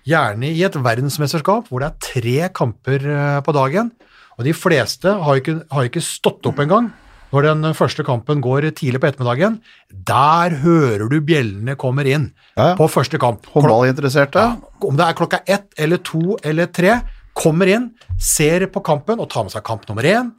gjerne 0.08 0.51
i 0.51 0.63
et 0.67 0.75
verdensmesterskap 0.75 1.71
hvor 1.71 1.84
det 1.84 1.91
er 1.91 2.08
tre 2.12 2.38
kamper 2.56 3.08
eh, 3.12 3.39
på 3.43 3.56
dagen, 3.56 3.93
og 4.38 4.47
de 4.47 4.56
fleste 4.56 5.15
har 5.23 5.39
ikke, 5.39 5.62
har 5.71 5.88
ikke 5.88 6.03
stått 6.03 6.51
opp 6.51 6.60
engang 6.63 6.91
når 7.34 7.48
den 7.50 7.74
første 7.78 8.04
kampen 8.08 8.42
går 8.44 8.70
tidlig 8.78 9.02
på 9.04 9.10
ettermiddagen. 9.10 9.60
Der 10.08 10.56
hører 10.63 11.08
du 11.12 11.20
bjellene 11.22 11.76
kommer 11.80 12.08
inn 12.08 12.30
Ja, 12.56 12.72
ja. 12.72 12.76
på 12.80 12.88
første 12.92 13.20
kamp. 13.22 13.46
Håndballinteresserte. 13.54 14.44
Om 14.88 14.98
det 15.00 15.08
er 15.08 15.18
klokka 15.18 15.42
ett 15.46 15.68
eller 15.78 16.02
to 16.08 16.38
eller 16.44 16.70
tre, 16.72 17.00
kommer 17.38 17.70
inn, 17.70 17.90
ser 18.20 18.66
på 18.74 18.82
kampen 18.86 19.20
og 19.22 19.30
tar 19.30 19.46
med 19.46 19.54
seg 19.54 19.66
kamp 19.68 19.84
nummer 19.90 20.08
én, 20.08 20.32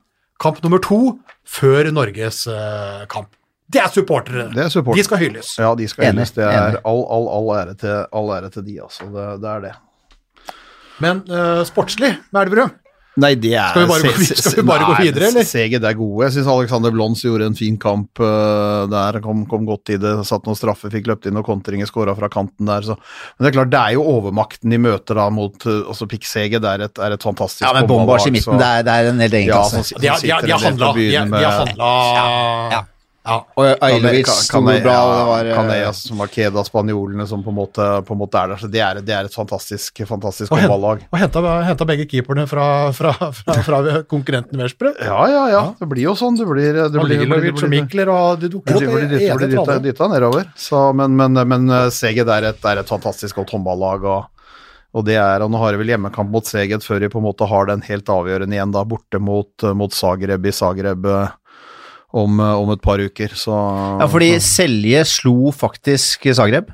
kamp 0.43 0.63
nummer 0.65 0.81
to, 0.83 1.19
før 1.47 1.91
Norges 1.95 2.47
uh, 2.51 3.05
kamp. 3.11 3.31
Det 3.69 3.83
er 3.83 3.91
supportere. 3.93 4.47
Det 4.55 4.65
er 4.65 4.73
supportere. 4.73 5.03
De 5.03 5.05
skal 5.05 5.21
hylles. 5.21 5.53
Ja, 5.61 5.75
de 5.77 5.87
skal 5.91 6.09
hylles. 6.09 6.33
Det 6.33 6.47
er 6.47 6.79
all, 6.89 7.03
all, 7.05 7.29
all, 7.37 7.51
ære 7.59 7.75
til, 7.79 7.95
all 8.17 8.33
ære 8.39 8.49
til 8.55 8.65
de, 8.65 8.79
altså. 8.87 9.07
Det, 9.13 9.27
det 9.43 9.51
er 9.53 9.65
det. 9.67 9.75
Men 11.05 11.21
uh, 11.31 11.61
sportslig 11.69 12.15
med 12.33 12.47
Elverum 12.49 12.73
Nei, 13.19 13.33
det 13.41 13.55
er 13.59 13.73
Skal 13.75 13.85
vi 13.85 13.91
bare 13.91 14.11
gå 14.13 14.27
skal 14.29 14.57
vi 14.61 14.65
bare 14.69 14.87
gå 14.87 14.95
nei, 14.95 15.05
videre, 15.09 15.31
eller? 15.33 15.47
Seget 15.49 15.87
er 15.87 15.97
gode. 15.99 16.27
Jeg 16.27 16.37
syns 16.37 16.51
Alexander 16.53 16.95
Blons 16.95 17.23
gjorde 17.25 17.49
en 17.51 17.57
fin 17.59 17.79
kamp 17.81 18.23
uh, 18.23 18.85
der. 18.91 19.19
Kom, 19.25 19.45
kom 19.51 19.67
godt 19.69 19.95
i 19.95 19.99
det. 20.01 20.13
Satt 20.29 20.47
noen 20.47 20.59
straffer, 20.59 20.93
fikk 20.95 21.11
løpt 21.11 21.27
inn 21.29 21.35
noen 21.39 21.47
kontringer, 21.47 21.89
skåra 21.91 22.15
fra 22.19 22.31
kanten 22.33 22.69
der. 22.71 22.87
Så. 22.87 22.99
Men 23.37 23.47
det 23.47 23.51
er 23.51 23.57
klart, 23.59 23.73
det 23.75 23.81
er 23.81 23.97
jo 23.99 24.05
overmakten 24.15 24.75
de 24.75 24.83
møter 24.83 25.19
da 25.19 25.29
mot 25.35 25.67
uh, 25.67 25.81
altså 25.91 26.09
Pikkseget. 26.11 26.63
Det 26.63 26.75
er 26.77 26.87
et, 26.87 27.03
er 27.09 27.17
et 27.17 27.27
fantastisk 27.27 27.67
Ja, 27.67 27.75
men 27.77 27.91
Bombars 27.91 28.29
i 28.29 28.35
midten, 28.35 28.61
det 28.61 28.69
er, 28.69 28.87
det 28.87 28.95
er 28.95 29.11
en 29.15 29.27
helt 29.27 29.41
egen 29.41 29.51
Ja, 29.51 29.65
som, 29.67 29.83
som 29.87 30.03
De 30.03 30.13
har, 30.13 30.23
handla. 30.69 30.93
De 30.95 31.11
har, 31.17 31.33
de 31.35 31.45
har 31.45 31.59
handla 31.65 31.91
Ja. 32.19 32.29
Ja. 32.77 32.85
Og 33.57 33.71
Ailovic 33.85 34.31
sto 34.45 34.61
bra, 34.65 34.75
det 34.75 34.93
ja, 34.93 35.23
var 35.31 35.49
eh, 35.49 35.55
Canellas, 35.57 36.03
Makeda, 36.19 36.65
spanjolene 36.67 37.27
som 37.31 37.45
på 37.47 37.55
en 37.55 37.59
måte, 37.59 37.89
på 38.05 38.17
en 38.17 38.21
måte 38.21 38.43
er 38.43 38.53
der. 38.53 38.61
Så 38.61 38.71
det 38.73 38.85
er, 38.85 39.01
det 39.05 39.17
er 39.17 39.31
et 39.31 39.35
fantastisk, 39.35 40.05
fantastisk 40.09 40.53
håndballag. 40.53 41.07
Og 41.09 41.19
henta, 41.23 41.89
begge 41.89 42.09
keeperne 42.11 42.45
fra, 42.51 42.69
fra, 42.97 43.15
fra, 43.41 43.59
fra 43.65 43.81
konkurrenten 44.11 44.61
Veszprem. 44.61 44.99
Ja, 45.01 45.23
ja, 45.33 45.47
ja. 45.55 45.65
Det 45.81 45.89
blir 45.89 46.11
jo 46.11 46.17
sånn. 46.19 46.37
Det 46.39 46.49
blir, 46.51 46.83
det 46.85 47.09
blir, 47.09 47.25
det 47.25 47.73
Mikler 47.73 48.13
og 48.13 48.43
det 48.43 48.53
dukker 48.53 48.77
opp 48.77 48.87
ene 48.99 49.41
blir 49.41 49.83
dytta, 49.89 50.13
nedover. 50.13 50.51
Så, 50.59 50.91
men 50.99 51.17
men, 51.19 51.41
men 51.49 51.71
Seged 51.95 52.19
Seget 52.19 52.31
er 52.33 52.49
et, 52.51 52.65
er 52.67 52.81
et 52.81 52.89
fantastisk 52.91 53.39
godt 53.39 53.53
håndballag. 53.55 54.05
Og, 54.09 54.49
og 54.97 55.05
det 55.07 55.19
er, 55.21 55.43
og 55.45 55.53
nå 55.53 55.61
har 55.63 55.75
de 55.75 55.83
vel 55.83 55.93
hjemmekamp 55.93 56.33
mot 56.33 56.47
Seget 56.47 56.85
før 56.87 57.03
de 57.03 57.11
på 57.13 57.21
en 57.21 57.29
måte 57.29 57.47
har 57.49 57.69
den 57.69 57.85
helt 57.87 58.09
avgjørende 58.09 58.57
igjen, 58.57 58.73
da 58.75 58.85
borte 58.89 59.21
mot, 59.23 59.53
uh, 59.63 59.75
mot 59.77 59.95
Zagreb 59.95 60.47
i 60.49 60.55
Zagreb 60.55 61.07
uh, 61.07 61.29
om, 62.13 62.41
uh, 62.41 62.57
om 62.61 62.71
et 62.73 62.83
par 62.83 63.01
uker. 63.03 63.35
Så, 63.37 63.55
Ja, 64.01 64.07
fordi 64.09 64.33
Selje 64.41 65.05
slo 65.09 65.53
faktisk 65.53 66.29
Zagreb. 66.35 66.71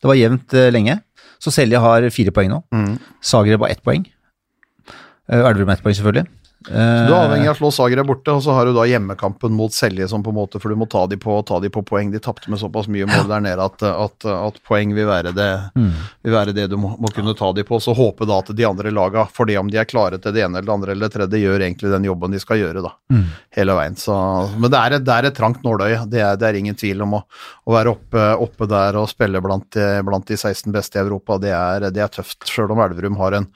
Det 0.00 0.08
var 0.10 0.18
jevnt 0.18 0.54
eh, 0.54 0.70
lenge. 0.70 1.00
Så 1.42 1.50
Selje 1.50 1.80
har 1.80 2.04
fire 2.14 2.32
poeng 2.34 2.50
nå. 2.52 2.60
Mm. 2.74 2.98
Zagreb 3.24 3.64
har 3.64 3.72
ett 3.72 3.82
poeng. 3.82 4.04
Eh, 5.26 5.40
Elverum 5.40 5.68
har 5.68 5.78
ett 5.78 5.82
poeng, 5.84 5.96
selvfølgelig. 5.96 6.26
Du 6.66 7.12
er 7.12 7.14
avhengig 7.14 7.46
Eh, 7.46 7.50
av 7.52 7.56
å 7.56 7.58
slå 7.60 7.70
Zagreb 7.74 8.06
borte, 8.08 8.32
og 8.34 8.42
så 8.44 8.54
har 8.56 8.66
du 8.66 8.72
da 8.76 8.84
hjemmekampen 8.88 9.52
mot 9.54 9.72
Selje 9.74 10.08
som 10.10 10.22
på 10.24 10.32
en 10.32 10.38
måte, 10.38 10.60
for 10.62 10.72
du 10.72 10.76
må 10.78 10.88
ta 10.90 11.04
de 11.06 11.18
på, 11.20 11.36
ta 11.46 11.60
de 11.62 11.70
på 11.72 11.82
poeng. 11.86 12.10
De 12.10 12.18
tapte 12.22 12.50
med 12.50 12.58
såpass 12.60 12.88
mye 12.90 13.06
mål 13.06 13.28
der 13.30 13.44
nede 13.44 13.62
at, 13.64 13.82
at, 13.86 14.26
at 14.26 14.60
poeng 14.66 14.94
vil 14.96 15.06
være 15.06 15.34
det, 15.36 15.46
Mm. 15.76 15.92
vil 16.24 16.32
være 16.32 16.52
det 16.56 16.66
du 16.70 16.76
må, 16.80 16.92
må 16.98 17.08
kunne 17.14 17.34
ta 17.36 17.52
de 17.52 17.62
på. 17.66 17.78
Så 17.82 17.94
håpe 17.96 18.26
da 18.26 18.38
at 18.42 18.50
de 18.56 18.64
andre 18.66 18.90
laga, 18.90 19.26
fordi 19.32 19.56
om 19.60 19.70
de 19.70 19.78
er 19.78 19.88
klare 19.88 20.18
til 20.22 20.32
det 20.34 20.42
ene 20.44 20.58
eller 20.58 20.66
det 20.66 20.74
andre 20.74 20.92
eller 20.94 21.08
det 21.08 21.14
tredje, 21.16 21.40
gjør 21.42 21.60
egentlig 21.66 21.92
den 21.92 22.04
jobben 22.08 22.34
de 22.34 22.40
skal 22.42 22.60
gjøre, 22.60 22.82
da. 22.84 22.92
Mm. 23.12 23.24
Hele 23.56 23.76
veien. 23.78 23.96
Så, 24.00 24.16
men 24.58 24.70
det 24.72 24.80
er, 24.80 24.96
et, 24.98 25.04
det 25.06 25.14
er 25.14 25.28
et 25.30 25.36
trangt 25.36 25.62
nåløye. 25.66 26.02
Det 26.10 26.20
er, 26.22 26.36
det 26.40 26.48
er 26.48 26.60
ingen 26.60 26.78
tvil 26.78 27.04
om 27.06 27.18
å, 27.20 27.22
å 27.66 27.76
være 27.76 27.94
oppe, 27.94 28.26
oppe 28.46 28.68
der 28.70 28.98
og 29.00 29.08
spille 29.12 29.42
blant 29.44 29.76
blant 30.06 30.26
de 30.28 30.36
16 30.36 30.72
beste 30.74 30.98
i 30.98 31.02
Europa. 31.04 31.36
Det 31.42 31.52
er, 31.54 31.88
det 31.94 32.02
er 32.02 32.12
tøft, 32.12 32.46
sjøl 32.48 32.72
om 32.74 32.80
Elverum 32.84 33.16
har 33.20 33.38
en 33.38 33.48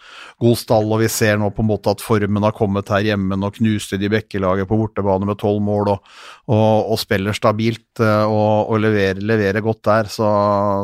god 0.43 0.59
stall, 0.61 0.89
og 0.93 1.01
vi 1.03 1.09
ser 1.13 1.39
nå 1.41 1.51
på 1.55 1.65
en 1.65 1.71
måte 1.71 1.93
at 1.93 2.03
formen 2.05 2.45
har 2.47 2.55
kommet 2.57 2.89
her 2.93 3.00
hjemme. 3.07 3.39
og 3.41 3.57
knuste 3.59 3.99
de 4.01 4.11
Bekkelaget 4.13 4.69
på 4.69 4.79
bortebane 4.81 5.29
med 5.29 5.39
tolv 5.41 5.61
mål 5.65 5.93
og, 5.95 6.11
og, 6.51 6.93
og 6.95 6.99
spiller 7.01 7.37
stabilt 7.37 8.03
eh, 8.03 8.25
og, 8.25 8.71
og 8.73 8.83
leverer, 8.83 9.21
leverer 9.21 9.65
godt 9.65 9.83
der. 9.89 10.11
Så, 10.11 10.31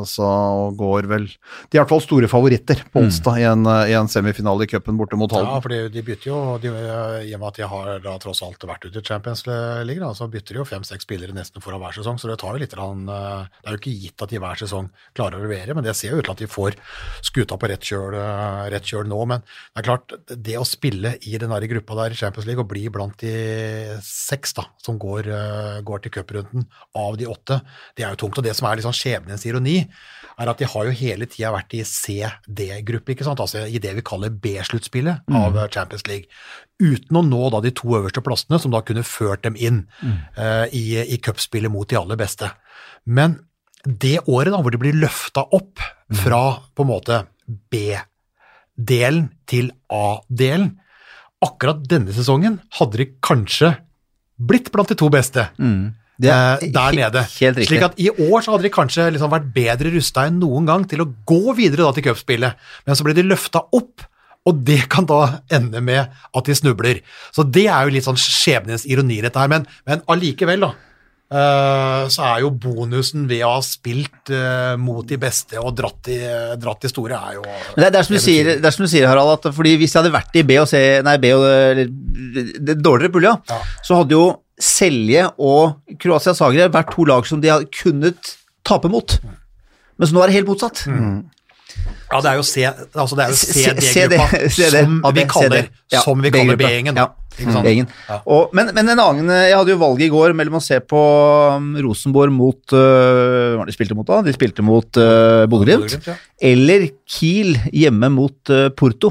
så 0.08 0.28
går 0.76 1.10
vel 1.10 1.26
De 1.26 1.76
er 1.76 1.80
i 1.80 1.82
hvert 1.82 1.92
fall 1.92 2.04
store 2.04 2.30
favoritter 2.30 2.84
på 2.92 3.04
onsdag 3.06 3.40
i, 3.42 3.46
en, 3.48 3.66
eh, 3.70 3.92
i 3.92 3.96
en 3.98 4.10
semifinale 4.10 4.66
i 4.66 4.70
cupen 4.70 4.98
borte 5.00 5.18
mot 5.18 5.32
Ja, 5.36 5.58
for 5.62 5.72
de, 5.72 6.04
bytter 6.06 6.30
jo, 6.30 6.40
de, 6.62 6.72
I 7.26 7.34
og 7.34 7.42
med 7.42 7.48
at 7.50 7.60
de 7.60 7.70
har 7.70 7.92
da 8.04 8.16
tross 8.22 8.44
alt 8.46 8.62
vært 8.66 8.88
ute 8.88 9.00
i 9.00 9.06
Champions 9.06 9.44
League, 9.46 10.00
da, 10.02 10.12
så 10.16 10.28
bytter 10.30 10.56
de 10.56 10.62
jo 10.62 10.68
fem-seks 10.68 11.06
spillere 11.06 11.34
nesten 11.36 11.62
foran 11.64 11.80
hver 11.82 11.96
sesong. 11.96 12.18
Så 12.20 12.30
det 12.30 12.38
tar 12.42 12.56
jo 12.56 12.62
litt 12.62 12.74
eh, 12.76 13.42
Det 13.46 13.70
er 13.70 13.76
jo 13.76 13.80
ikke 13.80 13.96
gitt 14.02 14.24
at 14.24 14.32
de 14.32 14.40
hver 14.42 14.60
sesong 14.60 14.90
klarer 15.16 15.38
å 15.38 15.44
levere, 15.44 15.74
men 15.76 15.86
det 15.86 15.96
ser 15.98 16.14
jo 16.14 16.20
ut 16.20 16.26
til 16.26 16.34
at 16.34 16.42
de 16.42 16.50
får 16.50 16.78
skuta 17.24 17.58
på 17.58 17.70
rett 17.70 17.84
kjøl, 17.86 18.16
eh, 18.20 18.62
rett 18.74 18.86
kjøl 18.86 19.08
nå. 19.10 19.20
Men 19.30 19.44
det 19.44 19.82
er 19.82 19.88
klart, 19.88 20.16
det 20.30 20.58
å 20.60 20.66
spille 20.68 21.16
i 21.26 21.36
den 21.40 21.52
der 21.54 21.68
gruppa 21.70 21.92
der 22.02 22.05
i 22.12 22.18
Champions 22.18 22.46
League 22.48 22.62
og 22.62 22.68
bli 22.70 22.84
blant 22.92 23.16
de 23.22 23.96
seks 24.04 24.54
da, 24.56 24.66
som 24.82 24.98
går, 25.00 25.30
eh, 25.32 25.80
går 25.86 26.04
til 26.04 26.14
cuprunden 26.14 26.66
av 26.96 27.16
de 27.18 27.28
åtte, 27.30 27.60
det 27.96 28.04
er 28.04 28.14
jo 28.14 28.20
tungt. 28.24 28.38
Og 28.38 28.46
det 28.46 28.54
som 28.58 28.68
er 28.68 28.78
liksom 28.80 28.94
skjebnens 28.96 29.46
ironi, 29.48 29.78
er 30.36 30.52
at 30.52 30.60
de 30.60 30.68
har 30.68 30.86
jo 30.86 30.94
hele 30.98 31.28
tida 31.30 31.52
vært 31.54 31.74
i 31.78 31.82
CD-gruppe, 31.86 33.16
altså 33.24 33.64
i 33.66 33.80
det 33.82 33.94
vi 33.96 34.04
kaller 34.06 34.30
B-sluttspillet 34.30 35.32
av 35.32 35.56
mm. 35.56 35.62
Champions 35.72 36.06
League. 36.06 36.28
Uten 36.76 37.16
å 37.16 37.24
nå 37.24 37.50
da 37.54 37.62
de 37.64 37.72
to 37.72 37.94
øverste 37.96 38.22
plassene, 38.24 38.60
som 38.60 38.74
da 38.74 38.82
kunne 38.84 39.06
ført 39.06 39.46
dem 39.46 39.56
inn 39.56 39.86
eh, 40.36 40.66
i, 40.76 40.86
i 41.00 41.20
cupspillet 41.24 41.72
mot 41.72 41.88
de 41.88 41.96
aller 41.98 42.20
beste. 42.20 42.50
Men 43.04 43.40
det 43.86 44.18
året 44.26 44.52
da, 44.52 44.60
hvor 44.60 44.74
de 44.74 44.80
blir 44.82 44.98
løfta 44.98 45.46
opp 45.56 45.80
fra 46.22 46.42
på 46.74 46.84
en 46.84 46.90
måte 46.90 47.20
B-delen 47.46 49.30
til 49.48 49.70
A-delen, 49.92 50.74
akkurat 51.44 51.82
denne 51.88 52.14
sesongen 52.16 52.60
hadde 52.78 53.02
de 53.02 53.10
kanskje 53.24 53.74
blitt 54.36 54.70
blant 54.72 54.90
de 54.92 54.98
to 54.98 55.08
beste 55.12 55.46
det 56.16 56.32
er 56.32 56.62
eh, 56.64 56.72
der 56.72 56.96
nede. 56.96 57.22
Slik 57.28 57.84
at 57.84 57.96
i 58.00 58.08
år 58.10 58.44
så 58.44 58.54
hadde 58.54 58.66
de 58.66 58.72
kanskje 58.72 59.08
liksom 59.12 59.32
vært 59.32 59.50
bedre 59.52 59.92
rusta 59.92 60.26
enn 60.28 60.38
noen 60.40 60.68
gang 60.68 60.86
til 60.88 61.04
å 61.04 61.10
gå 61.28 61.56
videre 61.58 61.84
da 61.84 61.92
til 61.96 62.06
cupspillet, 62.08 62.56
men 62.86 62.96
så 62.96 63.04
ble 63.06 63.16
de 63.16 63.26
løfta 63.26 63.66
opp. 63.76 64.06
Og 64.46 64.60
det 64.62 64.84
kan 64.92 65.04
da 65.10 65.40
ende 65.50 65.80
med 65.82 66.06
at 66.06 66.46
de 66.46 66.54
snubler. 66.54 67.00
Så 67.34 67.42
det 67.42 67.64
er 67.66 67.82
jo 67.84 67.96
litt 67.96 68.06
sånn 68.06 68.20
skjebnens 68.20 68.84
ironi, 68.86 69.18
dette 69.24 69.42
her. 69.42 69.50
Men, 69.50 69.66
men 69.88 70.04
allikevel, 70.06 70.62
da. 70.62 70.68
Eh, 71.32 72.06
så 72.12 72.22
er 72.28 72.40
jo 72.44 72.50
bonusen 72.62 73.26
ved 73.30 73.42
å 73.46 73.56
ha 73.56 73.62
spilt 73.64 74.30
eh, 74.34 74.76
mot 74.78 75.06
de 75.08 75.18
beste 75.20 75.58
og 75.60 75.74
dratt 75.78 75.98
de, 76.08 76.16
dratt 76.62 76.82
de 76.86 76.90
store, 76.92 77.18
er 77.18 77.38
jo 77.38 77.44
Det, 77.44 77.90
det, 77.90 77.92
er 77.98 78.06
som 78.08 78.16
du 78.16 78.22
sier, 78.22 78.50
det 78.60 78.70
er 78.70 78.76
som 78.76 78.86
du 78.86 78.90
sier, 78.92 79.06
Harald, 79.10 79.34
at 79.38 79.54
fordi 79.56 79.76
hvis 79.80 79.94
jeg 79.94 80.02
hadde 80.02 80.14
vært 80.14 80.38
i 80.38 80.44
B 80.46 80.58
og 80.62 80.68
C, 80.70 80.82
nei, 81.06 81.16
B 81.22 81.32
og 81.36 81.46
eller, 81.46 81.90
det 82.70 82.78
dårligere 82.82 83.12
pulja, 83.18 83.36
Ja. 83.50 83.60
så 83.86 84.02
hadde 84.02 84.16
jo 84.18 84.26
Selje 84.56 85.26
og 85.36 85.82
Kroatia 86.00 86.32
Zagreb 86.32 86.72
vært 86.72 86.94
to 86.94 87.04
lag 87.04 87.26
som 87.28 87.42
de 87.42 87.50
hadde 87.52 87.66
kunnet 87.76 88.30
tape 88.64 88.88
mot. 88.88 89.18
Mens 90.00 90.14
nå 90.16 90.22
er 90.22 90.30
det 90.32 90.38
helt 90.38 90.48
motsatt. 90.48 90.80
Ja, 92.06 92.20
det 92.22 92.30
er 92.30 92.36
jo 92.38 92.44
C, 92.46 92.62
altså 92.94 93.16
det 93.18 93.24
er 93.24 93.32
jo 93.32 93.38
CD-gruppa, 93.40 93.86
CD, 93.90 94.18
CD, 94.54 94.80
som 94.86 95.00
vi 95.16 95.24
kaller, 95.26 95.68
Ja, 95.92 96.02
kaller. 96.06 96.56
B-gjengen. 96.60 96.96
Ja. 97.00 98.20
Og, 98.24 98.54
men, 98.56 98.70
men 98.72 98.88
en 98.94 99.00
annen 99.02 99.28
Jeg 99.28 99.52
hadde 99.58 99.74
jo 99.74 99.80
valget 99.82 100.06
i 100.06 100.12
går 100.14 100.32
mellom 100.38 100.54
å 100.56 100.62
se 100.64 100.78
på 100.80 101.00
um, 101.58 101.66
Rosenborg 101.84 102.32
mot 102.32 102.72
uh, 102.72 103.58
Hva 103.58 103.66
de 103.68 103.74
spilte 103.76 103.92
mot 103.98 104.08
da? 104.08 104.22
De 104.24 104.32
spilte 104.32 104.64
mot 104.64 104.88
uh, 105.02 105.44
Bodø-Glimt. 105.50 105.98
Ja. 106.08 106.14
Eller 106.48 106.86
Kiel 107.04 107.58
hjemme 107.76 108.08
mot 108.14 108.54
uh, 108.54 108.70
Porto. 108.72 109.10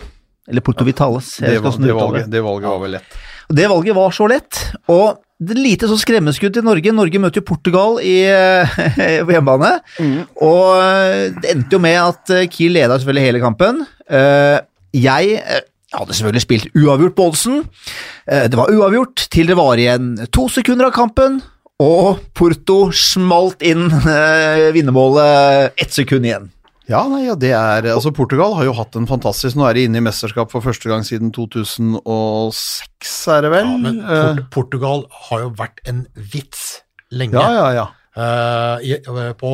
Eller 0.49 0.65
Porto 0.65 0.87
Vitales. 0.87 1.35
Det, 1.37 1.59
var- 1.61 1.77
det, 1.77 1.93
valget, 1.93 2.31
det 2.33 2.41
valget 2.47 2.69
var 2.71 2.81
vel 2.87 2.95
lett. 2.97 3.19
Det 3.61 3.69
valget 3.69 3.95
var 3.99 4.17
så 4.17 4.27
lett. 4.31 4.63
Og 4.89 5.19
det 5.39 5.51
er 5.57 5.59
lite 5.59 5.87
sånn 5.91 5.99
skremmeskudd 5.99 6.55
i 6.57 6.63
Norge. 6.63 6.93
Norge 6.95 7.19
møter 7.19 7.41
jo 7.41 7.47
Portugal 7.49 7.97
i, 7.99 8.21
på 9.27 9.33
hjemmebane. 9.35 9.73
Og 10.39 10.69
eh, 10.79 11.33
det 11.41 11.51
endte 11.51 11.75
jo 11.75 11.81
med 11.83 11.97
at 11.99 12.31
eh, 12.31 12.45
Kiel 12.51 12.71
leda 12.77 12.95
selvfølgelig 13.01 13.25
hele 13.27 13.41
kampen. 13.43 13.81
Eh, 14.07 14.59
Jeg 14.95 15.41
eh, 15.41 15.65
hadde 15.95 16.15
selvfølgelig 16.15 16.45
spilt 16.45 16.69
uavgjort 16.79 17.17
på 17.17 17.27
oddsen. 17.33 17.59
Eh, 18.31 18.45
Det 18.47 18.55
var 18.61 18.71
uavgjort 18.71 19.25
til 19.35 19.51
det 19.51 19.57
var 19.59 19.75
igjen 19.83 20.13
to 20.31 20.47
sekunder 20.51 20.87
av 20.87 20.95
kampen, 20.95 21.41
og 21.83 22.21
Porto 22.33 22.85
smalt 22.95 23.59
inn 23.67 23.89
eh, 24.17 24.69
vinnermålet 24.75 25.75
ett 25.83 25.91
sekund 25.99 26.23
igjen. 26.31 26.47
Ja, 26.85 27.01
nei, 27.09 27.23
ja, 27.25 27.33
det 27.39 27.49
er 27.57 27.87
Altså, 27.89 28.11
Portugal 28.13 28.53
har 28.59 28.67
jo 28.67 28.75
hatt 28.77 28.95
en 28.99 29.07
fantastisk 29.09 29.57
Nå 29.57 29.65
er 29.65 29.77
de 29.77 29.85
inne 29.87 29.97
i 30.01 30.05
mesterskap 30.05 30.51
for 30.53 30.61
første 30.65 30.89
gang 30.91 31.05
siden 31.07 31.31
2006, 31.33 33.13
er 33.33 33.45
det 33.45 33.51
vel? 33.55 33.69
Ja, 33.71 33.77
men 33.81 34.01
Eh, 34.05 34.25
Port 34.37 34.49
Portugal 34.53 35.05
har 35.29 35.45
jo 35.45 35.51
vært 35.57 35.81
en 35.89 36.05
vits 36.13 36.81
lenge 37.13 37.39
ja, 37.41 37.51
ja, 37.53 37.67
ja. 37.73 37.85
Uh, 38.15 38.77
i, 38.85 38.95
på, 39.35 39.49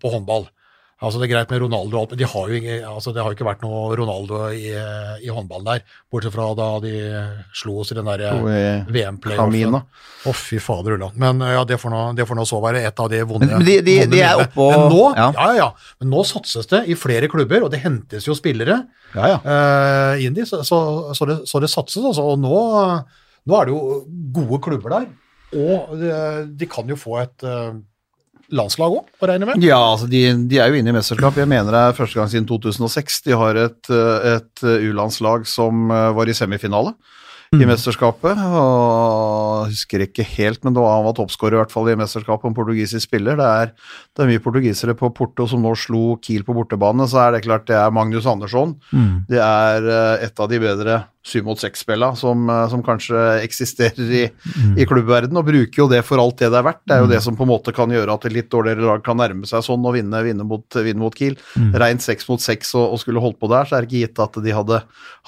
på 0.00 0.10
håndball. 0.10 0.48
Altså 1.02 1.18
Det 1.20 1.26
er 1.26 1.34
greit 1.34 1.50
med 1.52 1.60
Ronaldo, 1.60 1.98
alt, 2.00 2.12
de 2.16 2.24
har 2.24 2.46
jo, 2.48 2.54
ikke- 2.56 2.88
altså 2.88 3.12
det 3.12 3.20
har 3.20 3.28
jo 3.28 3.36
ikke 3.36 3.44
vært 3.44 3.60
noe 3.66 3.96
Ronaldo 3.98 4.38
i, 4.48 4.70
i 5.20 5.28
håndballen 5.28 5.66
der, 5.68 5.82
bortsett 6.10 6.32
fra 6.32 6.46
da 6.56 6.68
de 6.80 6.92
slo 7.52 7.74
oss 7.82 7.90
i 7.92 7.96
den 7.98 8.06
der 8.08 8.22
VM-playoffen. 8.88 9.76
Å, 9.76 9.82
Å, 10.30 10.32
fy 10.32 10.56
fader 10.62 10.94
ulland. 10.96 11.18
Men 11.20 11.42
eh, 11.44 11.52
ja, 11.52 11.64
det 11.68 11.76
får, 11.82 11.92
nå, 11.92 12.00
det 12.16 12.24
får 12.30 12.38
nå 12.40 12.46
så 12.48 12.60
være 12.64 12.80
et 12.88 13.02
av 13.04 13.10
de 13.12 13.20
vonde 13.28 13.50
Men- 13.50 13.64
de- 13.66 13.82
de- 13.84 13.98
vonde 14.06 14.16
de 14.16 14.22
er 14.24 14.40
oppå, 14.46 14.68
Men 14.72 14.86
nå, 14.94 15.02
ja. 15.18 15.26
ja. 15.36 15.52
Ja, 15.60 15.68
Men 16.00 16.10
nå 16.14 16.24
satses 16.24 16.66
det 16.72 16.80
i 16.88 16.94
flere 16.98 17.28
klubber, 17.28 17.62
og 17.66 17.70
det 17.70 17.82
hentes 17.84 18.24
jo 18.26 18.32
spillere 18.38 18.78
Ja, 19.14 19.26
ja. 19.34 19.38
Uh, 19.44 20.24
inn 20.24 20.36
i, 20.36 20.44
så, 20.48 20.62
så, 20.64 20.80
så, 21.14 21.26
det, 21.28 21.36
så 21.48 21.60
det 21.60 21.68
satses, 21.72 22.04
altså. 22.04 22.24
Og 22.32 22.40
nå, 22.40 22.56
nå 23.46 23.60
er 23.60 23.68
det 23.68 23.72
jo 23.76 24.00
gode 24.32 24.62
klubber 24.64 24.96
der. 24.96 25.06
Og 25.56 25.92
de, 26.00 26.08
de 26.56 26.66
kan 26.72 26.88
jo 26.90 26.96
få 26.98 27.20
et 27.22 27.44
eh, 27.46 27.76
landslag 28.54 28.94
òg, 29.00 29.10
å 29.18 29.28
regne 29.28 29.48
med. 29.48 29.64
Ja, 29.64 29.80
altså 29.92 30.08
de, 30.10 30.22
de 30.48 30.60
er 30.62 30.70
jo 30.70 30.78
inne 30.78 30.92
i 30.92 30.96
mesterskap. 30.96 31.38
Jeg 31.38 31.50
mener 31.50 31.74
det 31.74 31.82
er 31.82 31.98
første 31.98 32.20
gang 32.20 32.30
siden 32.32 32.48
2006. 32.48 33.20
De 33.26 33.36
har 33.38 33.58
et, 33.66 33.82
eh, 33.90 34.32
et 34.36 34.64
eh, 34.66 34.88
U-landslag 34.90 35.46
som 35.50 35.90
eh, 35.90 36.10
var 36.16 36.30
i 36.30 36.36
semifinale 36.36 36.94
i 37.54 37.62
mesterskapet. 37.62 38.38
Og 38.42 39.66
jeg 39.70 39.74
husker 39.76 40.04
ikke 40.04 40.26
helt, 40.36 40.62
men 40.66 40.74
det 40.76 40.82
var, 40.82 40.98
han 40.98 41.06
var 41.06 41.16
toppskårer 41.16 41.56
i 41.56 41.60
hvert 41.62 41.74
fall 41.74 41.90
i 41.90 41.98
mesterskapet, 41.98 42.50
en 42.50 42.56
portugisisk 42.58 43.06
spiller. 43.06 43.38
Det 43.38 43.50
er, 43.62 43.74
det 44.12 44.24
er 44.24 44.32
mye 44.32 44.42
portugisere 44.44 44.96
på 44.98 45.12
Porto 45.16 45.46
som 45.50 45.62
nå 45.64 45.72
slo 45.78 46.18
Kiel 46.22 46.46
på 46.46 46.56
bortebane, 46.56 47.06
så 47.10 47.22
er 47.24 47.36
det 47.36 47.44
klart 47.46 47.68
det 47.70 47.78
er 47.78 47.94
Magnus 47.94 48.26
Andersson. 48.28 48.74
Det 49.30 49.40
er 49.42 49.90
et 50.26 50.42
av 50.42 50.50
de 50.50 50.62
bedre 50.62 51.00
syv 51.26 51.46
mot 51.48 51.60
seks-spilla 51.60 52.12
som, 52.18 52.46
eh, 52.50 52.64
som 52.70 52.82
kanskje 52.86 53.22
eksisterer 53.42 54.12
i, 54.20 54.24
i 54.78 54.86
klubbverden, 54.88 55.36
og 55.36 55.48
bruker 55.48 55.82
jo 55.82 55.88
det 55.90 56.02
for 56.06 56.22
alt 56.22 56.38
det 56.42 56.52
det 56.52 56.60
er 56.60 56.66
verdt. 56.68 56.82
Det 56.86 56.96
er 56.96 57.02
jo 57.02 57.10
det 57.10 57.22
som 57.24 57.36
på 57.38 57.46
en 57.46 57.52
måte 57.52 57.74
kan 57.76 57.90
gjøre 57.90 58.14
at 58.14 58.28
et 58.28 58.36
litt 58.36 58.50
dårligere 58.52 58.86
lag 58.86 59.04
kan 59.06 59.18
nærme 59.18 59.48
seg 59.48 59.64
sånn 59.66 59.84
og 59.86 59.96
vinne, 59.96 60.22
vinne, 60.26 60.46
mot, 60.46 60.64
vinne 60.78 61.02
mot 61.02 61.14
Kiel. 61.16 61.36
Rent 61.74 62.04
seks 62.04 62.28
mot 62.30 62.42
seks 62.42 62.74
og, 62.78 62.94
og 62.94 63.02
skulle 63.02 63.22
holdt 63.22 63.40
på 63.42 63.50
der, 63.50 63.66
så 63.66 63.76
er 63.76 63.84
det 63.84 63.90
ikke 63.90 64.04
gitt 64.06 64.22
at 64.22 64.38
de 64.44 64.54
hadde, 64.54 64.80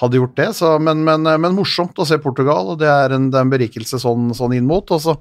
hadde 0.03 0.21
gjort 0.21 0.35
det. 0.39 0.49
Så, 0.57 0.71
men, 0.83 1.03
men, 1.07 1.27
men 1.27 1.57
morsomt 1.57 1.99
å 1.99 2.07
se 2.07 2.19
Portugal, 2.23 2.73
og 2.73 2.79
det 2.81 2.89
er 2.89 3.15
en, 3.17 3.29
det 3.33 3.39
er 3.39 3.47
en 3.47 3.53
berikelse 3.53 3.99
sånn, 4.01 4.31
sånn 4.37 4.55
inn 4.57 4.67
mot. 4.69 4.87
Og 4.95 5.03
så 5.03 5.17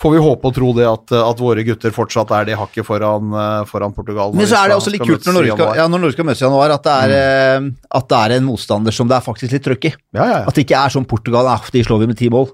får 0.00 0.16
vi 0.16 0.24
håpe 0.24 0.50
og 0.50 0.56
tro 0.56 0.72
det 0.76 0.88
at, 0.88 1.14
at 1.20 1.42
våre 1.42 1.66
gutter 1.66 1.94
fortsatt 1.94 2.32
er 2.38 2.48
det 2.48 2.58
hakket 2.60 2.86
foran, 2.86 3.34
eh, 3.34 3.60
foran 3.68 3.94
Portugal. 3.96 4.34
Men 4.36 4.48
så 4.50 4.62
er 4.62 4.72
det 4.72 4.78
også 4.80 4.94
litt 4.94 5.04
kult 5.04 5.28
når 5.28 5.38
Norge 5.40 5.58
skal, 5.58 5.74
ja, 5.80 5.86
når 5.90 6.04
Norge 6.06 6.16
skal 6.16 6.28
møtes 6.30 6.42
i 6.42 6.46
januar, 6.46 6.76
at 6.78 6.86
det, 6.86 6.96
er, 7.04 7.60
mm. 7.60 7.70
at 8.00 8.08
det 8.10 8.22
er 8.22 8.36
en 8.38 8.48
motstander 8.48 8.94
som 8.94 9.10
det 9.10 9.18
er 9.18 9.26
faktisk 9.28 9.56
litt 9.56 9.66
trøkk 9.66 9.90
i. 9.90 9.94
Ja, 10.14 10.24
ja, 10.24 10.36
ja. 10.40 10.44
At 10.46 10.54
det 10.54 10.64
ikke 10.66 10.78
er 10.78 10.92
sånn 10.94 11.06
Portugal, 11.10 11.46
ah, 11.50 11.60
de 11.74 11.82
slår 11.84 12.04
vi 12.04 12.06
med 12.12 12.16
ti 12.20 12.28
mål. 12.30 12.52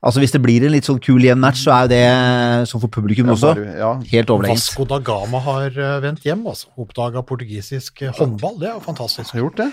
Altså 0.00 0.22
Hvis 0.22 0.32
det 0.32 0.40
blir 0.40 0.62
en 0.64 0.72
litt 0.72 0.86
sånn 0.88 1.00
kul 1.02 1.20
jevn 1.20 1.42
match, 1.42 1.60
så 1.66 1.74
er 1.74 1.82
jo 1.84 1.88
det 1.92 2.68
sånn 2.70 2.80
for 2.80 2.88
publikum 2.88 3.28
også. 3.34 3.50
bare- 3.54 3.74
ja. 3.76 3.90
Helt 4.14 4.30
overlegent. 4.32 4.62
Vasco 4.62 4.86
da 4.88 4.98
Gama 5.04 5.40
har 5.44 5.66
eh, 5.76 6.00
vendt 6.00 6.22
hjem, 6.24 6.46
altså. 6.46 6.70
Oppdaga 6.78 7.20
portugisisk 7.26 8.00
eh, 8.06 8.12
håndball. 8.16 8.56
Det 8.62 8.68
er 8.70 8.74
jo 8.78 8.80
fantastisk. 8.86 9.34
Har 9.34 9.42
gjort 9.42 9.56
det? 9.60 9.72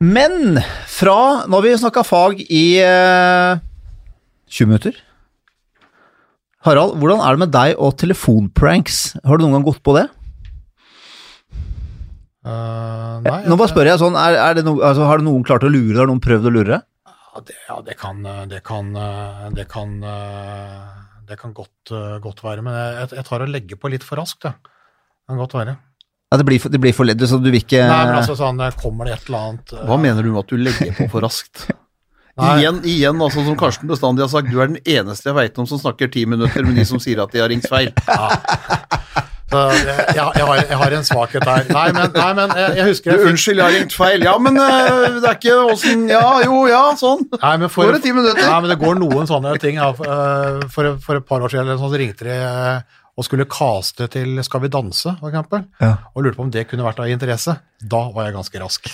Men 0.00 0.58
fra 0.88 1.46
Nå 1.46 1.60
har 1.60 1.62
vi 1.62 1.76
snakka 1.76 2.02
fag 2.08 2.40
i 2.50 2.64
eh, 2.82 3.60
20 4.50 4.66
minutter. 4.66 4.96
Harald, 6.66 6.96
hvordan 7.00 7.20
er 7.24 7.36
det 7.36 7.38
med 7.44 7.52
deg 7.54 7.76
og 7.78 7.94
telefonpranks? 8.00 9.16
Har 9.24 9.38
du 9.38 9.44
noen 9.46 9.60
gang 9.60 9.68
gått 9.70 9.82
på 9.86 9.94
det? 9.96 10.08
Eh, 12.40 13.16
nei, 13.26 13.40
Nå 13.50 13.56
bare 13.60 13.68
spør 13.68 13.90
jeg 13.90 14.00
sånn, 14.00 14.14
er, 14.16 14.38
er 14.40 14.54
det 14.56 14.62
no, 14.64 14.78
altså, 14.80 15.04
Har 15.04 15.20
noen 15.20 15.42
klart 15.44 15.66
å 15.66 15.68
lure 15.68 15.92
deg? 15.92 15.98
Har 16.00 16.08
noen 16.08 16.22
prøvd 16.24 16.48
å 16.48 16.52
lure 16.54 16.70
deg? 16.72 16.86
Ja, 17.10 17.42
det, 17.44 17.56
ja, 17.68 17.76
det 17.84 17.96
kan 18.00 18.22
eh, 18.24 18.38
Det 18.48 18.62
kan 18.64 18.88
eh, 18.96 19.42
Det 19.58 19.66
kan, 19.68 19.92
eh, 20.00 20.78
det 21.28 21.36
kan 21.42 21.52
godt, 21.54 21.92
eh, 21.92 22.16
godt 22.24 22.40
være. 22.42 22.64
Men 22.64 22.78
jeg, 22.78 23.10
jeg 23.18 23.26
tar 23.28 23.44
og 23.44 23.52
legger 23.52 23.78
på 23.78 23.92
litt 23.92 24.06
for 24.06 24.18
raskt. 24.18 24.48
Det 24.48 25.30
kan 25.30 25.38
godt 25.38 25.58
være. 25.58 25.76
Ja, 26.30 26.38
det, 26.38 26.46
blir 26.46 26.62
for, 26.62 26.72
det 26.72 26.80
blir 26.82 26.94
for 26.94 27.06
ledd, 27.06 27.22
så 27.26 27.40
du 27.42 27.50
vil 27.50 27.60
ikke 27.60 27.82
Nei, 27.84 28.00
men 28.06 28.16
altså 28.20 28.36
sånn, 28.38 28.58
eh, 28.62 28.74
kommer 28.78 29.06
det 29.08 29.16
et 29.16 29.28
eller 29.28 29.46
annet 29.50 29.72
eh, 29.74 29.84
Hva 29.88 29.96
mener 29.98 30.22
du 30.22 30.30
med 30.30 30.44
at 30.44 30.52
du 30.52 30.60
legger 30.62 30.92
på 30.96 31.06
for 31.12 31.26
raskt? 31.26 31.64
Igjen, 32.40 32.78
igjen 32.88 33.18
altså, 33.20 33.42
som 33.44 33.56
Karsten 33.58 33.90
bestandig 33.90 34.22
har 34.24 34.30
sagt, 34.32 34.48
du 34.48 34.62
er 34.62 34.70
den 34.70 34.78
eneste 34.88 35.28
jeg 35.28 35.36
veit 35.36 35.58
om 35.60 35.66
som 35.68 35.80
snakker 35.82 36.08
ti 36.08 36.22
minutter 36.24 36.64
med 36.64 36.78
de 36.78 36.86
som 36.88 37.02
sier 37.02 37.20
at 37.20 37.34
de 37.34 37.42
har 37.42 37.50
ringt 37.52 37.66
feil. 37.68 37.90
Så 39.50 39.60
jeg, 39.74 39.84
jeg, 40.14 40.26
jeg, 40.36 40.44
har, 40.46 40.60
jeg 40.70 40.78
har 40.78 40.94
en 40.94 41.06
svakhet 41.08 41.46
her. 41.48 41.64
Nei, 41.74 41.86
men, 41.96 42.12
nei, 42.14 42.28
men 42.38 42.52
jeg, 42.54 42.76
jeg 42.78 42.86
husker 42.90 43.10
Du, 43.10 43.16
jeg 43.16 43.20
fikk 43.24 43.30
unnskyld, 43.32 43.58
jeg 43.62 43.66
har 43.66 43.74
ringt 43.80 43.96
feil. 43.98 44.24
Ja, 44.28 44.34
men 44.38 44.60
øh, 44.62 45.06
det 45.16 45.26
er 45.32 45.38
ikke 45.40 45.56
åssen 45.72 46.04
Ja, 46.10 46.22
jo, 46.46 46.60
ja, 46.70 46.82
sånn. 47.00 47.24
Nei, 47.34 47.54
men 47.64 47.72
for, 47.72 47.88
Går 47.90 47.98
det 47.98 48.02
ti 48.06 48.12
minutter? 48.14 48.44
Nei, 48.46 48.60
men 48.62 48.70
det 48.74 48.78
går 48.84 49.00
noen 49.02 49.26
sånne 49.30 49.56
ting. 49.62 49.80
Ja. 49.80 49.90
For, 49.98 50.62
for, 50.70 50.92
for 51.02 51.18
et 51.18 51.26
par 51.26 51.42
år 51.42 51.50
siden 51.56 51.80
så 51.82 51.90
ringte 51.98 52.28
de 52.30 52.36
eh, 52.38 52.98
og 53.18 53.26
skulle 53.26 53.44
caste 53.50 54.06
til 54.14 54.38
Skal 54.46 54.62
vi 54.64 54.70
danse, 54.72 55.16
for 55.20 55.28
eksempel, 55.32 55.66
Ja. 55.82 55.96
og 56.14 56.22
lurte 56.24 56.38
på 56.38 56.46
om 56.46 56.52
det 56.54 56.68
kunne 56.70 56.86
vært 56.86 57.02
av 57.02 57.10
interesse. 57.10 57.56
Da 57.80 58.00
var 58.12 58.26
jeg 58.26 58.34
ganske 58.34 58.60
rask. 58.60 58.88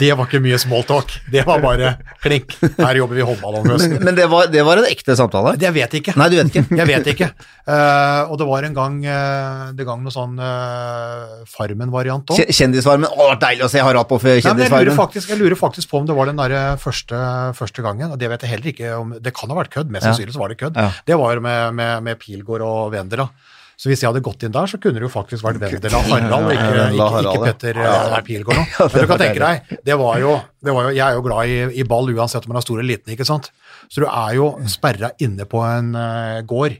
det 0.00 0.12
var 0.14 0.28
ikke 0.28 0.38
mye 0.44 0.58
smalltalk. 0.62 1.10
Det 1.26 1.42
var 1.46 1.58
bare 1.58 1.96
klink. 2.22 2.52
Her 2.78 3.00
jobber 3.00 3.18
vi 3.18 3.24
håndball 3.26 3.58
om 3.58 3.66
høsten. 3.72 3.96
Men, 3.96 4.04
men 4.06 4.18
det, 4.18 4.28
var, 4.30 4.46
det 4.52 4.62
var 4.66 4.78
en 4.78 4.86
ekte 4.86 5.16
samtale? 5.18 5.56
Det 5.58 5.72
vet 5.74 5.96
jeg 5.96 6.04
ikke. 6.04 6.14
Nei, 6.20 6.28
du 6.30 6.36
vet 6.38 6.52
ikke? 6.52 6.62
Jeg 6.78 6.88
vet 6.92 7.10
ikke. 7.10 7.28
Uh, 7.66 8.30
og 8.30 8.38
det 8.38 8.46
var 8.46 8.68
en 8.68 8.78
gang, 8.78 9.00
uh, 9.02 9.64
det 9.74 9.88
gang 9.88 10.06
noe 10.06 10.14
sånn 10.14 10.38
uh, 10.38 11.42
Farmen-variant 11.50 12.30
òg. 12.30 12.46
Kjendisfarmen? 12.46 13.10
Å, 13.10 13.28
deilig 13.42 13.66
å 13.66 13.72
se 13.74 13.82
Harald 13.82 14.06
på 14.08 14.20
for 14.22 14.38
Nei, 14.38 14.54
men 14.54 14.64
jeg, 14.68 14.72
lurer 14.86 15.00
faktisk, 15.02 15.34
jeg 15.34 15.42
lurer 15.42 15.58
faktisk 15.58 15.90
på 15.90 15.98
om 15.98 16.06
det 16.06 16.14
var 16.14 16.30
den 16.30 16.38
der 16.38 16.78
første, 16.78 17.18
første 17.58 17.82
gangen, 17.82 18.14
og 18.14 18.22
det 18.22 18.30
vet 18.30 18.46
jeg 18.46 18.54
heller 18.54 18.70
ikke 18.70 18.94
om 19.00 19.12
Det 19.18 19.34
kan 19.34 19.50
ha 19.50 19.58
vært 19.58 19.74
kødd, 19.74 19.90
mest 19.90 20.06
sannsynlig 20.06 20.38
så 20.38 20.46
var 20.46 20.54
det 20.54 20.62
kødd. 20.62 20.78
Ja. 20.78 20.94
Det 21.10 21.18
var 21.18 21.42
med, 21.42 21.74
med, 21.74 21.94
med 22.06 22.22
Pilgård 22.22 22.62
og 22.62 22.92
Vendela. 22.94 23.32
Så 23.78 23.86
hvis 23.92 24.00
jeg 24.02 24.10
hadde 24.10 24.24
gått 24.26 24.42
inn 24.42 24.50
der, 24.50 24.66
så 24.66 24.78
kunne 24.82 24.98
det 24.98 25.06
jo 25.06 25.10
faktisk 25.12 25.44
vært 25.46 25.60
Vendela 25.62 26.00
Harald, 26.02 26.48
ikke, 26.50 26.70
ikke, 26.96 27.04
Harald, 27.14 27.28
ikke. 27.30 27.50
Petter 27.52 27.76
ja, 27.78 28.22
Pilgård. 28.26 28.58
nå. 28.58 28.64
Men 28.90 29.04
du 29.04 29.10
kan 29.12 29.20
tenke 29.22 29.42
deg, 29.44 29.76
det 29.86 29.96
var 30.00 30.18
jo, 30.18 30.32
det 30.66 30.74
var 30.74 30.88
jo 30.88 30.94
Jeg 30.96 31.04
er 31.04 31.18
jo 31.18 31.22
glad 31.22 31.52
i, 31.52 31.58
i 31.78 31.84
ball 31.86 32.10
uansett 32.10 32.48
om 32.48 32.50
man 32.50 32.58
er 32.58 32.66
stor 32.66 32.80
eller 32.80 32.90
liten, 32.90 33.14
ikke 33.14 33.26
sant. 33.28 33.52
Så 33.86 34.02
du 34.02 34.08
er 34.08 34.32
jo 34.34 34.48
sperra 34.72 35.12
inne 35.22 35.46
på 35.46 35.62
en 35.62 35.92
uh, 35.94 36.40
gård. 36.50 36.74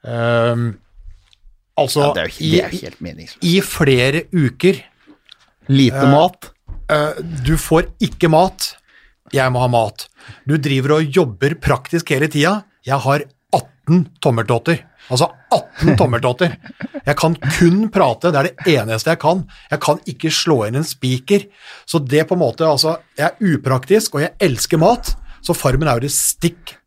Um, 0.00 0.64
altså 1.76 2.06
Ja, 2.06 2.14
det 2.16 2.24
er 2.24 2.32
jo 2.32 2.48
det 2.54 2.62
er 2.62 2.74
helt 2.78 3.04
meningsløst. 3.04 3.44
i, 3.44 3.52
I 3.58 3.60
flere 3.64 4.24
uker 4.32 4.80
Lite 5.68 6.08
mat. 6.08 6.50
Uh, 6.88 7.20
du 7.44 7.54
får 7.60 7.90
ikke 8.04 8.32
mat, 8.32 8.70
jeg 9.32 9.52
må 9.52 9.60
ha 9.60 9.68
mat. 9.72 10.08
Du 10.48 10.56
driver 10.56 10.98
og 10.98 11.20
jobber 11.20 11.56
praktisk 11.60 12.16
hele 12.16 12.32
tida. 12.32 12.62
Jeg 12.84 13.00
har 13.04 13.28
18 13.52 14.06
tommeltotter. 14.24 14.80
Altså 15.12 15.28
18 15.52 15.98
tommeltotter. 16.00 16.54
Jeg 17.04 17.16
kan 17.20 17.34
kun 17.58 17.88
prate, 17.92 18.30
det 18.32 18.40
er 18.40 18.48
det 18.48 18.76
eneste 18.78 19.12
jeg 19.12 19.20
kan. 19.22 19.42
Jeg 19.70 19.82
kan 19.84 20.00
ikke 20.08 20.32
slå 20.32 20.62
inn 20.68 20.78
en 20.80 20.86
spiker. 20.86 21.44
Så 21.84 22.00
det 22.00 22.24
på 22.28 22.38
en 22.38 22.44
måte, 22.44 22.64
altså, 22.68 22.96
jeg 23.18 23.28
er 23.28 23.52
upraktisk, 23.54 24.16
og 24.16 24.24
jeg 24.24 24.32
elsker 24.44 24.80
mat. 24.80 25.12
Så 25.44 25.56
Farmen 25.56 25.90
er 25.90 26.00
jo 26.00 26.06
det 26.06 26.14
stikk 26.14 26.78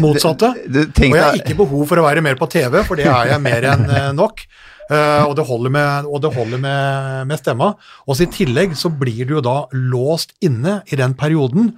motsatte. 0.00 0.54
og 0.54 1.02
jeg 1.02 1.24
har 1.24 1.36
ikke 1.36 1.58
behov 1.58 1.84
for 1.90 2.00
å 2.00 2.06
være 2.06 2.24
mer 2.24 2.38
på 2.40 2.48
TV, 2.50 2.80
for 2.86 2.98
det 2.98 3.08
er 3.10 3.34
jeg 3.34 3.44
mer 3.44 3.68
enn 3.74 3.86
eh, 3.90 4.10
nok. 4.16 4.46
Uh, 4.88 5.28
og 5.28 5.34
det 5.36 5.44
holder, 5.44 5.68
med, 5.68 6.06
og 6.08 6.22
det 6.24 6.30
holder 6.32 6.60
med, 6.62 7.26
med 7.28 7.36
stemma. 7.36 7.74
Og 8.08 8.22
I 8.24 8.30
tillegg 8.32 8.72
så 8.72 8.88
blir 8.88 9.28
du 9.28 9.34
jo 9.36 9.44
da 9.44 9.58
låst 9.76 10.32
inne 10.40 10.78
i 10.88 10.96
den 10.96 11.12
perioden 11.18 11.74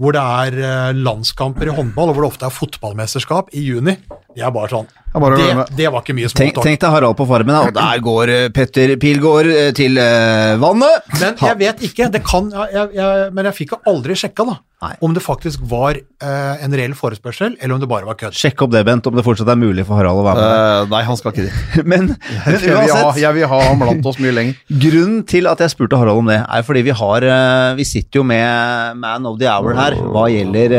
hvor 0.00 0.14
det 0.16 0.22
er 0.22 0.56
eh, 0.58 0.96
landskamper 0.96 1.68
i 1.70 1.74
håndball, 1.74 2.10
og 2.10 2.16
hvor 2.16 2.24
det 2.24 2.30
ofte 2.32 2.48
er 2.48 2.54
fotballmesterskap 2.54 3.52
i 3.54 3.62
juni. 3.62 3.94
Det 4.34 4.42
er 4.42 4.50
bare 4.54 4.72
sånn. 4.72 4.88
Det, 5.14 5.76
det 5.78 5.90
var 5.94 6.02
ikke 6.02 6.16
mye 6.16 6.26
Tenk, 6.26 6.56
småtalk. 6.56 6.66
tenk 6.66 6.80
deg 6.82 6.90
Harald 6.90 7.14
på 7.14 7.26
Farmen, 7.28 7.54
og 7.68 7.74
der 7.76 8.00
går 8.02 8.32
eh, 8.34 8.48
Petter 8.54 8.96
Pilgaard 8.98 9.46
eh, 9.46 9.70
til 9.76 9.94
eh, 10.02 10.56
vannet. 10.58 11.06
Men 11.20 11.38
jeg 11.38 11.58
vet 11.60 11.84
ikke, 11.86 12.08
det 12.10 12.24
kan, 12.26 12.50
jeg, 12.50 12.88
jeg, 12.98 13.28
men 13.36 13.46
jeg 13.46 13.58
fikk 13.60 13.76
jo 13.76 13.82
aldri 13.92 14.16
sjekka 14.18 14.48
da, 14.48 14.56
Nei. 14.82 14.90
om 15.06 15.14
det 15.14 15.22
faktisk 15.24 15.62
var 15.70 15.96
uh, 15.96 16.64
en 16.64 16.74
reell 16.76 16.96
forespørsel, 16.98 17.54
eller 17.60 17.76
om 17.76 17.80
det 17.80 17.88
bare 17.88 18.08
var 18.08 18.18
kødd. 18.18 18.34
Sjekk 18.36 18.66
opp 18.66 18.72
det, 18.74 18.82
Bent, 18.84 19.06
om 19.06 19.14
det 19.16 19.24
fortsatt 19.24 19.48
er 19.54 19.60
mulig 19.60 19.84
for 19.86 19.96
Harald 20.00 20.20
å 20.20 20.24
være 20.26 20.42
med. 20.42 20.50
Uh, 20.50 20.90
nei, 20.90 21.02
han 21.06 21.20
skal 21.20 21.32
ikke 21.32 21.46
det. 21.46 21.84
Men, 21.86 22.10
men 22.44 22.58
Jeg 22.58 22.64
vil, 22.64 22.74
ha, 22.74 22.82
uansett, 22.82 23.22
jeg 23.22 23.38
vil 23.38 23.48
ha 23.54 23.60
ham 23.68 23.84
blant 23.84 24.10
oss 24.10 24.18
mye 24.20 24.34
lenger. 24.34 24.58
grunnen 24.84 25.22
til 25.30 25.48
at 25.48 25.62
jeg 25.62 25.72
spurte 25.76 26.00
Harald 26.00 26.24
om 26.24 26.32
det, 26.32 26.40
er 26.42 26.66
fordi 26.66 26.84
vi 26.90 26.96
har 26.98 27.28
uh, 27.30 27.78
Vi 27.78 27.86
sitter 27.88 28.20
jo 28.20 28.26
med 28.26 28.98
Man 29.00 29.30
of 29.30 29.38
the 29.40 29.48
Hour 29.48 29.78
her 29.78 29.96
hva 30.14 30.26
gjelder 30.32 30.74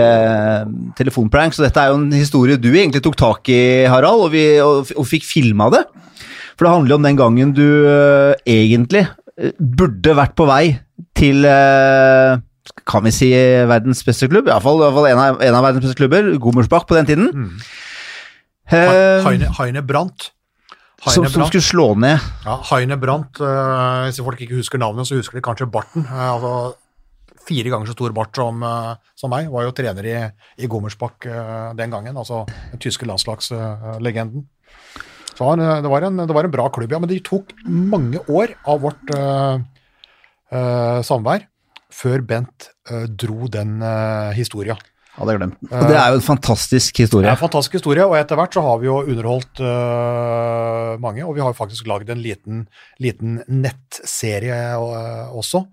telefonprank, 0.99 1.55
så 1.55 1.63
dette 1.65 1.81
er 1.81 1.93
jo 1.93 1.97
en 2.01 2.11
historie 2.13 2.59
du 2.59 2.69
egentlig 2.73 3.01
tok 3.05 3.17
tak 3.19 3.49
i, 3.53 3.61
Harald, 3.89 4.24
og, 4.25 4.33
vi, 4.33 4.43
og, 4.63 4.91
og 4.97 5.07
fikk 5.07 5.23
filma 5.27 5.69
det. 5.73 5.85
For 6.55 6.65
det 6.67 6.73
handler 6.73 6.93
jo 6.95 6.97
om 6.99 7.07
den 7.07 7.17
gangen 7.19 7.53
du 7.55 7.63
uh, 7.85 8.33
egentlig 8.49 9.05
uh, 9.07 9.51
burde 9.59 10.13
vært 10.17 10.35
på 10.39 10.45
vei 10.49 10.63
til 11.15 11.43
uh, 11.47 12.37
kan 12.87 13.03
vi 13.05 13.11
si, 13.15 13.29
verdens 13.69 14.03
beste 14.07 14.27
klubb. 14.31 14.47
Iallfall 14.51 14.83
en, 15.09 15.19
av- 15.19 15.41
en 15.43 15.57
av 15.57 15.65
verdens 15.65 15.85
beste 15.87 15.99
klubber. 15.99 16.31
Gommersbach 16.41 16.85
på 16.89 16.95
den 16.97 17.09
tiden. 17.09 17.27
Mm. 17.33 17.59
Heine, 18.71 19.51
Heine 19.59 19.83
Brandt. 19.85 20.31
som, 21.05 21.27
som 21.29 21.43
skulle 21.45 21.61
slå 21.61 21.91
ned 22.01 22.17
Ja, 22.47 22.55
Heine 22.71 22.97
Brandt, 22.97 23.37
Uh, 23.37 24.07
hvis 24.07 24.17
folk 24.23 24.39
ikke 24.41 24.57
husker 24.57 24.81
navnet, 24.81 25.05
så 25.05 25.19
husker 25.19 25.37
de 25.37 25.43
kanskje 25.45 25.67
barten. 25.69 26.07
Uh, 26.09 26.23
altså, 26.33 26.53
fire 27.45 27.71
ganger 27.71 27.89
så 27.89 27.95
stor 27.97 28.15
bart 28.15 28.35
som, 28.37 28.63
eh, 28.65 29.13
som 29.17 29.33
meg, 29.33 29.49
var 29.53 29.67
jo 29.67 29.75
trener 29.77 30.09
i, 30.09 30.17
i 30.61 30.69
Gommersbach 30.71 31.27
eh, 31.29 31.71
den 31.77 31.93
gangen, 31.93 32.17
altså 32.17 32.43
den 32.71 32.81
tyske 32.83 33.07
landslagslegenden. 33.09 34.47
Så 35.35 35.51
det, 35.59 35.89
var 35.91 36.05
en, 36.07 36.21
det 36.23 36.31
var 36.31 36.47
en 36.47 36.53
bra 36.53 36.69
klubb, 36.71 36.93
ja, 36.95 36.99
men 37.01 37.11
det 37.11 37.19
tok 37.27 37.51
mange 37.67 38.21
år 38.31 38.53
av 38.71 38.79
vårt 38.85 39.09
uh, 39.11 39.57
uh, 40.55 41.01
samvær 41.03 41.43
før 41.91 42.23
Bent 42.23 42.69
uh, 42.87 43.03
dro 43.03 43.49
den 43.51 43.81
uh, 43.83 44.31
historia. 44.31 44.77
Hadde 45.17 45.35
jeg 45.35 45.41
glemt. 45.41 45.59
Og 45.67 45.89
det 45.91 45.97
er 45.99 46.11
jo 46.11 46.21
en 46.21 46.23
fantastisk 46.23 47.01
historie. 47.03 47.25
Det 47.25 47.33
er 47.33 47.37
en 47.37 47.41
fantastisk 47.41 47.75
historie, 47.81 48.07
og 48.07 48.15
etter 48.15 48.39
hvert 48.39 48.55
så 48.55 48.63
har 48.63 48.79
vi 48.79 48.87
jo 48.87 49.01
underholdt 49.03 49.59
uh, 49.63 50.95
mange. 51.03 51.23
Og 51.27 51.35
vi 51.35 51.43
har 51.43 51.51
jo 51.51 51.59
faktisk 51.59 51.87
lagd 51.91 52.11
en 52.11 52.23
liten, 52.23 52.63
liten 53.03 53.41
nettserie 53.51 54.61
uh, 54.79 55.35
også 55.35 55.65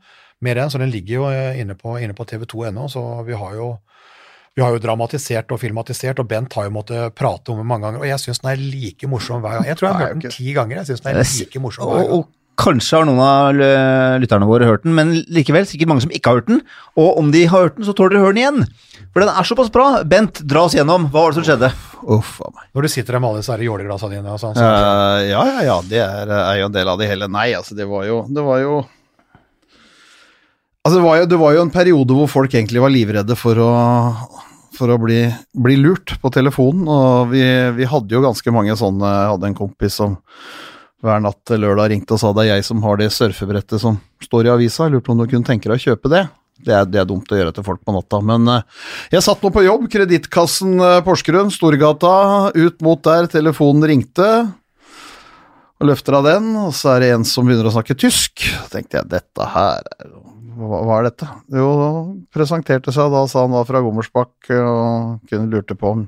med 0.43 0.59
den, 0.59 0.71
så 0.71 0.81
den 0.83 0.93
ligger 0.93 1.15
jo 1.15 1.31
øh, 1.31 1.61
inne 1.63 1.77
på, 1.79 1.97
inne 2.03 2.17
på 2.19 2.27
tv2.no. 2.29 2.89
Så 2.93 3.03
vi 3.27 3.39
har 3.39 3.57
jo 3.59 3.73
vi 4.53 4.61
har 4.61 4.75
jo 4.75 4.83
dramatisert 4.85 5.49
og 5.55 5.63
filmatisert, 5.63 6.19
og 6.21 6.29
Bent 6.29 6.53
har 6.59 6.67
jo 6.67 6.75
måttet 6.75 7.15
prate 7.17 7.55
om 7.55 7.63
den 7.63 7.69
mange 7.71 7.87
ganger. 7.87 8.03
Og 8.03 8.11
jeg 8.11 8.21
syns 8.21 8.43
den 8.43 8.51
er 8.53 8.61
like 8.61 9.09
morsom 9.09 9.41
hver 9.41 9.57
gang. 9.57 9.71
Jeg 9.71 9.81
tror 9.81 9.89
jeg 9.89 9.97
har 9.97 10.07
hørt 10.11 10.23
den 10.27 10.35
ti 10.35 10.53
ganger. 10.53 10.83
Jeg 10.83 10.91
synes 10.91 11.05
den 11.07 11.17
er 11.17 11.25
like 11.25 11.63
morsom 11.65 11.89
hver 11.89 12.03
gang. 12.03 12.15
og 12.19 12.31
kanskje 12.61 12.99
har 12.99 13.07
noen 13.09 13.23
av 13.25 14.21
lytterne 14.21 14.47
våre 14.47 14.67
hørt 14.69 14.85
den, 14.85 14.93
men 14.95 15.15
likevel 15.33 15.65
sikkert 15.67 15.89
mange 15.89 16.05
som 16.05 16.13
ikke 16.13 16.29
har 16.29 16.43
hørt 16.43 16.51
den. 16.51 16.61
Og 17.01 17.17
om 17.23 17.33
de 17.33 17.47
har 17.49 17.65
hørt 17.65 17.79
den, 17.79 17.87
så 17.89 17.95
tåler 17.97 18.19
de 18.19 18.21
å 18.21 18.27
høre 18.27 18.37
den 18.37 18.43
igjen. 18.43 18.67
For 19.13 19.25
den 19.25 19.33
er 19.33 19.49
såpass 19.49 19.73
bra. 19.73 19.87
Bent, 20.09 20.41
dra 20.49 20.67
oss 20.69 20.77
gjennom. 20.77 21.09
Hva 21.13 21.25
var 21.25 21.33
det 21.33 21.41
som 21.41 21.47
skjedde? 21.49 21.73
Uff 22.13 22.39
a 22.45 22.49
meg. 22.53 22.69
Når 22.77 22.87
du 22.87 22.93
sitter 22.93 23.17
der 23.17 23.23
med 23.23 23.31
alle 23.31 23.43
disse 23.43 23.57
jåleglassene 23.67 24.17
dine 24.17 24.35
og 24.37 24.41
sånn. 24.41 24.57
Så, 24.57 24.69
Uh, 24.73 25.21
ja, 25.29 25.43
ja, 25.49 25.61
ja, 25.67 25.77
det 25.89 26.01
er, 26.05 26.33
er 26.39 26.61
jo 26.61 26.69
en 26.71 26.75
del 26.75 26.89
av 26.93 27.01
det 27.01 27.09
hele. 27.11 27.29
Nei, 27.33 27.51
altså, 27.57 27.77
det 27.79 27.87
var 27.89 28.07
jo 28.09 28.23
Det 28.33 28.45
var 28.45 28.63
jo 28.63 28.83
Altså, 30.83 30.99
det 30.99 31.05
var 31.05 31.19
jo, 31.21 31.27
det 31.31 31.39
var 31.39 31.55
jo 31.55 31.63
en 31.63 31.71
periode 31.71 32.15
hvor 32.19 32.31
folk 32.31 32.55
egentlig 32.57 32.83
var 32.83 32.91
livredde 32.91 33.37
for 33.39 33.59
å, 33.63 33.71
for 34.75 34.91
å 34.91 34.99
bli, 34.99 35.21
bli 35.55 35.77
lurt 35.79 36.17
på 36.19 36.31
telefonen, 36.35 36.89
og 36.91 37.31
vi, 37.31 37.45
vi 37.77 37.87
hadde 37.87 38.17
jo 38.17 38.23
ganske 38.25 38.55
mange 38.55 38.75
sånne 38.79 39.13
Jeg 39.13 39.33
hadde 39.37 39.51
en 39.53 39.59
kompis 39.61 40.01
som 40.01 40.19
hver 41.03 41.23
natt 41.23 41.51
lørdag 41.55 41.91
ringte 41.91 42.15
og 42.15 42.21
sa 42.23 42.31
det 42.35 42.45
er 42.45 42.57
jeg 42.57 42.67
som 42.67 42.83
har 42.85 42.99
det 42.99 43.09
surfebrettet 43.15 43.83
som 43.83 43.99
står 44.23 44.47
i 44.47 44.53
avisa, 44.55 44.87
jeg 44.87 44.97
lurte 44.97 45.07
på 45.09 45.15
om 45.15 45.23
du 45.23 45.27
kunne 45.31 45.47
tenke 45.47 45.71
deg 45.71 45.79
å 45.79 45.85
kjøpe 45.91 46.11
det. 46.11 46.25
Det 46.63 46.75
er, 46.75 46.87
det 46.87 47.01
er 47.03 47.07
dumt 47.11 47.31
å 47.31 47.39
gjøre 47.39 47.55
til 47.55 47.67
folk 47.67 47.83
på 47.83 47.95
natta, 47.95 48.21
men 48.23 48.47
eh, 48.51 48.67
jeg 49.17 49.25
satt 49.27 49.43
nå 49.43 49.51
på 49.55 49.65
jobb, 49.67 49.89
Kredittkassen 49.91 50.77
eh, 50.79 50.99
Porsgrunn, 51.03 51.51
Storgata, 51.51 52.15
ut 52.55 52.83
mot 52.87 53.03
der, 53.03 53.27
telefonen 53.31 53.87
ringte, 53.91 54.29
og 55.83 55.91
løfter 55.91 56.21
av 56.21 56.29
den, 56.31 56.53
og 56.63 56.71
så 56.79 56.95
er 56.95 57.03
det 57.03 57.15
en 57.17 57.27
som 57.27 57.49
begynner 57.49 57.67
å 57.67 57.75
snakke 57.75 57.99
tysk. 57.99 58.47
Så 58.47 58.71
tenkte 58.71 59.01
jeg, 59.01 59.11
dette 59.11 59.49
her 59.57 59.83
er 59.97 60.15
hva, 60.57 60.83
hva 60.87 60.99
er 60.99 61.09
dette? 61.11 61.29
Jo, 61.55 61.71
presenterte 62.35 62.95
seg 62.95 63.13
da, 63.15 63.25
sa 63.31 63.47
han 63.47 63.55
var 63.55 63.69
fra 63.69 63.83
Gommersbakk 63.85 64.53
og 64.57 65.31
kunne 65.31 65.49
lurte 65.53 65.79
på 65.79 65.97
om 65.97 66.07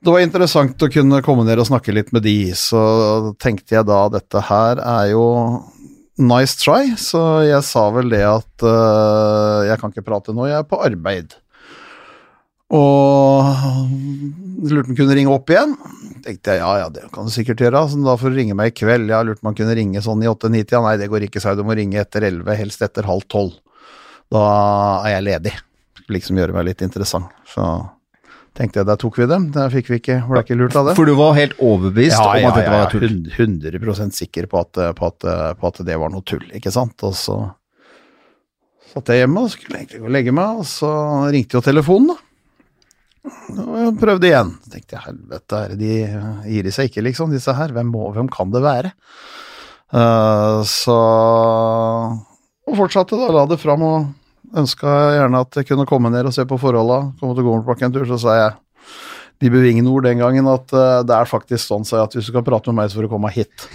det 0.00 0.12
var 0.14 0.22
interessant 0.24 0.80
å 0.80 0.88
kunne 0.88 1.20
komme 1.20 1.44
ned 1.44 1.60
og 1.60 1.66
snakke 1.68 1.92
litt 1.92 2.08
med 2.16 2.24
de, 2.24 2.54
så 2.56 2.80
tenkte 3.36 3.76
jeg 3.76 3.84
da 3.84 4.06
dette 4.08 4.40
her 4.48 4.80
er 4.80 5.10
jo 5.12 5.26
nice 6.20 6.56
try, 6.60 6.94
så 6.96 7.42
jeg 7.44 7.60
sa 7.68 7.86
vel 7.92 8.08
det 8.12 8.22
at 8.24 8.64
uh, 8.64 9.60
jeg 9.68 9.76
kan 9.80 9.92
ikke 9.92 10.06
prate 10.06 10.32
nå, 10.36 10.46
jeg 10.48 10.56
er 10.56 10.68
på 10.68 10.80
arbeid. 10.80 11.36
Og 12.70 13.46
lurte 14.70 14.86
om 14.86 14.92
han 14.92 14.98
kunne 14.98 15.16
ringe 15.18 15.32
opp 15.34 15.50
igjen. 15.50 15.72
Tenkte 16.24 16.54
jeg 16.54 16.60
ja, 16.60 16.70
ja, 16.82 16.88
det 16.92 17.06
kan 17.14 17.26
du 17.26 17.32
sikkert 17.34 17.62
gjøre. 17.64 17.82
Så 17.90 18.00
da 18.04 18.16
får 18.20 18.32
du 18.32 18.38
ringe 18.42 18.56
meg 18.58 18.72
i 18.72 18.76
kveld. 18.82 19.10
Ja, 19.10 19.22
lurte 19.26 19.42
om 19.42 19.50
han 19.50 19.58
kunne 19.58 19.76
ringe 19.78 20.02
sånn 20.04 20.22
i 20.22 20.28
8-9-tida. 20.30 20.82
Nei, 20.84 20.96
det 21.00 21.08
går 21.10 21.26
ikke, 21.26 21.42
sa 21.42 21.54
jeg. 21.54 21.60
Du 21.62 21.66
må 21.66 21.76
ringe 21.78 21.98
etter 22.02 22.26
11, 22.28 22.52
helst 22.60 22.84
etter 22.86 23.08
halv 23.08 23.26
tolv. 23.32 23.56
Da 24.30 24.44
er 25.08 25.16
jeg 25.16 25.26
ledig. 25.26 25.54
Skulle 25.98 26.18
liksom 26.20 26.38
gjøre 26.38 26.54
meg 26.54 26.68
litt 26.70 26.84
interessant. 26.86 27.32
Så 27.50 27.66
tenkte 28.54 28.82
jeg, 28.82 28.88
der 28.90 29.00
tok 29.00 29.18
vi 29.18 29.26
dem. 29.30 29.48
Der 29.56 29.72
fikk 29.72 29.90
vi 29.90 29.98
ikke, 30.02 30.20
ble 30.28 30.44
ikke 30.44 30.58
lurt 30.60 30.76
av 30.78 30.90
det. 30.90 30.96
For 30.98 31.08
du 31.10 31.16
var 31.18 31.34
helt 31.38 31.56
overbevist 31.58 32.20
om 32.20 32.50
at 32.50 32.60
dette 32.60 32.74
var 32.76 32.92
tull. 32.92 33.06
Hund- 33.38 33.66
100 33.72 34.14
sikker 34.20 34.46
på 34.50 34.62
at, 34.62 34.84
på, 34.98 35.10
at, 35.10 35.30
på 35.58 35.72
at 35.72 35.82
det 35.88 35.98
var 35.98 36.12
noe 36.14 36.26
tull, 36.26 36.46
ikke 36.54 36.70
sant. 36.74 37.00
Og 37.06 37.16
så 37.18 37.40
satt 38.92 39.10
jeg 39.10 39.22
hjemme 39.24 39.46
og 39.46 39.52
skulle 39.54 39.78
egentlig 39.80 40.02
gå 40.02 40.08
og 40.10 40.14
legge 40.14 40.34
meg, 40.34 40.62
og 40.62 40.66
så 40.66 40.90
ringte 41.30 41.58
jo 41.58 41.64
telefonen, 41.64 42.12
da. 42.14 42.29
Og 43.24 43.98
prøvde 44.00 44.30
igjen. 44.30 44.54
Så 44.64 44.72
tenkte 44.72 44.96
jeg 44.96 45.04
helvete, 45.04 45.60
de 45.80 45.92
gir 46.48 46.66
de 46.66 46.72
seg 46.74 46.88
ikke, 46.88 47.04
liksom, 47.04 47.34
disse 47.34 47.52
her? 47.56 47.74
Hvem, 47.76 47.90
må, 47.92 48.08
hvem 48.16 48.30
kan 48.32 48.52
det 48.54 48.62
være? 48.64 48.94
Uh, 49.90 50.62
så 50.70 50.96
Og 52.70 52.78
fortsatte, 52.78 53.18
da. 53.18 53.28
La 53.34 53.44
det 53.50 53.60
fram 53.60 53.84
og 53.84 54.56
ønska 54.60 54.94
gjerne 55.18 55.42
at 55.44 55.60
jeg 55.60 55.68
kunne 55.68 55.86
komme 55.88 56.12
ned 56.14 56.30
og 56.30 56.34
se 56.34 56.46
på 56.48 56.58
forholda. 56.60 57.02
Komme 57.20 57.36
til 57.36 57.46
Gommelbakken 57.46 57.90
en 57.90 57.98
tur, 57.98 58.08
så 58.08 58.18
sa 58.22 58.38
jeg 58.38 58.56
de 59.40 59.52
bevingende 59.52 59.92
ord 59.92 60.04
den 60.04 60.20
gangen 60.20 60.48
at 60.52 60.72
uh, 60.76 61.00
det 61.06 61.16
er 61.16 61.28
faktisk 61.28 61.64
sånn 61.64 61.86
jeg, 61.88 62.00
at 62.02 62.16
hvis 62.16 62.28
du 62.28 62.32
skal 62.34 62.44
prate 62.46 62.72
med 62.72 62.82
meg, 62.82 62.90
så 62.90 63.00
får 63.00 63.08
du 63.08 63.12
komme 63.12 63.32
hit. 63.34 63.68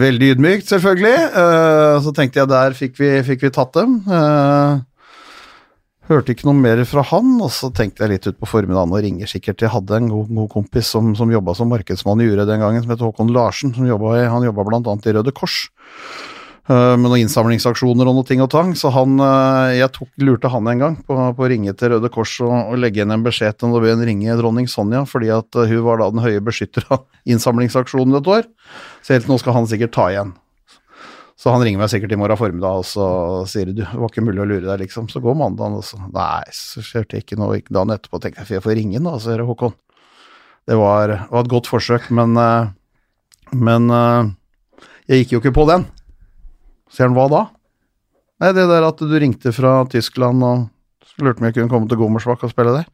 Veldig 0.00 0.28
ydmykt, 0.34 0.68
selvfølgelig. 0.70 1.16
Uh, 1.34 1.96
så 2.04 2.14
tenkte 2.16 2.40
jeg 2.40 2.50
der 2.50 2.76
fikk 2.76 2.94
vi, 3.00 3.10
fikk 3.26 3.44
vi 3.44 3.52
tatt 3.54 3.74
dem. 3.76 3.98
Eh, 4.08 4.78
hørte 6.08 6.34
ikke 6.34 6.48
noe 6.48 6.58
mer 6.58 6.80
fra 6.88 7.04
han, 7.10 7.36
og 7.42 7.52
så 7.54 7.70
tenkte 7.74 8.04
jeg 8.04 8.14
litt 8.14 8.28
ut 8.30 8.40
på 8.40 8.48
formiddagen 8.48 8.94
og 8.94 9.04
ringer 9.04 9.30
sikkert. 9.30 9.62
Jeg 9.62 9.72
hadde 9.74 9.98
en 9.98 10.08
god, 10.10 10.32
god 10.40 10.50
kompis 10.52 10.90
som, 10.94 11.12
som 11.18 11.30
jobba 11.32 11.54
som 11.58 11.70
markedsmann 11.70 12.22
i 12.24 12.30
Ure 12.30 12.48
den 12.48 12.62
gangen, 12.62 12.82
som 12.82 12.94
het 12.94 13.04
Håkon 13.04 13.32
Larsen. 13.34 13.74
Som 13.76 13.86
jobbet, 13.88 14.26
han 14.32 14.46
jobba 14.48 14.66
annet 14.80 15.06
i 15.06 15.14
Røde 15.16 15.34
Kors. 15.36 15.68
eh, 16.70 16.96
med 16.96 17.08
noen 17.08 17.24
innsamlingsaksjoner 17.24 18.06
og 18.06 18.14
noe 18.14 18.26
ting 18.26 18.42
og 18.44 18.50
tang, 18.52 18.74
så 18.78 18.92
han, 18.94 19.16
eh, 19.18 19.78
jeg 19.80 19.90
tok, 19.96 20.10
lurte 20.22 20.50
han 20.52 20.68
en 20.70 20.82
gang 20.84 20.98
på, 21.02 21.16
på 21.34 21.46
å 21.46 21.48
ringe 21.50 21.74
til 21.74 21.94
Røde 21.94 22.10
Kors 22.12 22.36
og, 22.44 22.52
og 22.52 22.78
legge 22.78 23.00
igjen 23.00 23.14
en 23.14 23.26
beskjed 23.26 23.58
til 23.58 23.74
be 23.74 23.90
en 23.90 24.04
ringe 24.06 24.36
dronning 24.38 24.68
Sonja, 24.70 25.02
fordi 25.08 25.32
at 25.34 25.56
eh, 25.56 25.72
hun 25.72 25.82
var 25.86 25.98
da 25.98 26.10
den 26.10 26.22
høye 26.22 26.42
beskytter 26.44 26.86
av 26.90 27.06
innsamlingsaksjonen 27.32 28.20
et 28.20 28.30
år. 28.38 28.46
Så 29.02 29.16
helt 29.16 29.30
nå 29.30 29.40
skal 29.42 29.58
han 29.58 29.68
sikkert 29.70 29.96
ta 29.96 30.10
igjen. 30.12 30.34
Så 31.40 31.52
han 31.54 31.62
ringer 31.64 31.80
meg 31.80 31.88
sikkert 31.88 32.12
i 32.12 32.18
morgen 32.20 32.36
formiddag, 32.36 32.82
og 32.82 32.84
så 32.84 33.04
sier 33.48 33.70
du, 33.70 33.78
det 33.78 33.86
var 33.88 34.10
ikke 34.10 34.24
mulig 34.26 34.42
å 34.42 34.48
lure 34.48 34.66
deg, 34.66 34.82
liksom. 34.82 35.06
Så 35.08 35.22
går 35.24 35.38
mandagen, 35.40 35.78
og 35.80 35.86
så 35.88 35.96
Nei, 36.12 36.44
så 36.52 36.82
skjedde 36.84 37.22
ikke 37.22 37.38
noe. 37.40 37.62
Ikke 37.62 37.72
dagen 37.72 37.94
etterpå 37.94 38.20
tenkte 38.20 38.44
jeg, 38.44 38.58
jeg 38.58 38.64
får 38.66 38.76
ringe 38.76 39.00
da, 39.06 39.14
så 39.16 39.32
er 39.32 39.44
Håkon. 39.48 39.72
Det 40.68 40.76
var, 40.76 41.14
var 41.30 41.46
et 41.46 41.52
godt 41.54 41.70
forsøk, 41.70 42.10
men 42.12 42.36
eh, 42.36 42.68
Men 43.56 43.88
eh, 43.90 44.28
jeg 45.08 45.24
gikk 45.24 45.32
jo 45.32 45.40
ikke 45.40 45.56
på 45.56 45.64
den. 45.70 45.88
Sier 46.92 47.08
han 47.08 47.16
hva 47.16 47.24
da? 47.32 47.40
Nei, 48.40 48.52
det 48.54 48.68
der 48.70 48.86
at 48.86 49.00
du 49.00 49.16
ringte 49.18 49.50
fra 49.56 49.80
Tyskland 49.90 50.44
og 50.44 50.68
lurte 51.20 51.42
om 51.42 51.48
jeg 51.48 51.56
kunne 51.56 51.72
komme 51.72 51.88
til 51.90 51.98
Gommersbakk 52.00 52.44
og 52.46 52.52
spille 52.52 52.76
der. 52.76 52.86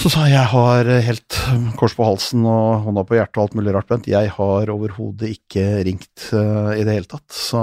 Så 0.00 0.10
sa 0.10 0.24
jeg 0.24 0.34
jeg 0.34 0.50
har 0.54 0.88
helt 1.06 1.36
kors 1.78 1.94
på 1.94 2.06
halsen 2.06 2.46
og 2.48 2.86
hånda 2.86 3.04
på 3.06 3.18
hjertet 3.18 3.38
og 3.38 3.44
alt 3.44 3.56
mulig 3.58 3.74
rart, 3.76 3.90
Bent. 3.90 4.08
Jeg 4.10 4.32
har 4.34 4.72
overhodet 4.72 5.34
ikke 5.36 5.66
ringt 5.86 6.30
uh, 6.32 6.72
i 6.74 6.82
det 6.82 6.96
hele 6.96 7.10
tatt, 7.10 7.28
så 7.36 7.62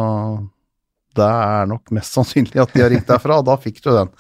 det 1.20 1.28
er 1.30 1.70
nok 1.70 1.92
mest 1.96 2.16
sannsynlig 2.16 2.62
at 2.64 2.74
de 2.74 2.84
har 2.84 2.92
ringt 2.94 3.10
derfra, 3.10 3.40
da 3.46 3.56
fikk 3.62 3.82
du 3.84 3.92
den. 3.92 4.12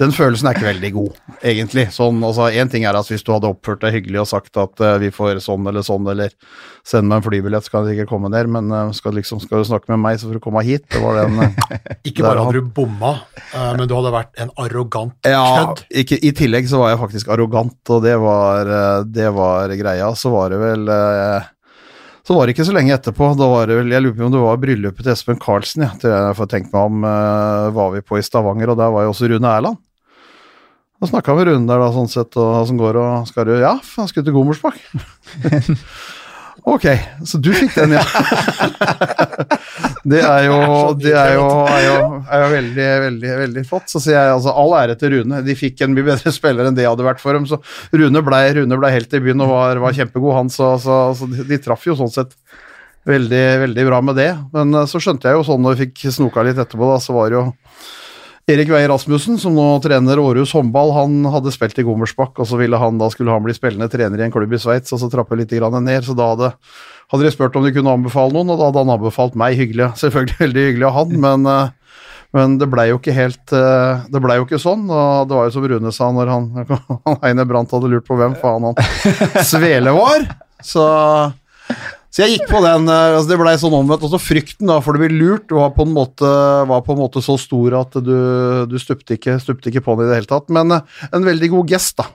Den 0.00 0.14
følelsen 0.14 0.48
er 0.48 0.56
ikke 0.56 0.68
veldig 0.68 0.90
god, 0.96 1.18
egentlig. 1.40 1.88
Sånn, 1.94 2.20
altså, 2.26 2.48
en 2.50 2.72
ting 2.72 2.86
er 2.88 2.98
at 2.98 3.10
hvis 3.10 3.24
du 3.26 3.32
hadde 3.34 3.50
oppført 3.50 3.82
deg 3.84 3.96
hyggelig 3.98 4.22
og 4.24 4.30
sagt 4.32 4.60
at 4.60 4.84
uh, 4.84 4.96
vi 5.02 5.12
får 5.14 5.42
sånn 5.44 5.66
eller 5.70 5.86
sånn, 5.86 6.08
eller 6.10 6.34
send 6.88 7.10
meg 7.10 7.20
en 7.20 7.26
flybillett, 7.26 7.66
så 7.66 7.76
kan 7.76 7.88
jeg 7.88 7.98
ikke 7.98 8.12
komme 8.12 8.30
ned, 8.32 8.50
men 8.54 8.72
uh, 8.74 8.94
skal, 8.96 9.16
liksom, 9.18 9.42
skal 9.44 9.62
du 9.62 9.68
snakke 9.70 9.92
med 9.94 10.02
meg, 10.04 10.20
så 10.20 10.30
får 10.30 10.40
du 10.40 10.44
komme 10.44 10.64
hit. 10.66 10.86
Det 10.92 11.02
var 11.04 11.20
den 11.22 11.38
uh, 11.42 11.68
Ikke 12.08 12.26
bare 12.26 12.44
hadde 12.44 12.62
du 12.62 12.72
bomma, 12.74 13.14
men 13.52 13.86
du 13.88 13.94
hadde 13.96 14.14
vært 14.14 14.42
en 14.42 14.50
arrogant 14.60 15.28
Ja, 15.28 15.44
kødd. 15.60 15.84
ikke, 16.02 16.18
i 16.24 16.32
tillegg 16.36 16.68
så 16.70 16.82
var 16.82 16.94
jeg 16.94 17.02
faktisk 17.02 17.30
arrogant, 17.34 17.78
og 17.94 18.02
det 18.04 18.16
var, 18.22 18.72
det 19.06 19.30
var 19.36 19.72
greia. 19.78 20.10
Så 20.18 20.32
var 20.32 20.52
det 20.54 20.60
vel 20.62 20.90
Så 22.28 22.34
var 22.36 22.44
det 22.44 22.52
ikke 22.52 22.66
så 22.68 22.74
lenge 22.76 22.92
etterpå. 22.92 23.30
Da 23.40 23.46
var 23.48 23.70
det 23.70 23.78
vel, 23.78 23.92
Jeg 23.94 24.04
lurer 24.04 24.16
på 24.18 24.26
om 24.26 24.32
det 24.34 24.40
var 24.42 24.58
bryllupet 24.60 25.00
til 25.00 25.14
Espen 25.14 25.38
Karlsen, 25.40 25.86
ja. 25.86 25.94
Til 25.96 26.12
jeg 26.12 26.36
får 26.36 26.48
tenkt 26.52 26.74
meg 26.74 26.90
om, 26.90 27.06
uh, 27.06 27.72
var 27.72 27.94
vi 27.94 28.02
på 28.04 28.18
i 28.20 28.24
Stavanger, 28.26 28.68
og 28.68 28.76
der 28.76 28.92
var 28.92 29.06
jo 29.06 29.14
også 29.14 29.30
Rune 29.32 29.48
Erland. 29.48 29.78
Da 31.00 31.08
snakka 31.08 31.32
vi 31.32 31.40
med 31.40 31.48
Rune 31.48 31.70
der, 31.70 31.80
da, 31.80 31.88
sånn 31.94 32.10
sett, 32.12 32.36
og 32.36 32.58
åssen 32.58 32.76
går 32.76 33.00
og 33.00 33.30
Skal 33.30 33.48
du 33.48 33.54
Ja, 33.56 33.78
han 33.80 34.10
skulle 34.10 34.28
til 34.28 34.36
Gommersbakk. 34.36 34.76
ok, 36.62 36.86
så 37.26 37.38
du 37.42 37.50
fikk 37.54 37.74
den, 37.76 37.94
ja. 37.96 38.02
det 40.12 40.22
er 40.24 40.46
jo, 40.48 40.58
det 40.98 41.14
er 41.14 41.34
jo, 41.36 41.46
er 41.68 41.84
jo, 41.84 41.96
er 42.24 42.42
jo 42.42 42.48
veldig, 42.54 42.88
veldig, 43.04 43.32
veldig 43.42 43.64
flott. 43.68 43.88
Så 43.92 44.02
sier 44.02 44.18
jeg 44.18 44.36
altså 44.36 44.54
all 44.54 44.74
ære 44.80 44.96
til 45.00 45.14
Rune. 45.16 45.42
De 45.46 45.58
fikk 45.58 45.84
en 45.84 45.94
mye 45.96 46.06
bedre 46.10 46.32
spiller 46.34 46.68
enn 46.68 46.78
det 46.78 46.88
hadde 46.88 47.06
vært 47.06 47.22
for 47.22 47.36
dem. 47.36 47.48
Så 47.48 47.60
Rune 47.94 48.24
blei 48.26 48.44
Rune 48.58 48.80
ble 48.80 48.94
helt 48.94 49.14
i 49.14 49.22
byen 49.24 49.44
og 49.46 49.52
var, 49.52 49.82
var 49.84 49.96
kjempegod, 49.96 50.34
han. 50.38 50.52
Så, 50.52 50.74
så, 50.84 51.00
så 51.18 51.30
de, 51.30 51.46
de 51.48 51.60
traff 51.62 51.86
jo 51.88 51.98
sånn 51.98 52.12
sett 52.14 52.34
veldig, 53.08 53.44
veldig 53.64 53.86
bra 53.88 54.02
med 54.04 54.18
det. 54.20 54.32
Men 54.54 54.74
eh, 54.74 54.88
så 54.90 55.00
skjønte 55.02 55.30
jeg 55.30 55.38
jo 55.38 55.46
sånn 55.46 55.64
når 55.64 55.76
vi 55.76 55.86
fikk 55.86 56.08
snoka 56.14 56.44
litt 56.46 56.60
etterpå, 56.60 56.92
da, 56.92 57.00
så 57.02 57.16
var 57.16 57.30
det 57.30 57.40
jo 57.40 57.46
Erik 58.48 58.70
Weier 58.72 58.88
Rasmussen, 58.88 59.36
som 59.36 59.52
nå 59.52 59.64
trener 59.84 60.16
Århus 60.22 60.54
håndball, 60.56 60.94
han 60.96 61.16
hadde 61.28 61.50
spilt 61.52 61.76
i 61.76 61.84
Gommersbakk, 61.84 62.38
og 62.40 62.46
så 62.48 62.56
ville 62.56 62.78
han, 62.80 62.96
da 62.96 63.10
skulle 63.12 63.34
han 63.34 63.44
bli 63.44 63.52
spillende 63.52 63.90
trener 63.92 64.22
i 64.22 64.24
en 64.24 64.32
klubb 64.32 64.54
i 64.56 64.60
Sveits, 64.62 64.94
og 64.96 65.02
så 65.02 65.10
trappe 65.12 65.36
litt 65.36 65.52
ned. 65.52 66.06
Så 66.06 66.16
da 66.16 66.30
hadde, 66.30 66.48
hadde 67.12 67.26
de 67.26 67.32
spurt 67.34 67.58
om 67.60 67.66
de 67.66 67.74
kunne 67.76 67.92
anbefale 67.92 68.32
noen, 68.32 68.54
og 68.54 68.56
da 68.56 68.70
hadde 68.70 68.84
han 68.86 68.94
anbefalt 68.94 69.36
meg. 69.36 69.58
Hyggelig, 69.60 69.90
selvfølgelig 70.02 70.38
veldig 70.40 70.64
hyggelig 70.64 70.88
av 70.88 70.96
han, 70.96 71.12
men, 71.26 71.44
eh, 71.52 72.00
men 72.38 72.56
det 72.62 72.70
blei 72.72 72.86
jo 72.88 72.96
ikke 72.98 73.16
helt 73.16 73.52
eh, 73.56 74.00
Det 74.12 74.20
blei 74.24 74.38
jo 74.40 74.48
ikke 74.48 74.62
sånn. 74.64 74.88
Og 74.88 75.28
det 75.28 75.36
var 75.36 75.50
jo 75.50 75.54
som 75.58 75.68
Rune 75.68 75.92
sa 75.92 76.08
når 76.16 76.32
han, 76.32 76.48
han 77.04 77.20
Heine 77.26 77.44
Brandt 77.48 77.76
hadde 77.76 77.92
lurt 77.92 78.08
på 78.08 78.16
hvem 78.16 78.32
faen 78.40 78.70
han 78.70 78.80
Svele 79.50 79.92
var. 79.92 80.24
Så 80.64 80.88
så 82.18 82.24
jeg 82.26 82.32
gikk 82.34 82.48
på 82.50 82.58
den, 82.64 82.88
eh, 82.90 83.12
altså 83.14 83.30
det 83.30 83.36
blei 83.38 83.52
sånn 83.62 83.74
omvendt. 83.78 84.02
Altså 84.02 84.18
frykten 84.18 84.66
da, 84.66 84.80
for 84.82 84.96
det 84.96 85.04
blir 85.04 85.12
lurt 85.14 85.52
var 85.54 85.68
på 85.76 85.84
en 85.86 85.92
måte, 85.94 86.26
var 86.66 86.80
på 86.82 86.96
en 86.96 86.98
måte 86.98 87.22
så 87.22 87.36
stor 87.38 87.76
at 87.78 87.94
du, 88.02 88.16
du 88.66 88.74
stupte, 88.82 89.14
ikke, 89.14 89.36
stupte 89.38 89.70
ikke 89.70 89.84
på 89.86 89.94
den 89.94 90.08
i 90.08 90.10
det 90.10 90.16
hele 90.16 90.30
tatt. 90.32 90.48
Men 90.50 90.74
eh, 90.74 90.96
en 91.14 91.28
veldig 91.28 91.52
god 91.52 91.70
gest, 91.70 91.94
da. 92.02 92.08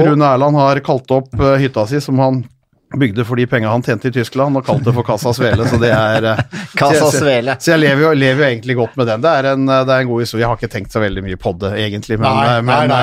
Rune 0.00 0.24
Erland 0.24 0.56
har 0.56 0.80
kalt 0.86 1.12
opp 1.12 1.36
eh, 1.36 1.58
hytta 1.60 1.84
si, 1.90 2.00
som 2.00 2.24
han 2.24 2.40
bygde 2.98 3.24
for 3.28 3.36
de 3.40 3.46
penga 3.50 3.70
han 3.72 3.82
tjente 3.84 4.08
i 4.10 4.14
Tyskland, 4.14 4.56
og 4.58 4.64
kalte 4.66 4.88
det 4.90 4.94
for 4.96 5.06
Casa 5.06 5.32
Svele, 5.36 5.64
så 5.68 5.78
det 5.80 5.90
er 5.94 6.26
eh, 6.32 6.42
Casa 6.80 6.98
så 7.06 7.10
jeg- 7.12 7.22
Svele. 7.22 7.56
Så 7.62 7.72
jeg 7.74 7.82
lever 7.84 8.04
jo, 8.06 8.12
lever 8.18 8.44
jo 8.44 8.48
egentlig 8.50 8.76
godt 8.78 8.96
med 9.00 9.08
den. 9.12 9.22
Det 9.24 9.32
er, 9.40 9.48
en, 9.52 9.66
det 9.70 9.94
er 9.96 10.04
en 10.04 10.10
god 10.10 10.22
historie. 10.24 10.42
Jeg 10.44 10.50
har 10.52 10.60
ikke 10.60 10.72
tenkt 10.76 10.92
så 10.96 11.02
veldig 11.02 11.24
mye 11.26 11.38
på 11.40 11.54
det, 11.62 11.72
egentlig, 11.84 12.18
men, 12.20 12.28
Nei, 12.36 12.46
eh, 12.56 12.62
men, 12.68 12.92
nei, 12.92 13.02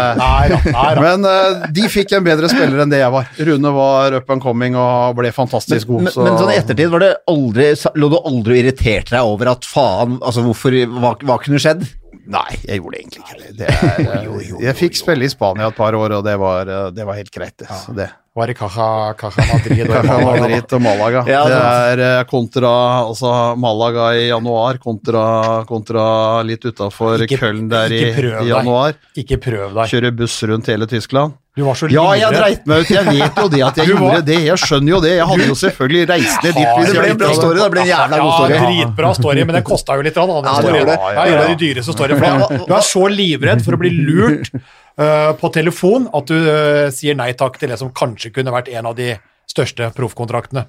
eh, 0.49 0.69
nei, 0.73 0.93
men 1.05 1.29
eh, 1.29 1.67
de 1.79 1.87
fikk 1.91 2.15
en 2.19 2.25
bedre 2.27 2.49
spiller 2.51 2.83
enn 2.85 2.93
det 2.93 3.01
jeg 3.03 3.13
var. 3.15 3.29
Rune 3.49 3.73
var 3.79 4.17
up 4.19 4.29
and 4.35 4.43
coming 4.43 4.77
og 4.79 5.15
ble 5.19 5.31
fantastisk 5.35 5.87
god. 5.91 6.07
Men, 6.09 6.17
men 6.29 6.39
sånn 6.41 6.53
i 6.53 6.59
ettertid, 6.59 6.89
var 6.93 7.05
det 7.05 7.13
aldri, 7.31 7.71
lå 7.99 8.11
du 8.13 8.19
aldri 8.19 8.57
og 8.59 8.63
irriterte 8.65 9.15
deg 9.17 9.31
over 9.33 9.53
at 9.53 9.65
faen, 9.69 10.19
altså 10.21 10.43
hvorfor, 10.45 10.75
hva, 10.99 11.15
hva 11.25 11.39
kunne 11.43 11.61
skjedd? 11.61 11.85
Nei, 12.29 12.59
jeg 12.61 12.77
gjorde 12.77 12.99
egentlig 12.99 13.21
ikke 13.23 13.37
det. 13.41 13.51
det 13.57 13.67
er, 13.73 14.01
eh, 14.29 14.49
jeg 14.67 14.77
fikk 14.77 14.97
spille 14.99 15.25
i 15.25 15.31
Spania 15.31 15.69
et 15.71 15.77
par 15.77 15.95
år, 15.97 16.19
og 16.19 16.25
det 16.27 16.35
var, 16.37 16.69
eh, 16.69 16.89
det 16.93 17.05
var 17.07 17.17
helt 17.17 17.31
greit. 17.33 17.55
Det. 17.57 17.69
Ja. 17.69 17.79
det. 17.97 18.09
Var 18.37 18.51
det 18.51 18.55
Caja, 18.59 18.89
Caja 19.17 19.45
Madrid 19.49 19.81
og 19.89 19.95
Caja 20.07 20.19
Madrid 20.27 20.75
og 20.77 20.83
Malaga. 20.85 21.23
Ja, 21.27 21.41
det 21.49 21.57
er 21.65 22.03
eh, 22.05 22.21
kontra 22.29 22.71
altså 23.01 23.33
Malaga 23.59 24.11
i 24.15 24.27
januar 24.29 24.77
kontra, 24.83 25.23
kontra 25.67 26.05
litt 26.45 26.69
utafor 26.69 27.25
Köln 27.33 27.65
der 27.71 27.97
i, 27.97 28.03
i 28.13 28.47
januar. 28.51 28.93
Ikke 29.17 29.41
prøv 29.41 29.73
deg. 29.73 29.89
Kjøre 29.89 30.13
buss 30.21 30.37
rundt 30.45 30.69
hele 30.69 30.87
Tyskland. 30.91 31.33
Du 31.59 31.65
var 31.67 31.75
så 31.75 31.89
Ja, 31.91 32.05
jeg 32.15 32.31
dreit 32.37 32.67
meg 32.69 32.85
ut. 32.85 32.91
Jeg 32.93 33.05
vet 33.09 33.39
jo 33.43 33.47
det 33.51 33.61
at 33.67 33.79
jeg 33.81 33.91
gjorde 33.91 34.19
det. 34.29 34.37
Jeg 34.47 34.61
skjønner 34.63 34.93
jo 34.93 34.99
det. 35.03 35.11
Jeg 35.17 35.27
hadde 35.31 35.47
jo 35.49 35.57
selvfølgelig 35.59 36.03
reist 36.13 36.45
ned 36.45 36.55
dit. 36.55 36.69
Det 36.89 36.93
ble 36.95 37.07
en 37.11 37.19
bra 37.19 37.31
story, 37.35 37.59
det 37.59 37.69
ble 37.73 37.81
en 37.83 37.89
jævla 37.89 38.19
god 38.23 38.33
story. 38.37 38.53
Ja, 38.53 38.61
dritbra 38.65 39.13
story, 39.17 39.45
men 39.49 39.57
den 39.59 39.65
kosta 39.67 39.97
jo 39.99 40.05
litt. 40.07 40.19
Den 40.19 40.35
Ja, 40.47 40.53
det 40.63 40.69
er 40.71 40.77
gjorde 40.79 40.93
det. 40.93 40.99
Ja, 41.17 41.25
en 41.25 41.39
av 41.41 41.49
de 41.51 41.57
dyreste 41.65 41.95
storyene. 41.97 42.61
Du 42.69 42.75
er 42.77 42.85
så 42.87 43.03
livredd 43.11 43.65
for 43.65 43.75
å 43.75 43.81
bli 43.81 43.91
lurt 43.97 44.51
eh, 44.55 45.31
på 45.41 45.51
telefon 45.59 46.07
at 46.15 46.31
du 46.31 46.37
eh, 46.39 46.85
sier 46.95 47.17
nei 47.19 47.33
takk 47.39 47.59
til 47.59 47.73
det 47.73 47.79
som 47.81 47.91
kanskje 47.91 48.31
kunne 48.35 48.55
vært 48.55 48.71
en 48.71 48.87
av 48.93 48.95
de 48.95 49.11
største 49.49 49.91
proffkontraktene. 49.97 50.63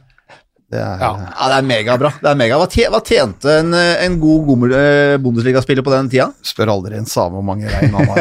Det 0.71 0.79
er, 0.79 1.01
Ja. 1.03 1.11
Ja, 1.27 1.49
det 1.51 1.57
er 1.59 1.64
megabra. 1.66 2.12
Det 2.23 2.29
er 2.31 2.37
mega. 2.39 2.55
Hva, 2.61 2.68
hva 2.95 3.01
tjente 3.03 3.51
en, 3.59 3.73
eh, 3.75 4.05
en 4.05 4.21
god 4.23 4.71
eh, 4.71 5.16
Bundesliga-spiller 5.18 5.83
på 5.83 5.91
den 5.91 6.11
tida? 6.12 6.29
Spør 6.47 6.71
aldri 6.77 6.95
en 7.01 7.11
same 7.11 7.35
hvor 7.35 7.43
mange 7.43 7.66
rein 7.66 7.91
han 7.91 8.07
har. 8.07 8.18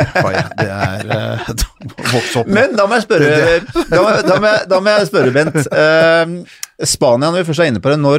Det 0.58 0.70
er 0.74 1.06
uh, 1.14 1.46
Vokse 2.10 2.42
opp. 2.42 2.50
Men 2.50 2.74
da 2.78 2.88
må 2.90 2.98
jeg 2.98 3.06
spørre, 3.06 3.30
da 3.94 4.02
må, 4.02 4.10
da 4.26 4.40
må, 4.42 4.48
jeg, 4.50 4.66
da 4.72 4.82
må 4.82 4.96
jeg 4.96 5.10
spørre 5.12 5.36
Bent. 5.36 5.62
Eh, 5.62 6.26
Spania, 6.90 7.30
når 7.30 7.38
vi 7.44 7.48
først 7.52 7.62
er 7.62 7.70
inne 7.70 7.84
på 7.86 7.94
det, 7.94 8.00
når, 8.02 8.18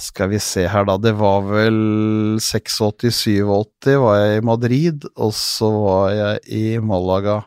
skal 0.00 0.30
vi 0.30 0.38
se 0.40 0.62
her, 0.70 0.86
da. 0.88 0.94
Det 1.02 1.12
var 1.18 1.42
vel 1.50 2.38
86-87 2.38 3.98
var 3.98 4.14
jeg 4.22 4.38
i 4.38 4.44
Madrid, 4.46 5.10
og 5.18 5.34
så 5.36 5.68
var 5.74 6.14
jeg 6.14 6.38
i 6.54 6.78
Malaga 6.78 7.42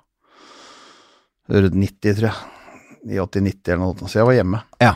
rundt 1.49 1.75
90, 1.75 2.15
tror 2.19 2.29
jeg. 2.31 2.37
I 3.05 3.19
80-90 3.21 3.69
eller 3.69 3.83
noe 3.83 3.97
sånt. 3.99 4.11
Så 4.11 4.21
jeg 4.21 4.29
var 4.29 4.37
hjemme. 4.39 4.63
Ja. 4.81 4.95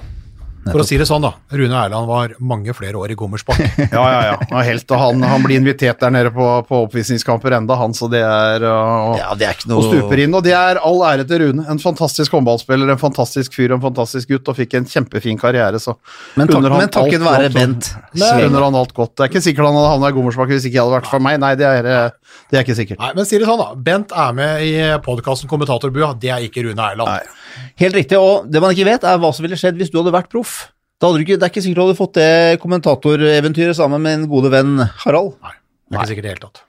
For 0.72 0.84
å 0.84 0.86
si 0.88 0.98
det 1.00 1.08
sånn, 1.10 1.24
da. 1.26 1.34
Rune 1.56 1.76
Erland 1.86 2.10
var 2.10 2.34
mange 2.40 2.74
flere 2.78 3.00
år 3.00 3.14
i 3.14 3.18
Gommersbakk. 3.20 3.62
Ja, 3.90 4.04
ja, 4.14 4.20
ja. 4.28 4.36
Er 4.60 4.66
helt, 4.68 4.92
og 4.94 5.00
han, 5.02 5.24
han 5.26 5.44
blir 5.44 5.58
invitert 5.60 6.00
der 6.02 6.12
nede 6.14 6.32
på, 6.36 6.46
på 6.68 6.82
oppvisningskamper 6.86 7.56
enda, 7.58 7.76
han, 7.80 7.94
så 7.98 8.10
det 8.12 8.22
er 8.22 8.64
og, 8.70 9.16
ja, 9.18 9.32
det 9.40 9.48
er 9.48 9.58
ikke 9.58 9.74
og 9.76 9.88
stuper 9.88 10.22
inn. 10.24 10.36
Og 10.38 10.44
det 10.46 10.54
er 10.56 10.80
all 10.86 11.02
ære 11.08 11.26
til 11.30 11.42
Rune. 11.44 11.66
En 11.72 11.82
fantastisk 11.82 12.36
håndballspiller, 12.38 12.92
en 12.94 13.02
fantastisk 13.02 13.56
fyr, 13.58 13.74
en 13.76 13.84
fantastisk 13.84 14.30
gutt, 14.34 14.52
og 14.52 14.60
fikk 14.60 14.78
en 14.80 14.88
kjempefin 14.90 15.40
karriere, 15.42 15.82
så 15.82 15.96
Men, 16.38 16.48
tak, 16.48 16.60
unner 16.60 16.76
han 16.76 16.84
men 16.84 16.94
takket 16.94 17.26
være 17.26 17.50
Bent 17.56 17.92
unner 18.20 18.68
han 18.68 18.78
alt 18.80 18.94
godt. 18.96 19.16
Det 19.18 19.26
er 19.26 19.34
ikke 19.34 19.44
sikkert 19.44 19.70
han 19.70 19.78
hadde 19.80 19.94
havna 19.96 20.12
i 20.12 20.18
Gommersbakk 20.18 20.54
hvis 20.54 20.68
ikke 20.70 20.78
jeg 20.78 20.86
hadde 20.86 20.98
vært 21.00 21.12
for 21.12 21.24
meg. 21.24 21.40
Nei, 21.42 21.54
det 21.60 21.68
er, 21.68 21.90
eh, 21.90 22.38
det 22.52 22.60
er 22.60 22.68
ikke 22.68 22.78
sikkert. 22.78 23.02
Nei, 23.02 23.12
men 23.18 23.28
si 23.30 23.40
det 23.42 23.50
sånn, 23.50 23.62
da. 23.62 23.72
Bent 23.90 24.14
er 24.16 24.36
med 24.38 24.66
i 24.66 24.74
podkasten 25.06 25.50
Kommentatorbua. 25.52 26.14
Det 26.20 26.34
er 26.36 26.46
ikke 26.46 26.66
Rune 26.68 26.92
Erland. 26.94 27.10
Nei. 27.10 27.49
Helt 27.82 27.95
riktig, 27.95 28.18
og 28.20 28.50
det 28.52 28.62
man 28.64 28.72
ikke 28.76 28.88
vet, 28.89 29.04
er 29.08 29.18
hva 29.22 29.32
som 29.36 29.45
ville 29.45 29.58
skjedd 29.60 29.78
hvis 29.80 29.91
du 29.93 30.00
hadde 30.02 30.14
vært 30.16 30.30
proff. 30.32 30.70
Da 31.00 31.08
hadde 31.08 31.22
du 31.22 31.24
ikke, 31.28 31.38
det 31.39 31.45
er 31.47 31.52
ikke 31.54 31.62
sikkert 31.64 31.80
du 31.80 31.86
hadde 31.88 32.00
fått 32.00 32.18
det 32.20 32.60
kommentatoreventyret 32.64 33.78
sammen 33.78 34.02
med 34.04 34.18
en 34.18 34.26
gode 34.32 34.50
venn 34.52 34.78
Harald. 35.06 35.38
Nei, 35.43 35.54
Det 35.89 35.95
er 35.95 36.02
ikke 36.02 36.10
sikkert 36.14 36.26
i 36.26 36.28
det 36.28 36.34
hele 36.36 36.47
tatt. 36.50 36.66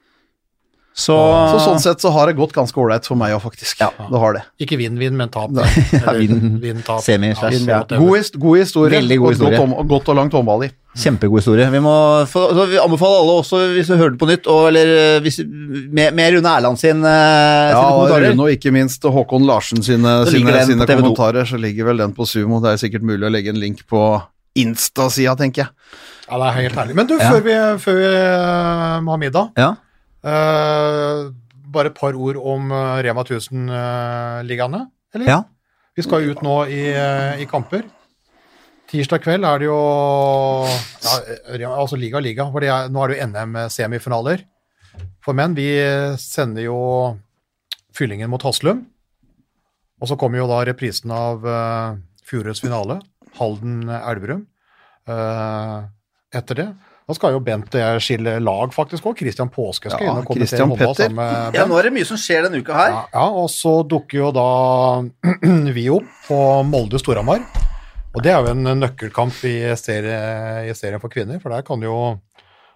Så, 1.00 1.14
Så 1.54 1.58
sånn 1.64 1.78
sett 1.80 2.02
så 2.02 2.10
har 2.12 2.26
det 2.28 2.34
gått 2.36 2.52
ganske 2.52 2.76
ålreit 2.82 3.06
for 3.08 3.16
meg 3.16 3.32
òg, 3.32 3.40
faktisk. 3.44 3.78
Det 3.80 4.20
har 4.20 4.34
det. 4.36 4.42
Ikke 4.60 4.76
vinn-vinn, 4.76 5.14
men 5.16 5.30
tap. 5.32 5.50
Eller, 5.54 5.70
Ja, 6.04 6.12
vinn- 6.18 6.82
semi 7.00 7.30
slash, 7.38 7.62
ja. 7.64 7.78
whatever. 7.80 8.02
God, 8.04 8.38
god 8.42 8.58
historie. 8.58 8.98
Veldig 8.98 9.18
god 9.22 9.28
og 9.30 9.34
historie. 9.36 9.60
Godt, 9.62 9.88
godt 9.94 10.10
og 10.12 10.18
langt 10.18 10.36
håndball 10.36 10.66
i. 10.66 10.70
Kjempegod 10.98 11.38
historie. 11.38 11.68
Vi, 11.70 11.78
må, 11.84 11.92
få, 12.26 12.48
så 12.50 12.64
vi 12.66 12.78
anbefaler 12.82 13.20
alle 13.22 13.34
også, 13.44 13.58
hvis 13.76 13.86
du 13.86 13.94
hører 13.94 14.10
den 14.10 14.18
på 14.18 14.26
nytt, 14.26 14.48
og, 14.50 14.64
eller 14.72 14.88
eh, 14.90 15.18
hvis, 15.22 15.36
med, 15.46 16.10
med 16.18 16.34
Rune 16.34 16.50
Erland 16.50 16.80
sin, 16.80 17.04
eh, 17.06 17.70
Ja, 17.70 17.76
sine 17.76 17.92
kommentarer. 17.94 18.32
Rune 18.32 18.46
og 18.48 18.54
ikke 18.56 18.72
minst 18.74 19.06
Håkon 19.06 19.46
Larsen 19.46 19.84
sine, 19.86 20.16
sine, 20.26 20.56
sine 20.66 20.88
kommentarer. 20.90 21.46
Så 21.46 21.60
ligger 21.62 21.86
vel 21.92 22.02
den 22.02 22.14
på 22.16 22.26
Sumo. 22.26 22.58
Det 22.64 22.72
er 22.74 22.80
sikkert 22.82 23.06
mulig 23.06 23.22
å 23.28 23.30
legge 23.30 23.54
en 23.54 23.60
link 23.62 23.84
på 23.86 24.02
Insta-sida, 24.58 25.36
tenker 25.38 25.62
jeg. 25.62 25.70
Ja, 26.26 26.40
det 26.42 26.48
er 26.48 26.58
helt 26.58 26.80
herlig. 26.82 26.96
Men 26.98 27.06
du, 27.06 27.14
Ja. 27.20 27.30
før 27.30 27.46
vi, 27.46 27.54
før 27.86 28.00
vi 28.00 28.10
eh, 28.10 28.98
må 29.06 29.14
ha 29.14 29.20
middag 29.22 29.54
Ja. 29.62 29.70
uh, 30.26 31.30
Bare 31.70 31.92
et 31.92 31.94
par 31.94 32.18
ord 32.18 32.34
om 32.42 32.72
Rema 32.74 33.22
1000-ligaene, 33.22 34.80
eller? 35.14 35.26
ja. 35.28 35.40
Vi 35.94 36.02
skal 36.02 36.26
ut 36.32 36.42
nå 36.42 36.64
i, 36.66 36.82
i 37.42 37.46
kamper. 37.50 37.84
Tirsdag 38.90 39.22
kveld 39.22 39.46
er 39.46 39.60
det 39.62 39.68
jo 39.68 39.80
ja, 40.66 41.70
altså 41.70 41.98
liga 41.98 42.18
liga, 42.22 42.48
for 42.50 42.64
det 42.64 42.72
er, 42.74 42.88
nå 42.90 43.04
er 43.04 43.12
det 43.12 43.18
jo 43.20 43.28
NM-semifinaler 43.30 44.42
for 45.22 45.38
menn. 45.38 45.54
Vi 45.54 45.68
sender 46.18 46.66
jo 46.66 46.80
fyllingen 47.94 48.32
mot 48.32 48.42
Haslum. 48.42 48.82
Og 50.00 50.08
så 50.08 50.16
kommer 50.18 50.40
jo 50.40 50.48
da 50.50 50.62
reprisen 50.64 51.12
av 51.12 51.44
uh, 51.44 51.96
fjorårets 52.26 52.62
finale, 52.64 52.98
Halden-Elverum, 53.36 54.46
uh, 55.10 55.82
etter 56.34 56.62
det. 56.62 56.68
Da 57.10 57.16
skal 57.18 57.34
jo 57.34 57.42
Bent 57.42 57.74
og 57.74 57.80
jeg 57.82 58.02
skille 58.06 58.36
lag 58.42 58.74
faktisk 58.74 59.10
òg. 59.10 59.18
Christian 59.18 59.50
Påske 59.52 59.90
skal 59.90 60.06
Ja, 60.06 60.12
inn 60.12 60.22
og 60.22 60.28
kommentere 60.30 60.66
håndball 60.66 60.94
sammen 60.94 61.18
med 61.18 61.58
ja, 61.58 61.64
nå 61.66 61.78
er 61.80 61.88
det 61.88 61.94
mye 61.96 62.06
som 62.06 62.20
skjer 62.20 62.46
denne 62.46 62.62
uka 62.62 62.76
her. 62.76 62.94
Ja, 62.94 63.02
ja, 63.16 63.26
og 63.42 63.50
så 63.50 63.80
dukker 63.82 64.22
jo 64.22 64.30
da 64.34 64.46
vi 65.76 65.90
opp 65.92 66.06
på 66.28 66.40
Molde-Storhamar. 66.70 67.42
Og 68.10 68.24
det 68.26 68.32
er 68.32 68.42
jo 68.42 68.50
en 68.50 68.66
nøkkelkamp 68.80 69.36
i, 69.46 69.54
serie, 69.78 70.16
i 70.66 70.74
serien 70.74 71.02
for 71.02 71.12
kvinner, 71.12 71.38
for 71.38 71.54
der 71.54 71.62
kan 71.66 71.82
jo, 71.84 71.94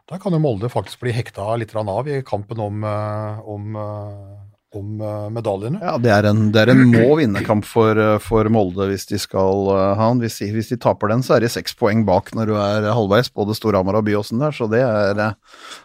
der 0.07 0.21
kan 0.23 0.35
jo 0.35 0.39
Molde 0.39 0.71
faktisk 0.71 1.03
bli 1.03 1.15
hekta 1.17 1.49
litt 1.59 1.75
av 1.75 2.07
i 2.07 2.21
kampen 2.23 2.63
om, 2.63 2.85
eh, 2.87 3.41
om, 3.43 3.75
eh, 3.75 4.44
om 4.79 5.01
eh, 5.01 5.27
medaljene. 5.35 5.81
Ja, 5.83 5.95
det 6.03 6.11
er 6.15 6.29
en, 6.31 6.49
det 6.55 6.63
er 6.65 6.73
en 6.73 6.83
må-vinne-kamp 6.91 7.67
for, 7.69 7.99
eh, 8.01 8.17
for 8.23 8.49
Molde 8.53 8.87
hvis 8.91 9.07
de 9.11 9.19
skal 9.23 9.69
eh, 9.75 9.93
ha 9.99 10.09
den. 10.13 10.23
Hvis 10.25 10.39
de, 10.43 10.49
hvis 10.55 10.71
de 10.73 10.79
taper 10.83 11.13
den, 11.13 11.25
så 11.27 11.37
er 11.37 11.45
de 11.45 11.51
seks 11.53 11.77
poeng 11.79 12.05
bak 12.09 12.33
når 12.37 12.51
du 12.51 12.55
er 12.59 12.89
halvveis, 12.95 13.31
både 13.35 13.57
Storhamar 13.59 13.99
og 14.01 14.07
Byåsen 14.09 14.43
der, 14.43 14.55
så 14.57 14.69
det 14.71 14.83
er, 14.85 15.23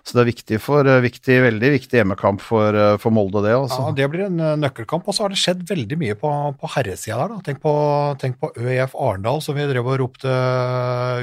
så 0.03 0.17
det 0.17 0.23
er 0.23 0.29
viktig 0.31 0.59
for, 0.63 0.87
viktig, 1.05 1.39
veldig 1.47 1.71
viktig 1.75 2.01
hjemmekamp 2.01 2.43
for, 2.43 2.77
for 3.03 3.15
Molde, 3.15 3.43
det 3.45 3.55
Også. 3.57 3.79
Ja, 3.79 3.89
altså. 3.89 3.95
Det 3.99 4.09
blir 4.13 4.25
en 4.27 4.39
nøkkelkamp. 4.63 5.07
Og 5.09 5.15
så 5.17 5.25
har 5.25 5.33
det 5.33 5.41
skjedd 5.41 5.65
veldig 5.69 5.99
mye 6.01 6.17
på, 6.19 6.31
på 6.59 6.71
herresida 6.75 7.19
der. 7.23 7.35
da. 7.35 7.41
Tenk 7.45 7.61
på, 7.63 7.73
tenk 8.21 8.39
på 8.41 8.51
ØIF 8.59 8.95
Arendal, 8.97 9.41
som 9.45 9.57
vi 9.57 9.67
drev 9.69 9.87
og 9.89 9.99
ropte 10.03 10.33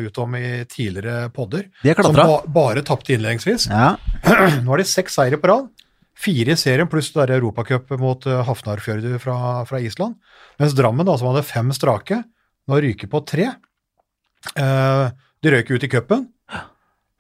ut 0.07 0.19
om 0.23 0.37
i 0.39 0.47
tidligere 0.71 1.31
podder. 1.35 1.67
De 1.83 1.91
er 1.93 1.99
Som 2.03 2.15
klatra. 2.15 2.27
ba, 2.47 2.55
bare 2.61 2.85
tapte 2.87 3.15
innledningsvis. 3.17 3.69
Ja. 3.73 3.95
Nå 4.63 4.71
har 4.75 4.83
de 4.83 4.89
seks 4.89 5.17
seire 5.19 5.39
på 5.41 5.51
rad. 5.53 5.69
Fire 6.17 6.55
i 6.55 6.59
serien 6.59 6.89
pluss 6.89 7.11
Europacup 7.13 7.93
mot 8.01 8.25
uh, 8.27 8.41
Hafnarfjörður 8.47 9.21
fra, 9.21 9.37
fra 9.69 9.81
Island. 9.85 10.17
Mens 10.61 10.75
Drammen, 10.77 11.07
da, 11.07 11.17
som 11.21 11.29
hadde 11.31 11.45
fem 11.47 11.73
strake, 11.77 12.23
nå 12.67 12.81
ryker 12.83 13.11
på 13.13 13.21
tre. 13.29 13.51
Eh, 14.55 15.05
de 15.43 15.53
røyk 15.53 15.73
ut 15.75 15.85
i 15.87 15.91
cupen 15.91 16.27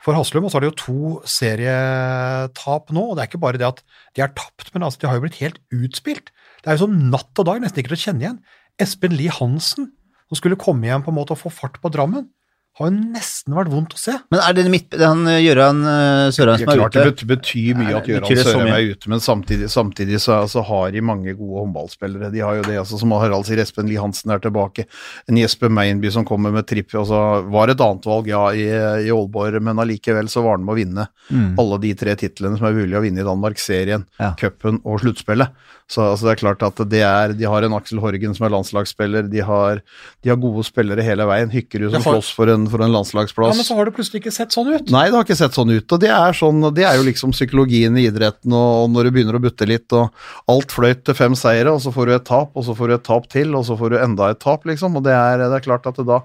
for 0.07 0.15
Haslum, 0.15 0.47
og 0.47 0.53
så 0.53 0.59
har 0.59 0.65
de 0.65 0.71
jo 0.71 0.79
to 0.79 1.13
serietap 1.27 2.93
nå. 2.95 3.03
og 3.11 3.17
Det 3.17 3.25
er 3.25 3.31
ikke 3.31 3.43
bare 3.43 3.59
det 3.59 3.67
at 3.67 3.83
de 4.15 4.23
er 4.23 4.35
tapt, 4.39 4.71
men 4.75 4.87
altså, 4.87 5.03
de 5.03 5.11
har 5.11 5.19
jo 5.19 5.25
blitt 5.25 5.41
helt 5.43 5.59
utspilt. 5.75 6.31
Det 6.63 6.71
er 6.71 6.79
jo 6.79 6.85
som 6.87 6.97
natt 7.11 7.43
og 7.43 7.49
dag, 7.49 7.61
nesten 7.63 7.83
ikke 7.83 7.93
til 7.95 7.99
å 7.99 8.05
kjenne 8.05 8.25
igjen. 8.25 8.39
Espen 8.83 9.17
Lie 9.19 9.35
Hansen, 9.35 9.91
som 10.31 10.39
skulle 10.39 10.59
komme 10.61 10.87
igjen 10.87 11.03
på 11.03 11.13
en 11.13 11.19
måte 11.19 11.35
og 11.35 11.43
få 11.43 11.53
fart 11.55 11.81
på 11.83 11.91
Drammen, 11.95 12.29
har 12.77 12.91
jo 12.91 12.97
nesten 13.16 13.55
vært 13.57 13.70
vondt 13.72 13.95
å 13.97 13.99
se. 13.99 14.12
Men 14.31 14.41
er 14.45 14.53
det 14.59 14.64
midt, 14.68 14.91
det 14.93 15.07
han 15.09 15.22
eh, 15.33 15.39
Gøran 15.47 15.79
eh, 15.89 16.27
Sørheim 16.37 16.59
Det 16.61 16.66
som 16.66 16.72
er 16.74 16.83
ute? 16.93 17.05
det 17.22 17.29
betyr 17.31 17.79
mye 17.79 17.95
at 17.97 18.09
Gøran 18.11 18.37
Sørheim 18.43 18.72
er 18.74 18.91
ute, 18.93 19.09
men 19.09 19.22
samtidig, 19.24 19.70
samtidig 19.72 20.20
så, 20.20 20.43
altså, 20.43 20.61
har 20.68 20.91
de 20.93 21.01
mange 21.01 21.33
gode 21.39 21.62
håndballspillere. 21.64 22.29
De 22.35 22.43
har 22.45 22.59
jo 22.59 22.66
det, 22.68 22.77
altså, 22.83 22.99
som 23.01 23.14
Harald 23.16 23.49
sier, 23.49 23.62
Espen 23.64 23.89
Lie 23.89 24.01
Hansen 24.03 24.31
er 24.37 24.43
tilbake. 24.45 24.85
En 25.29 25.41
Jesper 25.41 25.72
Meinby 25.72 26.11
som 26.12 26.27
kommer 26.29 26.53
med 26.53 26.66
tripp. 26.68 26.93
Altså, 27.01 27.22
var 27.49 27.72
et 27.72 27.81
annet 27.81 28.05
valg, 28.12 28.29
ja, 28.29 28.45
i, 28.53 28.68
i 29.09 29.11
Aalborg, 29.14 29.57
men 29.64 29.81
allikevel 29.81 30.29
så 30.29 30.45
var 30.45 30.59
han 30.59 30.66
med 30.68 30.77
å 30.77 30.81
vinne 30.83 31.09
Mm. 31.27 31.57
alle 31.59 31.81
de 31.83 31.89
tre 31.99 32.12
titlene 32.14 32.55
som 32.55 32.68
er 32.68 32.77
mulig 32.77 32.95
å 32.95 33.01
vinne 33.03 33.18
i 33.18 33.24
Danmark. 33.27 33.59
Serien, 33.59 34.05
Ja. 34.20 34.29
cupen 34.39 34.77
og 34.87 35.01
sluttspillet. 35.03 35.51
Så 35.87 36.03
altså, 36.03 36.26
det 36.26 36.32
er 36.32 36.41
klart 36.41 36.62
at 36.66 36.80
det 36.91 37.01
er, 37.07 37.32
de 37.39 37.47
har 37.47 37.62
en 37.62 37.74
Aksel 37.76 38.01
Horgen 38.03 38.32
som 38.34 38.49
er 38.49 38.51
landslagsspiller, 38.57 39.28
de 39.30 39.43
har, 39.47 39.78
de 40.24 40.32
har 40.32 40.39
gode 40.43 40.64
spillere 40.66 41.05
hele 41.07 41.26
veien. 41.28 41.53
Hykkerud 41.53 41.95
som 41.95 42.03
slåss 42.03 42.32
for 42.34 42.51
en, 42.51 42.64
for 42.72 42.82
en 42.82 42.91
landslagsplass. 42.97 43.55
Ja, 43.55 43.59
Men 43.61 43.68
så 43.68 43.76
har 43.78 43.87
det 43.87 43.95
plutselig 43.95 44.24
ikke 44.24 44.34
sett 44.34 44.57
sånn 44.57 44.72
ut. 44.72 44.91
Nei, 44.91 45.05
det 45.07 45.14
har 45.14 45.28
ikke 45.28 45.39
sett 45.39 45.55
sånn 45.55 45.70
ut. 45.70 45.87
og 45.87 46.03
Det 46.03 46.11
er, 46.11 46.34
sånn, 46.34 46.59
det 46.74 46.89
er 46.89 46.99
jo 46.99 47.07
liksom 47.07 47.34
psykologien 47.37 47.95
i 48.01 48.09
idretten, 48.11 48.51
og 48.51 48.91
når 48.91 49.07
du 49.07 49.14
begynner 49.14 49.39
å 49.39 49.43
butte 49.47 49.70
litt, 49.70 49.87
og 49.95 50.11
alt 50.51 50.74
fløyt 50.74 51.07
til 51.07 51.18
fem 51.18 51.39
seire, 51.39 51.70
og 51.70 51.78
så 51.84 51.95
får 51.95 52.11
du 52.11 52.16
et 52.16 52.26
tap, 52.26 52.51
og 52.59 52.66
så 52.66 52.74
får 52.74 52.91
du 52.91 52.99
et 52.99 53.07
tap 53.07 53.30
til, 53.30 53.55
og 53.55 53.62
så 53.70 53.78
får 53.78 53.95
du 53.95 54.01
enda 54.03 54.32
et 54.34 54.43
tap, 54.43 54.66
liksom. 54.66 54.99
Og 54.99 55.07
det 55.07 55.14
er, 55.14 55.47
det 55.47 55.61
er 55.61 55.66
klart 55.68 55.87
at 55.87 56.03
det 56.03 56.09
da, 56.11 56.18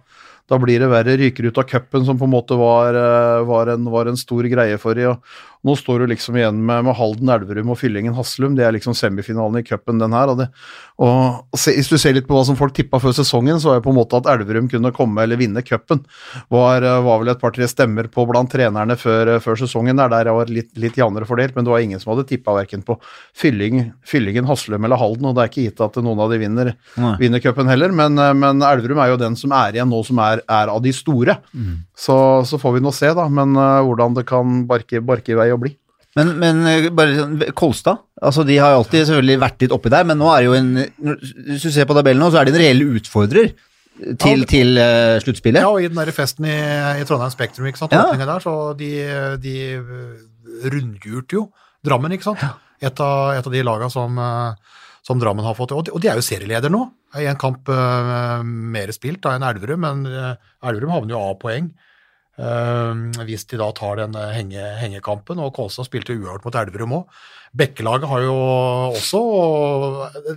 da 0.49 0.57
blir 0.59 0.81
det 0.81 0.89
verre. 0.89 1.19
Ryker 1.21 1.51
ut 1.51 1.61
av 1.61 1.69
cupen, 1.69 2.09
som 2.09 2.17
på 2.17 2.25
en 2.25 2.33
måte 2.33 2.57
var, 2.57 2.97
eh, 2.97 3.45
var, 3.45 3.75
en, 3.75 3.85
var 3.93 4.09
en 4.09 4.19
stor 4.19 4.49
greie 4.49 4.81
for 4.81 4.97
dem. 4.97 5.13
og 5.13 5.50
nå 5.67 5.75
står 5.77 6.01
du 6.01 6.09
liksom 6.09 6.37
igjen 6.39 6.57
med, 6.65 6.85
med 6.87 6.95
Halden, 6.97 7.29
Elverum 7.29 7.69
og 7.73 7.77
Fyllingen 7.77 8.15
Haslum. 8.17 8.55
Det 8.57 8.65
er 8.65 8.73
liksom 8.73 8.95
semifinalen 8.97 9.59
i 9.59 9.65
cupen, 9.65 9.99
den 10.01 10.15
her. 10.15 10.31
Og, 10.33 10.39
det, 10.39 10.47
og 10.97 11.59
se, 11.59 11.75
hvis 11.77 11.91
du 11.91 11.99
ser 12.01 12.15
litt 12.17 12.25
på 12.29 12.33
hva 12.33 12.41
som 12.47 12.57
folk 12.57 12.73
tippa 12.77 12.97
før 13.03 13.13
sesongen, 13.13 13.59
så 13.61 13.75
er 13.75 13.77
det 13.79 13.85
på 13.85 13.93
en 13.93 13.99
måte 13.99 14.17
at 14.17 14.29
Elverum 14.33 14.69
kunne 14.71 14.93
komme 14.95 15.21
eller 15.21 15.37
vinne 15.37 15.61
cupen. 15.65 16.01
Var, 16.49 16.87
eh, 16.87 17.03
var 17.05 17.21
vel 17.21 17.33
et 17.35 17.43
par-tre 17.43 17.67
stemmer 17.69 18.09
på 18.09 18.25
blant 18.29 18.49
trenerne 18.49 18.97
før, 18.97 19.35
før 19.43 19.61
sesongen. 19.61 20.01
Der, 20.01 20.09
der 20.15 20.31
var 20.33 20.49
litt, 20.49 20.71
litt 20.81 20.97
jevnere 20.97 21.29
fordelt, 21.29 21.53
men 21.53 21.67
det 21.67 21.75
var 21.75 21.85
ingen 21.85 22.01
som 22.01 22.15
hadde 22.15 22.25
tippa 22.31 22.57
verken 22.57 22.81
på 22.87 22.97
Fylling, 23.37 23.91
Fyllingen, 24.01 24.49
Haslum 24.49 24.89
eller 24.89 24.97
Halden. 25.01 25.29
Og 25.29 25.37
det 25.37 25.45
er 25.45 25.53
ikke 25.53 25.67
gitt 25.67 25.85
at 25.85 26.01
noen 26.01 26.25
av 26.25 26.33
de 26.33 26.41
vinner, 26.41 26.73
Nei. 26.97 27.13
vinner 27.21 27.45
cupen 27.45 27.69
heller, 27.69 27.93
men, 27.93 28.17
eh, 28.17 28.33
men 28.33 28.65
Elverum 28.65 29.03
er 29.05 29.13
jo 29.13 29.21
den 29.21 29.37
som 29.37 29.53
er 29.53 29.77
igjen 29.77 29.93
nå, 29.93 30.01
som 30.09 30.25
er, 30.25 30.41
er 30.49 30.73
av 30.73 30.81
de 30.81 30.95
store. 30.95 31.37
Så, 32.01 32.15
så 32.49 32.57
får 32.57 32.79
vi 32.79 32.81
nå 32.81 32.89
se, 32.95 33.11
da. 33.13 33.27
Men 33.29 33.53
uh, 33.53 33.83
hvordan 33.85 34.15
det 34.17 34.25
kan 34.29 34.63
barke, 34.69 35.03
barke 35.05 35.35
i 35.35 35.37
vei 35.37 35.50
og 35.55 35.63
bli. 35.63 35.73
Men, 36.19 36.33
men 36.41 36.61
eh, 36.67 36.87
bare 36.91 37.15
sånn, 37.15 37.35
Kolstad, 37.55 38.01
altså 38.19 38.43
de 38.47 38.57
har 38.59 38.75
alltid 38.75 39.05
selvfølgelig 39.07 39.41
vært 39.45 39.63
litt 39.63 39.75
oppi 39.75 39.91
der, 39.93 40.07
men 40.09 40.19
nå 40.19 40.27
er 40.33 40.43
jo 40.43 40.55
en 40.57 40.73
Hvis 40.75 41.63
du 41.63 41.69
ser 41.71 41.87
på 41.87 41.95
tabellen 41.95 42.19
nå, 42.19 42.27
så 42.33 42.41
er 42.41 42.49
de 42.49 42.55
en 42.55 42.59
reell 42.59 42.83
utfordrer 42.97 43.53
til, 44.19 44.43
Ja, 44.43 44.49
til 44.49 44.81
eh, 44.81 45.19
sluttspillet. 45.23 45.63
Ja, 45.63 45.71
og 45.71 45.83
i 45.83 45.87
den 45.87 45.99
der 45.99 46.11
festen 46.15 46.47
i, 46.49 46.57
i 46.99 47.07
Trondheim 47.07 47.31
Spektrum, 47.31 47.69
ikke 47.69 47.83
sant, 47.83 47.95
Ja. 47.95 48.09
der, 48.17 48.43
så 48.43 48.73
de, 48.75 48.91
de 49.43 49.55
eh, 49.77 50.67
rundgjurte 50.67 51.39
jo 51.39 51.47
Drammen, 51.81 52.13
ikke 52.13 52.27
sant? 52.27 52.43
Et, 52.81 52.99
av, 53.01 53.31
et 53.33 53.47
av 53.47 53.53
de 53.53 53.61
laga 53.65 53.87
som, 53.89 54.19
som 55.01 55.21
Drammen 55.21 55.45
har 55.45 55.55
fått. 55.57 55.71
Og 55.73 55.87
de, 55.87 55.93
og 55.95 56.03
de 56.03 56.11
er 56.11 56.19
jo 56.19 56.25
serieleder 56.25 56.69
nå, 56.69 56.83
i 57.17 57.25
en 57.25 57.39
kamp 57.41 57.69
uh, 57.73 58.43
mer 58.45 58.91
spilt 58.93 59.23
da 59.25 59.33
enn 59.33 59.45
Elverum, 59.47 59.81
men 59.81 60.03
uh, 60.05 60.35
Elverum 60.69 60.93
havner 60.93 61.15
jo 61.15 61.23
av 61.25 61.39
poeng. 61.41 61.71
Eh, 62.39 63.21
hvis 63.27 63.45
de 63.51 63.59
da 63.61 63.71
tar 63.75 64.01
den 64.03 64.15
eh, 64.15 64.33
henge, 64.37 64.71
hengekampen, 64.81 65.41
og 65.41 65.53
Kolstad 65.57 65.87
spilte 65.87 66.15
jo 66.15 66.23
uavgjort 66.25 66.47
mot 66.47 66.59
Elverum 66.63 66.97
òg. 67.01 67.21
Bekkelaget 67.51 68.07
har 68.07 68.21
jo 68.23 68.35
også 68.95 69.19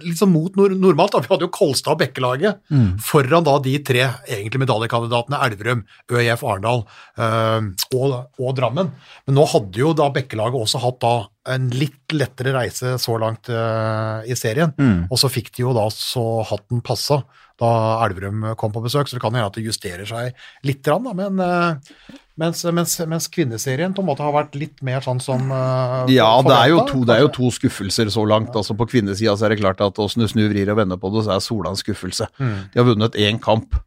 litt 0.02 0.18
sånn 0.18 0.32
mot 0.32 0.56
nor 0.58 0.72
normalt. 0.74 1.14
da, 1.14 1.20
Vi 1.22 1.30
hadde 1.30 1.46
jo 1.46 1.52
Kolstad 1.54 1.94
og 1.94 2.00
Bekkelaget 2.00 2.58
foran 3.06 3.46
da 3.46 3.54
de 3.62 3.76
tre 3.86 4.08
egentlig 4.26 4.64
medaljekandidatene 4.64 5.38
Elverum, 5.46 5.84
ØIF 6.10 6.42
Arendal 6.42 6.82
eh, 7.14 7.70
og, 7.94 8.16
og 8.42 8.50
Drammen. 8.58 8.90
Men 9.28 9.38
nå 9.38 9.46
hadde 9.52 9.78
jo 9.78 9.92
da 9.94 10.10
Bekkelaget 10.14 10.66
også 10.66 10.82
hatt 10.82 10.98
da 11.04 11.14
en 11.54 11.68
litt 11.76 12.14
lettere 12.16 12.54
reise 12.56 12.96
så 12.98 13.16
langt 13.20 13.50
eh, 13.52 14.26
i 14.26 14.36
serien. 14.38 14.74
Mm. 14.74 15.06
Og 15.06 15.20
så 15.20 15.30
fikk 15.30 15.52
de 15.54 15.66
jo 15.68 15.74
da 15.76 15.86
så 15.94 16.42
hatten 16.50 16.82
passa 16.84 17.22
da 17.60 17.70
Elverum 18.04 18.48
kom 18.58 18.72
på 18.74 18.82
besøk, 18.82 19.08
så 19.08 19.16
det 19.16 19.22
kan 19.22 19.34
hende 19.34 19.46
at 19.46 19.56
det 19.56 19.64
justerer 19.66 20.08
seg 20.08 20.34
litt, 20.66 20.82
da, 20.82 20.98
men 21.14 21.38
eh, 21.44 22.16
mens, 22.40 22.64
mens, 22.74 22.96
mens 23.06 23.28
kvinneserien 23.30 23.94
på 23.94 24.02
en 24.02 24.08
måte 24.08 24.24
har 24.26 24.34
vært 24.34 24.56
litt 24.58 24.82
mer 24.82 25.04
sånn 25.04 25.20
som 25.22 25.52
uh, 25.54 26.02
Ja, 26.10 26.32
det 26.42 26.56
er, 26.56 26.72
jo 26.72 26.80
to, 26.88 27.04
det 27.06 27.14
er 27.14 27.22
jo 27.28 27.32
to 27.36 27.50
skuffelser 27.54 28.10
så 28.10 28.24
langt. 28.26 28.56
altså 28.58 28.74
På 28.74 28.88
kvinnesida 28.90 29.36
er 29.38 29.54
det 29.54 29.60
klart 29.60 29.82
at 29.84 30.00
åssen 30.02 30.24
du 30.24 30.28
snur, 30.30 30.48
vrir 30.50 30.72
og 30.72 30.80
vender 30.80 30.98
på 30.98 31.12
det, 31.14 31.22
så 31.28 31.36
er 31.36 31.44
Sola 31.44 31.70
en 31.70 31.78
skuffelse. 31.78 32.26
Mm. 32.42 32.56
De 32.72 32.80
har 32.80 32.88
vunnet 32.88 33.20
én 33.22 33.38
kamp. 33.42 33.78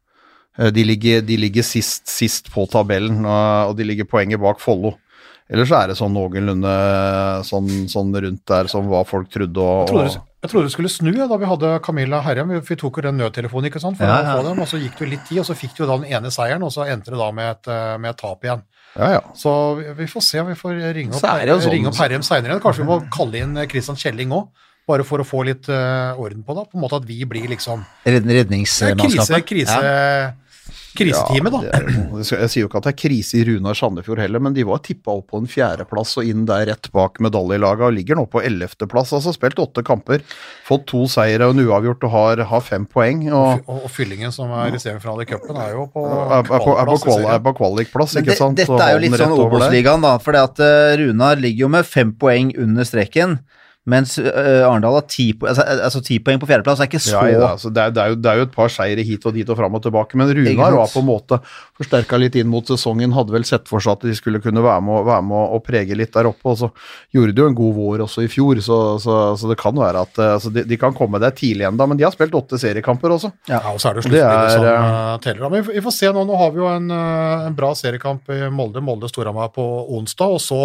Eh, 0.57 0.71
De 0.71 0.85
ligger, 0.87 1.25
de 1.27 1.37
ligger 1.43 1.67
sist, 1.67 2.07
sist 2.07 2.47
på 2.53 2.63
tabellen, 2.71 3.25
og 3.25 3.73
og 3.73 3.77
de 3.81 3.89
ligger 3.91 4.07
poenget 4.07 4.39
bak 4.39 4.63
Follo. 4.63 4.95
Ellers 5.49 5.69
så 5.71 5.77
er 5.79 5.87
det 5.93 5.95
sånn 5.95 6.11
noenlunde 6.11 6.71
sånn, 7.47 7.67
sånn 7.87 8.09
rundt 8.19 8.41
der 8.51 8.67
som 8.71 8.87
hva 8.91 9.03
folk 9.07 9.29
trodde. 9.31 9.57
Og, 9.63 9.87
Jeg 9.87 9.93
trodde, 9.93 10.23
jeg 10.43 10.51
trodde 10.51 10.67
det 10.67 10.73
skulle 10.73 10.91
snu 10.91 11.11
ja, 11.15 11.27
da 11.31 11.37
vi 11.39 11.47
hadde 11.47 11.69
Camilla 11.85 12.19
Herrem. 12.25 12.49
Vi, 12.51 12.59
vi 12.67 12.75
tok 12.81 12.99
jo 12.99 13.05
den 13.07 13.17
nødtelefonen 13.21 13.69
ikke 13.71 13.79
sant, 13.83 13.95
for 13.99 14.03
Ja, 14.09 14.17
å 14.35 14.41
få 14.41 14.47
dem, 14.49 14.59
og 14.65 14.67
så 14.67 14.79
gikk 14.81 14.97
det 14.99 15.05
jo 15.05 15.11
litt 15.13 15.23
tid, 15.29 15.39
og 15.39 15.47
så 15.47 15.55
fikk 15.55 15.77
de 15.77 15.85
jo 15.85 15.87
da 15.87 15.97
den 16.03 16.11
ene 16.19 16.33
seieren, 16.35 16.65
og 16.67 16.73
så 16.75 16.83
endte 16.91 17.13
det 17.15 17.21
da 17.21 17.29
med 17.31 17.49
et, 17.53 17.71
eh, 17.71 17.95
med 17.97 18.09
et 18.11 18.19
tap 18.19 18.43
igjen. 18.43 18.61
ja, 18.97 19.09
ja. 19.15 19.21
Så 19.39 19.51
vi, 19.95 20.07
får 20.11 20.23
se, 20.27 20.43
vi 20.51 20.55
får 20.59 20.79
ringe 20.99 21.15
opp, 21.15 21.21
Så 21.23 21.27
sånn- 21.31 21.71
ringe 21.71 21.87
opp 21.93 21.95
Herrem 22.03 22.21
seinere 22.27 22.51
igjen. 22.57 22.63
Kanskje 22.67 22.83
vi 22.83 22.89
må 22.91 22.99
kalle 23.13 23.35
inn 23.45 23.55
eh, 23.57 23.67
Christian 23.71 23.95
Kjelling 23.95 24.31
òg, 24.35 24.49
bare 24.87 25.03
for 25.07 25.19
å 25.19 25.25
få 25.27 25.45
litt 25.47 25.67
eh, 25.69 26.11
orden 26.19 26.43
på 26.43 26.55
det. 26.59 26.67
På 26.71 26.75
en 26.75 26.83
måte 26.83 26.99
at 26.99 27.07
vi 27.07 27.23
blir 27.23 27.47
liksom 27.47 27.85
Redningsmannskapet? 28.05 28.99
Krise, 28.99 29.41
krise, 29.47 29.79
redningsmannskapet. 29.79 30.43
Krise, 30.97 31.21
kriseteamet, 31.21 31.53
da. 31.53 31.61
Ja, 31.67 31.81
det 31.81 32.23
er, 32.25 32.41
jeg 32.41 32.51
sier 32.51 32.63
jo 32.63 32.69
ikke 32.69 32.81
at 32.81 32.87
det 32.87 32.93
er 32.93 32.99
krise 33.03 33.39
i 33.39 33.43
Runar 33.47 33.77
Sandefjord 33.77 34.21
heller, 34.23 34.43
men 34.43 34.55
de 34.57 34.65
var 34.67 34.81
tippa 34.85 35.15
opp 35.19 35.29
på 35.31 35.41
en 35.41 35.49
fjerdeplass 35.51 36.15
og 36.21 36.29
inn 36.29 36.45
der 36.49 36.65
rett 36.71 36.89
bak 36.95 37.21
medaljelaget 37.23 37.87
og 37.87 37.95
ligger 37.95 38.19
nå 38.19 38.25
på 38.31 38.41
ellevteplass. 38.45 39.13
Altså 39.17 39.33
spilt 39.35 39.61
åtte 39.61 39.83
kamper, 39.87 40.23
fått 40.67 40.87
to 40.91 41.03
seire 41.11 41.47
og 41.47 41.55
en 41.55 41.67
uavgjort 41.67 42.07
og 42.09 42.15
har, 42.15 42.43
har 42.51 42.65
fem 42.65 42.87
poeng. 42.89 43.27
og 43.31 43.63
Og, 43.67 43.83
og 43.85 43.91
Fyllingen, 43.93 44.33
som 44.35 44.51
er 44.57 44.75
i 44.75 44.81
semifinale 44.81 45.27
i 45.27 45.29
cupen, 45.29 45.59
er 45.61 45.75
jo 45.75 45.87
på 45.93 47.53
kvalikplass, 47.61 48.17
ikke 48.21 48.33
det, 48.33 48.39
sant? 48.39 48.57
dette 48.59 48.81
er 48.83 48.95
jo 48.95 49.03
litt 49.05 49.19
sånn. 49.19 49.35
Obos-ligaen, 49.47 50.03
da. 50.03 50.17
For 50.23 50.37
Runar 51.01 51.39
ligger 51.39 51.67
jo 51.67 51.71
med 51.77 51.87
fem 51.87 52.13
poeng 52.17 52.53
under 52.57 52.87
streken, 52.87 53.37
mens 53.87 54.17
Arendal 54.19 54.97
har 54.99 55.05
ti, 55.07 55.29
altså, 55.39 55.63
altså 55.87 56.01
ti 56.03 56.17
poeng 56.19 56.41
på 56.41 56.47
fjerdeplass. 56.49 56.81
Det 56.81 56.85
er 56.85 56.91
ikke 56.91 57.01
så 57.05 57.13
Ja, 57.15 57.27
ja, 57.31 57.47
altså 57.53 57.71
det, 57.71 57.81
er, 57.85 57.93
det, 57.95 58.03
er 58.03 58.11
jo, 58.11 58.17
det 58.19 58.31
er 58.33 58.41
jo 58.41 58.45
et 58.49 58.55
par 58.57 58.71
seire 58.73 59.05
hit 59.07 59.25
og 59.29 59.33
dit 59.37 59.47
og 59.53 59.57
fram 59.59 59.77
og 59.79 59.83
tilbake, 59.85 60.19
men 60.19 60.27
Runar 60.35 60.75
var 60.75 60.91
på 60.91 60.99
en 61.03 61.07
måte 61.07 61.39
forsterka 61.79 62.19
litt 62.19 62.35
inn 62.35 62.49
mot 62.51 62.67
sesongen, 62.67 63.13
hadde 63.15 63.31
vel 63.31 63.45
sett 63.47 63.69
for 63.69 63.79
seg 63.83 63.95
at 63.97 64.05
de 64.09 64.15
skulle 64.17 64.41
kunne 64.43 64.63
være 64.65 64.83
med, 64.83 65.05
være 65.07 65.23
med 65.29 65.53
og 65.57 65.63
prege 65.65 65.95
litt 65.97 66.11
der 66.17 66.27
oppe, 66.29 66.51
og 66.51 66.57
så 66.59 66.69
gjorde 67.15 67.33
de 67.37 67.41
jo 67.45 67.47
en 67.51 67.57
god 67.57 67.73
vår 67.77 68.03
også 68.07 68.25
i 68.25 68.29
fjor, 68.33 68.59
så, 68.65 68.77
så, 68.99 69.17
så 69.39 69.51
det 69.53 69.57
kan 69.61 69.77
være 69.79 70.03
at 70.07 70.21
altså 70.27 70.51
de, 70.53 70.65
de 70.67 70.77
kan 70.81 70.95
komme 70.97 71.21
der 71.23 71.31
tidlig 71.37 71.67
ennå, 71.69 71.87
men 71.87 71.97
de 71.99 72.03
har 72.07 72.11
spilt 72.15 72.35
åtte 72.37 72.59
seriekamper 72.61 73.15
også. 73.15 73.31
Ja, 73.49 73.63
og 73.71 73.79
så 73.79 73.89
er 73.91 73.97
det 73.97 74.03
jo 74.03 74.09
sluttspillet 74.09 74.53
som 74.57 74.67
eh, 74.67 75.17
teller. 75.23 75.47
Men 75.49 75.61
vi 75.61 75.65
får- 75.69 75.77
vi 75.79 75.85
får 75.87 75.93
se 75.95 76.09
nå. 76.11 76.23
Nå 76.27 76.37
har 76.43 76.51
vi 76.55 76.59
jo 76.63 76.67
en, 76.67 76.87
en 76.91 77.55
bra 77.55 77.69
seriekamp 77.77 78.29
i 78.33 78.37
Molde, 78.51 78.81
Molde-Storhamar 78.83 79.51
på 79.55 79.63
onsdag. 79.97 80.33
Og 80.37 80.41
så, 80.43 80.59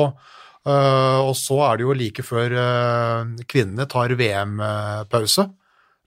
og 1.27 1.35
så 1.39 1.59
er 1.67 1.79
det 1.79 1.87
jo 1.87 1.97
like 1.97 2.23
før 2.23 2.55
eh, 2.55 3.33
kvinnene 3.51 3.89
tar 3.91 4.15
VM-pause. 4.19 5.49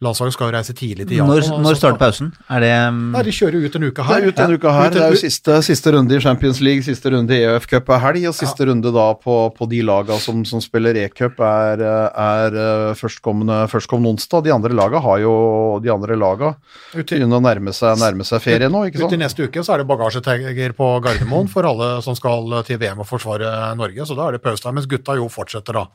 Landslaget 0.03 0.33
skal 0.35 0.49
jo 0.49 0.53
reise 0.57 0.73
tidlig 0.75 1.05
til 1.07 1.15
Japan. 1.21 1.29
Når, 1.31 1.45
og 1.55 1.61
når 1.63 1.75
så- 1.75 1.79
starter 1.79 1.99
pausen? 2.01 2.31
Er 2.51 2.59
det 2.59 2.71
um, 2.89 2.97
Nei, 3.13 3.21
De 3.23 3.31
kjører 3.31 3.55
jo 3.55 3.69
ut 3.69 3.75
en 3.79 3.83
uke 3.85 3.95
Det 3.95 4.05
her. 4.05 4.17
er 4.19 4.27
ut 4.27 4.35
denne 4.35 4.57
uka 4.59 4.71
her. 4.75 4.87
Ut 4.89 4.93
Det 4.93 5.01
er 5.05 5.13
jo 5.13 5.19
siste, 5.21 5.55
siste 5.63 5.93
runde 5.95 6.11
i 6.11 6.19
Champions 6.19 6.59
League, 6.59 6.83
siste 6.83 7.11
runde 7.13 7.31
i 7.31 7.45
EF 7.47 7.65
Cup 7.71 7.87
er 7.95 8.01
helg, 8.03 8.25
og 8.27 8.35
siste 8.35 8.67
runde 8.67 8.91
da 8.91 9.05
på, 9.15 9.37
på 9.55 9.69
de 9.71 9.79
lagene 9.87 10.19
som, 10.19 10.43
som 10.43 10.59
spiller 10.59 10.99
E-cup 10.99 11.39
er, 11.39 11.79
er 12.11 12.57
eh, 12.59 12.93
førstkommende, 12.99 13.61
førstkommende 13.71 14.11
onsdag. 14.17 14.43
De 14.43 14.51
andre 14.51 14.75
lagene 14.75 15.01
har 15.01 15.21
jo 15.23 15.79
de 15.79 15.93
andre 15.95 16.17
lagene 16.19 16.57
ut 16.95 17.05
begynner 17.07 17.39
å 17.39 17.43
nærme 17.47 17.71
seg, 17.71 17.95
nærme 18.03 18.27
seg 18.27 18.43
ferie 18.43 18.67
nå, 18.67 18.83
ikke 18.89 18.99
Ut 18.99 19.07
Uti 19.13 19.21
neste 19.21 19.47
uke 19.47 19.63
så 19.63 19.75
er 19.77 19.83
det 19.83 19.87
bagasjetegger 19.87 20.75
på 20.75 20.89
Gardermoen 21.07 21.47
for 21.47 21.63
alle 21.63 22.01
som 22.03 22.19
skal 22.19 22.51
til 22.67 22.77
VM 22.83 22.99
og 22.99 23.07
forsvare 23.07 23.71
Norge, 23.79 24.03
så 24.03 24.19
da 24.19 24.27
er 24.27 24.35
det 24.35 24.43
pause 24.43 24.67
der. 24.67 24.75
Mens 24.75 24.91
gutta 24.91 25.15
jo 25.15 25.29
fortsetter 25.31 25.79
da 25.79 25.85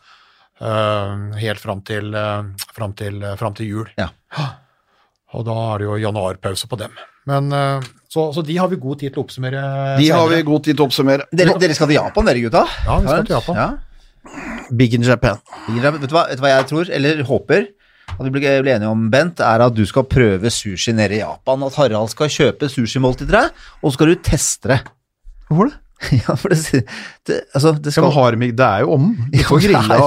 helt 0.61 1.61
fram 1.63 1.81
til, 1.87 2.15
eh, 2.15 2.67
fram 2.77 2.93
til, 2.97 3.23
fram 3.41 3.55
til 3.57 3.71
jul. 3.71 3.89
Ja. 4.01 4.11
Og 5.35 5.47
da 5.47 5.55
er 5.75 5.79
det 5.79 5.87
jo 5.87 5.99
januarpause 6.03 6.69
på 6.69 6.79
dem. 6.81 6.95
Men, 7.31 7.53
eh, 7.53 7.89
så, 8.11 8.31
så 8.35 8.43
de 8.47 8.57
har 8.59 8.69
vi 8.69 8.81
god 8.81 9.01
tid 9.01 9.15
til 9.15 9.23
å 9.23 9.27
oppsummere 9.27 9.63
De 10.01 10.09
har 10.11 10.31
vi 10.33 10.41
god 10.47 10.65
tid 10.67 10.77
til 10.77 10.85
å 10.85 10.89
oppsummere. 10.89 11.29
dere, 11.33 11.55
dere 11.63 11.77
skal 11.77 11.91
til 11.91 12.01
Japan, 12.01 12.31
dere 12.31 12.45
gutta? 12.47 12.65
Ja, 12.87 12.97
vi 12.99 13.13
skal 13.13 13.29
til 13.29 13.37
Japan. 13.37 13.61
Ja. 13.61 13.69
Big 14.71 14.95
in 14.95 15.05
Japan. 15.07 15.39
Vet, 15.69 16.01
du 16.03 16.15
hva, 16.15 16.27
vet 16.29 16.41
du 16.41 16.45
hva 16.45 16.55
jeg 16.55 16.67
tror, 16.71 16.91
eller 16.93 17.23
håper, 17.27 17.69
at 18.11 18.25
vi 18.27 18.33
blir, 18.35 18.49
blir 18.65 18.75
enige 18.75 18.91
om, 18.91 19.07
Bent, 19.13 19.41
er 19.45 19.65
at 19.65 19.77
du 19.77 19.85
skal 19.89 20.05
prøve 20.11 20.51
sushi 20.53 20.93
nede 20.97 21.17
i 21.19 21.23
Japan. 21.23 21.63
At 21.67 21.79
Harald 21.81 22.13
skal 22.13 22.31
kjøpe 22.33 22.69
sushimåltid 22.71 23.31
til 23.31 23.37
deg, 23.39 23.63
og 23.81 23.87
så 23.89 23.97
skal 23.97 24.13
du 24.13 24.25
teste 24.27 24.75
det. 24.75 24.81
Hvorfor 25.49 25.71
det? 25.71 25.80
Ja, 26.17 26.35
for 26.41 26.49
det, 26.55 26.81
det, 27.29 27.39
altså, 27.55 27.75
det 27.77 27.93
Skal 27.93 28.07
ja, 28.07 28.09
man 28.09 28.17
ha 28.17 28.31
dem 28.33 28.43
i 28.47 28.51
Det 28.57 28.67
er 28.67 28.87
jo 28.87 28.95
om. 28.97 29.11
Du 29.31 29.39
får 29.45 29.61
det 29.61 29.69
grilla 29.69 29.99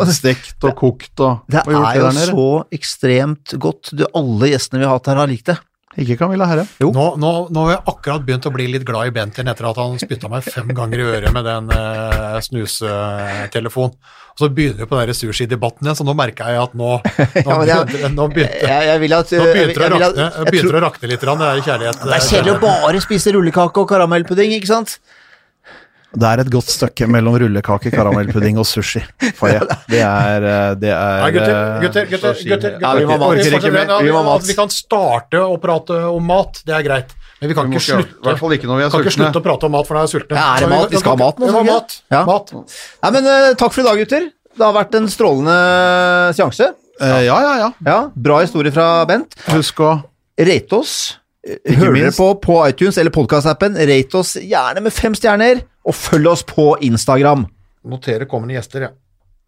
og 0.00 0.12
stekt 0.16 0.64
og 0.64 0.74
kokt 0.80 1.20
og, 1.20 1.42
Det 1.52 1.60
og 1.66 1.72
gjort 1.74 1.88
er 1.90 2.00
jo 2.00 2.04
der 2.08 2.16
nede. 2.16 2.32
så 2.32 2.46
ekstremt 2.78 3.56
godt. 3.60 3.92
Du, 3.92 4.06
alle 4.16 4.52
gjestene 4.54 4.80
vi 4.80 4.88
har 4.88 4.96
hatt 4.96 5.10
her, 5.12 5.20
har 5.20 5.28
likt 5.28 5.50
det. 5.52 5.58
Ikke 5.96 6.18
Camilla 6.20 6.44
Herre. 6.44 6.66
Jo. 6.80 6.90
Nå, 6.92 7.04
nå, 7.16 7.28
nå 7.56 7.62
har 7.64 7.70
jeg 7.78 7.82
akkurat 7.88 8.24
begynt 8.26 8.44
å 8.44 8.50
bli 8.52 8.66
litt 8.68 8.82
glad 8.84 9.08
i 9.08 9.12
Bent 9.16 9.38
etter 9.40 9.64
at 9.70 9.78
han 9.80 9.94
spytta 9.96 10.28
meg 10.28 10.44
fem 10.44 10.68
ganger 10.76 11.00
i 11.00 11.06
øret 11.08 11.32
med 11.32 11.46
den 11.48 11.70
eh, 11.72 12.36
snusetelefonen. 12.44 13.94
Og 14.36 14.42
så 14.42 14.50
begynner 14.52 14.82
vi 14.84 14.88
på 14.90 14.98
den 15.00 15.16
sushidebatten 15.16 15.86
igjen, 15.88 15.96
så 15.96 16.04
nå 16.04 16.12
merker 16.18 16.50
jeg 16.52 16.60
at 16.66 16.74
nå, 16.76 16.90
nå, 17.46 17.54
Ja, 17.56 17.56
jeg- 17.64 17.86
begynte, 17.88 18.10
nå, 18.12 18.26
begynte, 18.34 18.58
Jeg, 18.60 18.88
jeg 18.90 19.00
at 19.16 19.32
nå 19.32 19.46
begynte 19.46 19.80
det 19.80 19.86
å 19.86 19.88
jeg 19.88 19.88
vil 19.88 19.96
at- 19.96 20.02
rakne, 20.12 20.26
jeg 20.26 20.52
det 21.00 21.10
litt, 21.14 21.24
det 21.24 21.48
er 21.48 21.62
kjærlighet. 21.70 22.02
Det 22.04 22.16
er 22.18 22.26
kjedelig 22.28 22.52
å 22.52 22.60
bare 22.66 23.00
spise 23.06 23.32
rullekake 23.38 23.80
og 23.80 23.88
karamellpudding, 23.94 24.52
ikke 24.58 24.68
sant? 24.74 24.98
Det 26.16 26.28
er 26.28 26.40
et 26.42 26.50
godt 26.52 26.70
stykke 26.72 27.08
mellom 27.12 27.36
rullekake, 27.42 27.90
karamellpudding 27.92 28.56
og 28.60 28.66
sushi. 28.68 29.02
For 29.36 29.52
jeg. 29.52 29.66
Det 29.90 30.00
er 30.00 30.46
eh, 30.48 30.70
Det 30.80 30.92
er 30.94 31.22
Nei, 31.22 31.30
gutter, 31.34 31.52
eh, 31.52 31.82
gutter, 31.84 32.08
gutter, 32.12 32.40
gutter, 32.52 32.78
Ja, 32.80 32.94
vi 32.96 33.04
må 33.04 33.18
gutter. 33.20 34.24
mat. 34.24 34.46
Vi 34.48 34.56
kan 34.56 34.72
starte 34.72 35.42
å 35.44 35.58
prate 35.60 35.98
om 36.08 36.24
mat, 36.26 36.62
det 36.66 36.76
er 36.78 36.86
greit. 36.86 37.12
Men 37.40 37.50
vi 37.52 37.58
kan 37.58 37.68
Vi 37.68 37.76
ikke 37.76 37.84
slutte 37.84 38.16
I 38.16 38.28
hvert 38.30 38.40
fall 38.40 38.56
ikke 38.56 38.68
når 38.70 38.78
vi 38.80 38.88
kan 38.88 39.04
ikke 39.04 39.12
slutte 39.18 39.42
å 39.42 39.44
prate 39.44 39.68
om 39.68 39.76
mat, 39.76 39.88
for 39.88 39.98
da 39.98 40.00
er 40.00 40.08
jeg 40.08 40.14
sulten. 40.14 40.38
Ja, 40.40 40.46
er 40.54 40.64
det 40.64 40.70
mat? 40.72 40.88
Vi 40.94 41.02
skal 41.02 41.12
ha 41.12 41.20
mat 41.20 41.42
nå, 41.42 41.52
mat. 41.68 41.98
Ja. 42.14 42.22
mat. 42.28 42.54
Nei, 42.56 43.12
men 43.18 43.28
uh, 43.28 43.50
takk 43.60 43.76
for 43.76 43.84
i 43.84 43.86
dag, 43.90 44.00
gutter. 44.00 44.30
Det 44.56 44.64
har 44.64 44.72
vært 44.72 44.96
en 44.96 45.10
strålende 45.12 45.58
seanse. 46.38 46.72
Uh, 46.96 47.20
ja, 47.26 47.36
ja, 47.44 47.52
ja. 47.60 47.70
Ja, 47.84 47.98
Bra 48.16 48.40
historie 48.40 48.72
fra 48.72 49.04
Bent. 49.08 49.36
Husk 49.52 49.84
å 49.84 49.92
Rate 50.36 50.76
oss. 50.80 50.96
Hører 51.46 51.94
dere 51.94 52.12
på 52.16 52.26
på 52.42 52.56
iTunes 52.66 52.96
eller 52.98 53.12
podkastappen, 53.14 53.76
rate 53.88 54.18
oss 54.18 54.34
gjerne 54.40 54.82
med 54.82 54.92
fem 54.92 55.14
stjerner, 55.16 55.62
og 55.86 55.94
følg 55.94 56.26
oss 56.32 56.42
på 56.46 56.72
Instagram. 56.82 57.46
Notere 57.86 58.26
kommende 58.26 58.56
gjester, 58.58 58.88
ja. 58.88 58.92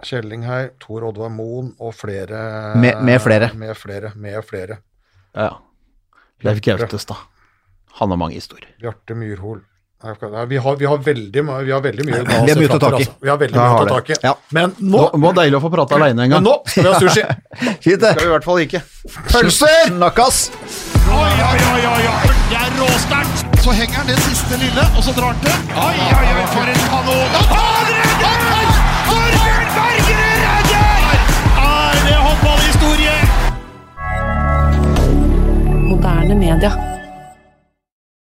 Kjelling 0.07 0.45
her, 0.47 0.68
Tor 0.78 1.09
Oddvar 1.09 1.30
Moen 1.34 1.72
og 1.82 1.91
flere 1.99 2.74
Med- 2.78 3.01
med 3.03 3.18
flere. 3.20 3.51
Med 3.59 3.74
flere. 3.76 4.12
Med 4.14 4.45
flere. 4.47 4.78
ja. 5.34 5.51
Leif 6.47 6.61
Gautestad. 6.62 7.16
Han 7.99 8.11
har 8.11 8.16
mange 8.16 8.34
historier. 8.39 8.68
Bjarte 8.78 9.14
Myrhol. 9.18 9.64
Nei, 10.05 10.12
Vi 10.47 10.57
har, 10.62 10.76
vi 10.78 10.86
har 10.86 10.99
veldig, 11.03 11.43
vi 11.64 11.72
har 11.72 11.80
veldig 11.82 12.05
mye 12.07 12.20
Vi 12.22 12.32
har 12.53 12.59
mye 12.61 12.68
å 12.68 12.78
ta 12.78 12.78
tak 12.78 13.01
i. 13.01 13.03
altså. 13.03 13.14
Vi 13.20 13.28
har 13.32 13.36
veldig 13.41 13.57
mye 13.59 13.74
å 13.74 13.89
ta 13.89 13.95
tak 13.97 14.11
i. 14.11 14.14
Ja. 14.22 14.34
Men 14.55 14.76
Nå 14.78 15.11
det 15.11 15.20
var 15.24 15.32
deilig 15.41 15.59
å 15.59 15.61
få 15.64 15.70
prate 15.74 15.95
aleine 15.99 16.22
en 16.22 16.30
men 16.30 16.30
gang. 16.30 16.45
nå 16.45 16.62
skal 16.70 16.84
vi 16.84 16.93
ha 16.93 17.01
sushi! 17.01 17.26
Fint, 17.82 18.01
det. 18.01 18.12
Skal 18.14 18.22
vi 18.22 18.30
i 18.30 18.34
hvert 18.36 18.45
fall 18.47 18.62
ikke. 18.62 18.82
Pølser! 19.32 19.91
Snakkes! 19.91 20.41
Oi, 21.11 21.34
oi, 21.51 21.59
oi, 21.74 21.84
oi, 21.97 22.07
oi. 22.14 22.34
Det 22.55 22.62
er 22.62 22.78
råsterkt. 22.78 23.47
Så 23.69 23.73
henger 23.75 23.95
han 23.95 24.07
det 24.07 24.19
siste 24.21 24.57
lille, 24.57 24.81
og 24.97 25.05
så 25.05 25.12
drar 25.12 25.27
han 25.33 25.41
til. 25.45 25.53
Oi, 25.77 25.99
oi, 26.19 26.29
oi, 26.41 26.47
for 26.55 26.62
en 26.73 26.81
kanon. 26.93 27.29
Han 27.53 27.91
redder! 27.91 28.71
Torbjørn 29.09 29.69
Bergerud 29.77 30.39
redder! 30.47 31.19
Er 31.66 32.01
det 32.07 32.16
håndballhistorie? 32.25 33.16
Moderne 35.89 36.35
media. 36.35 36.88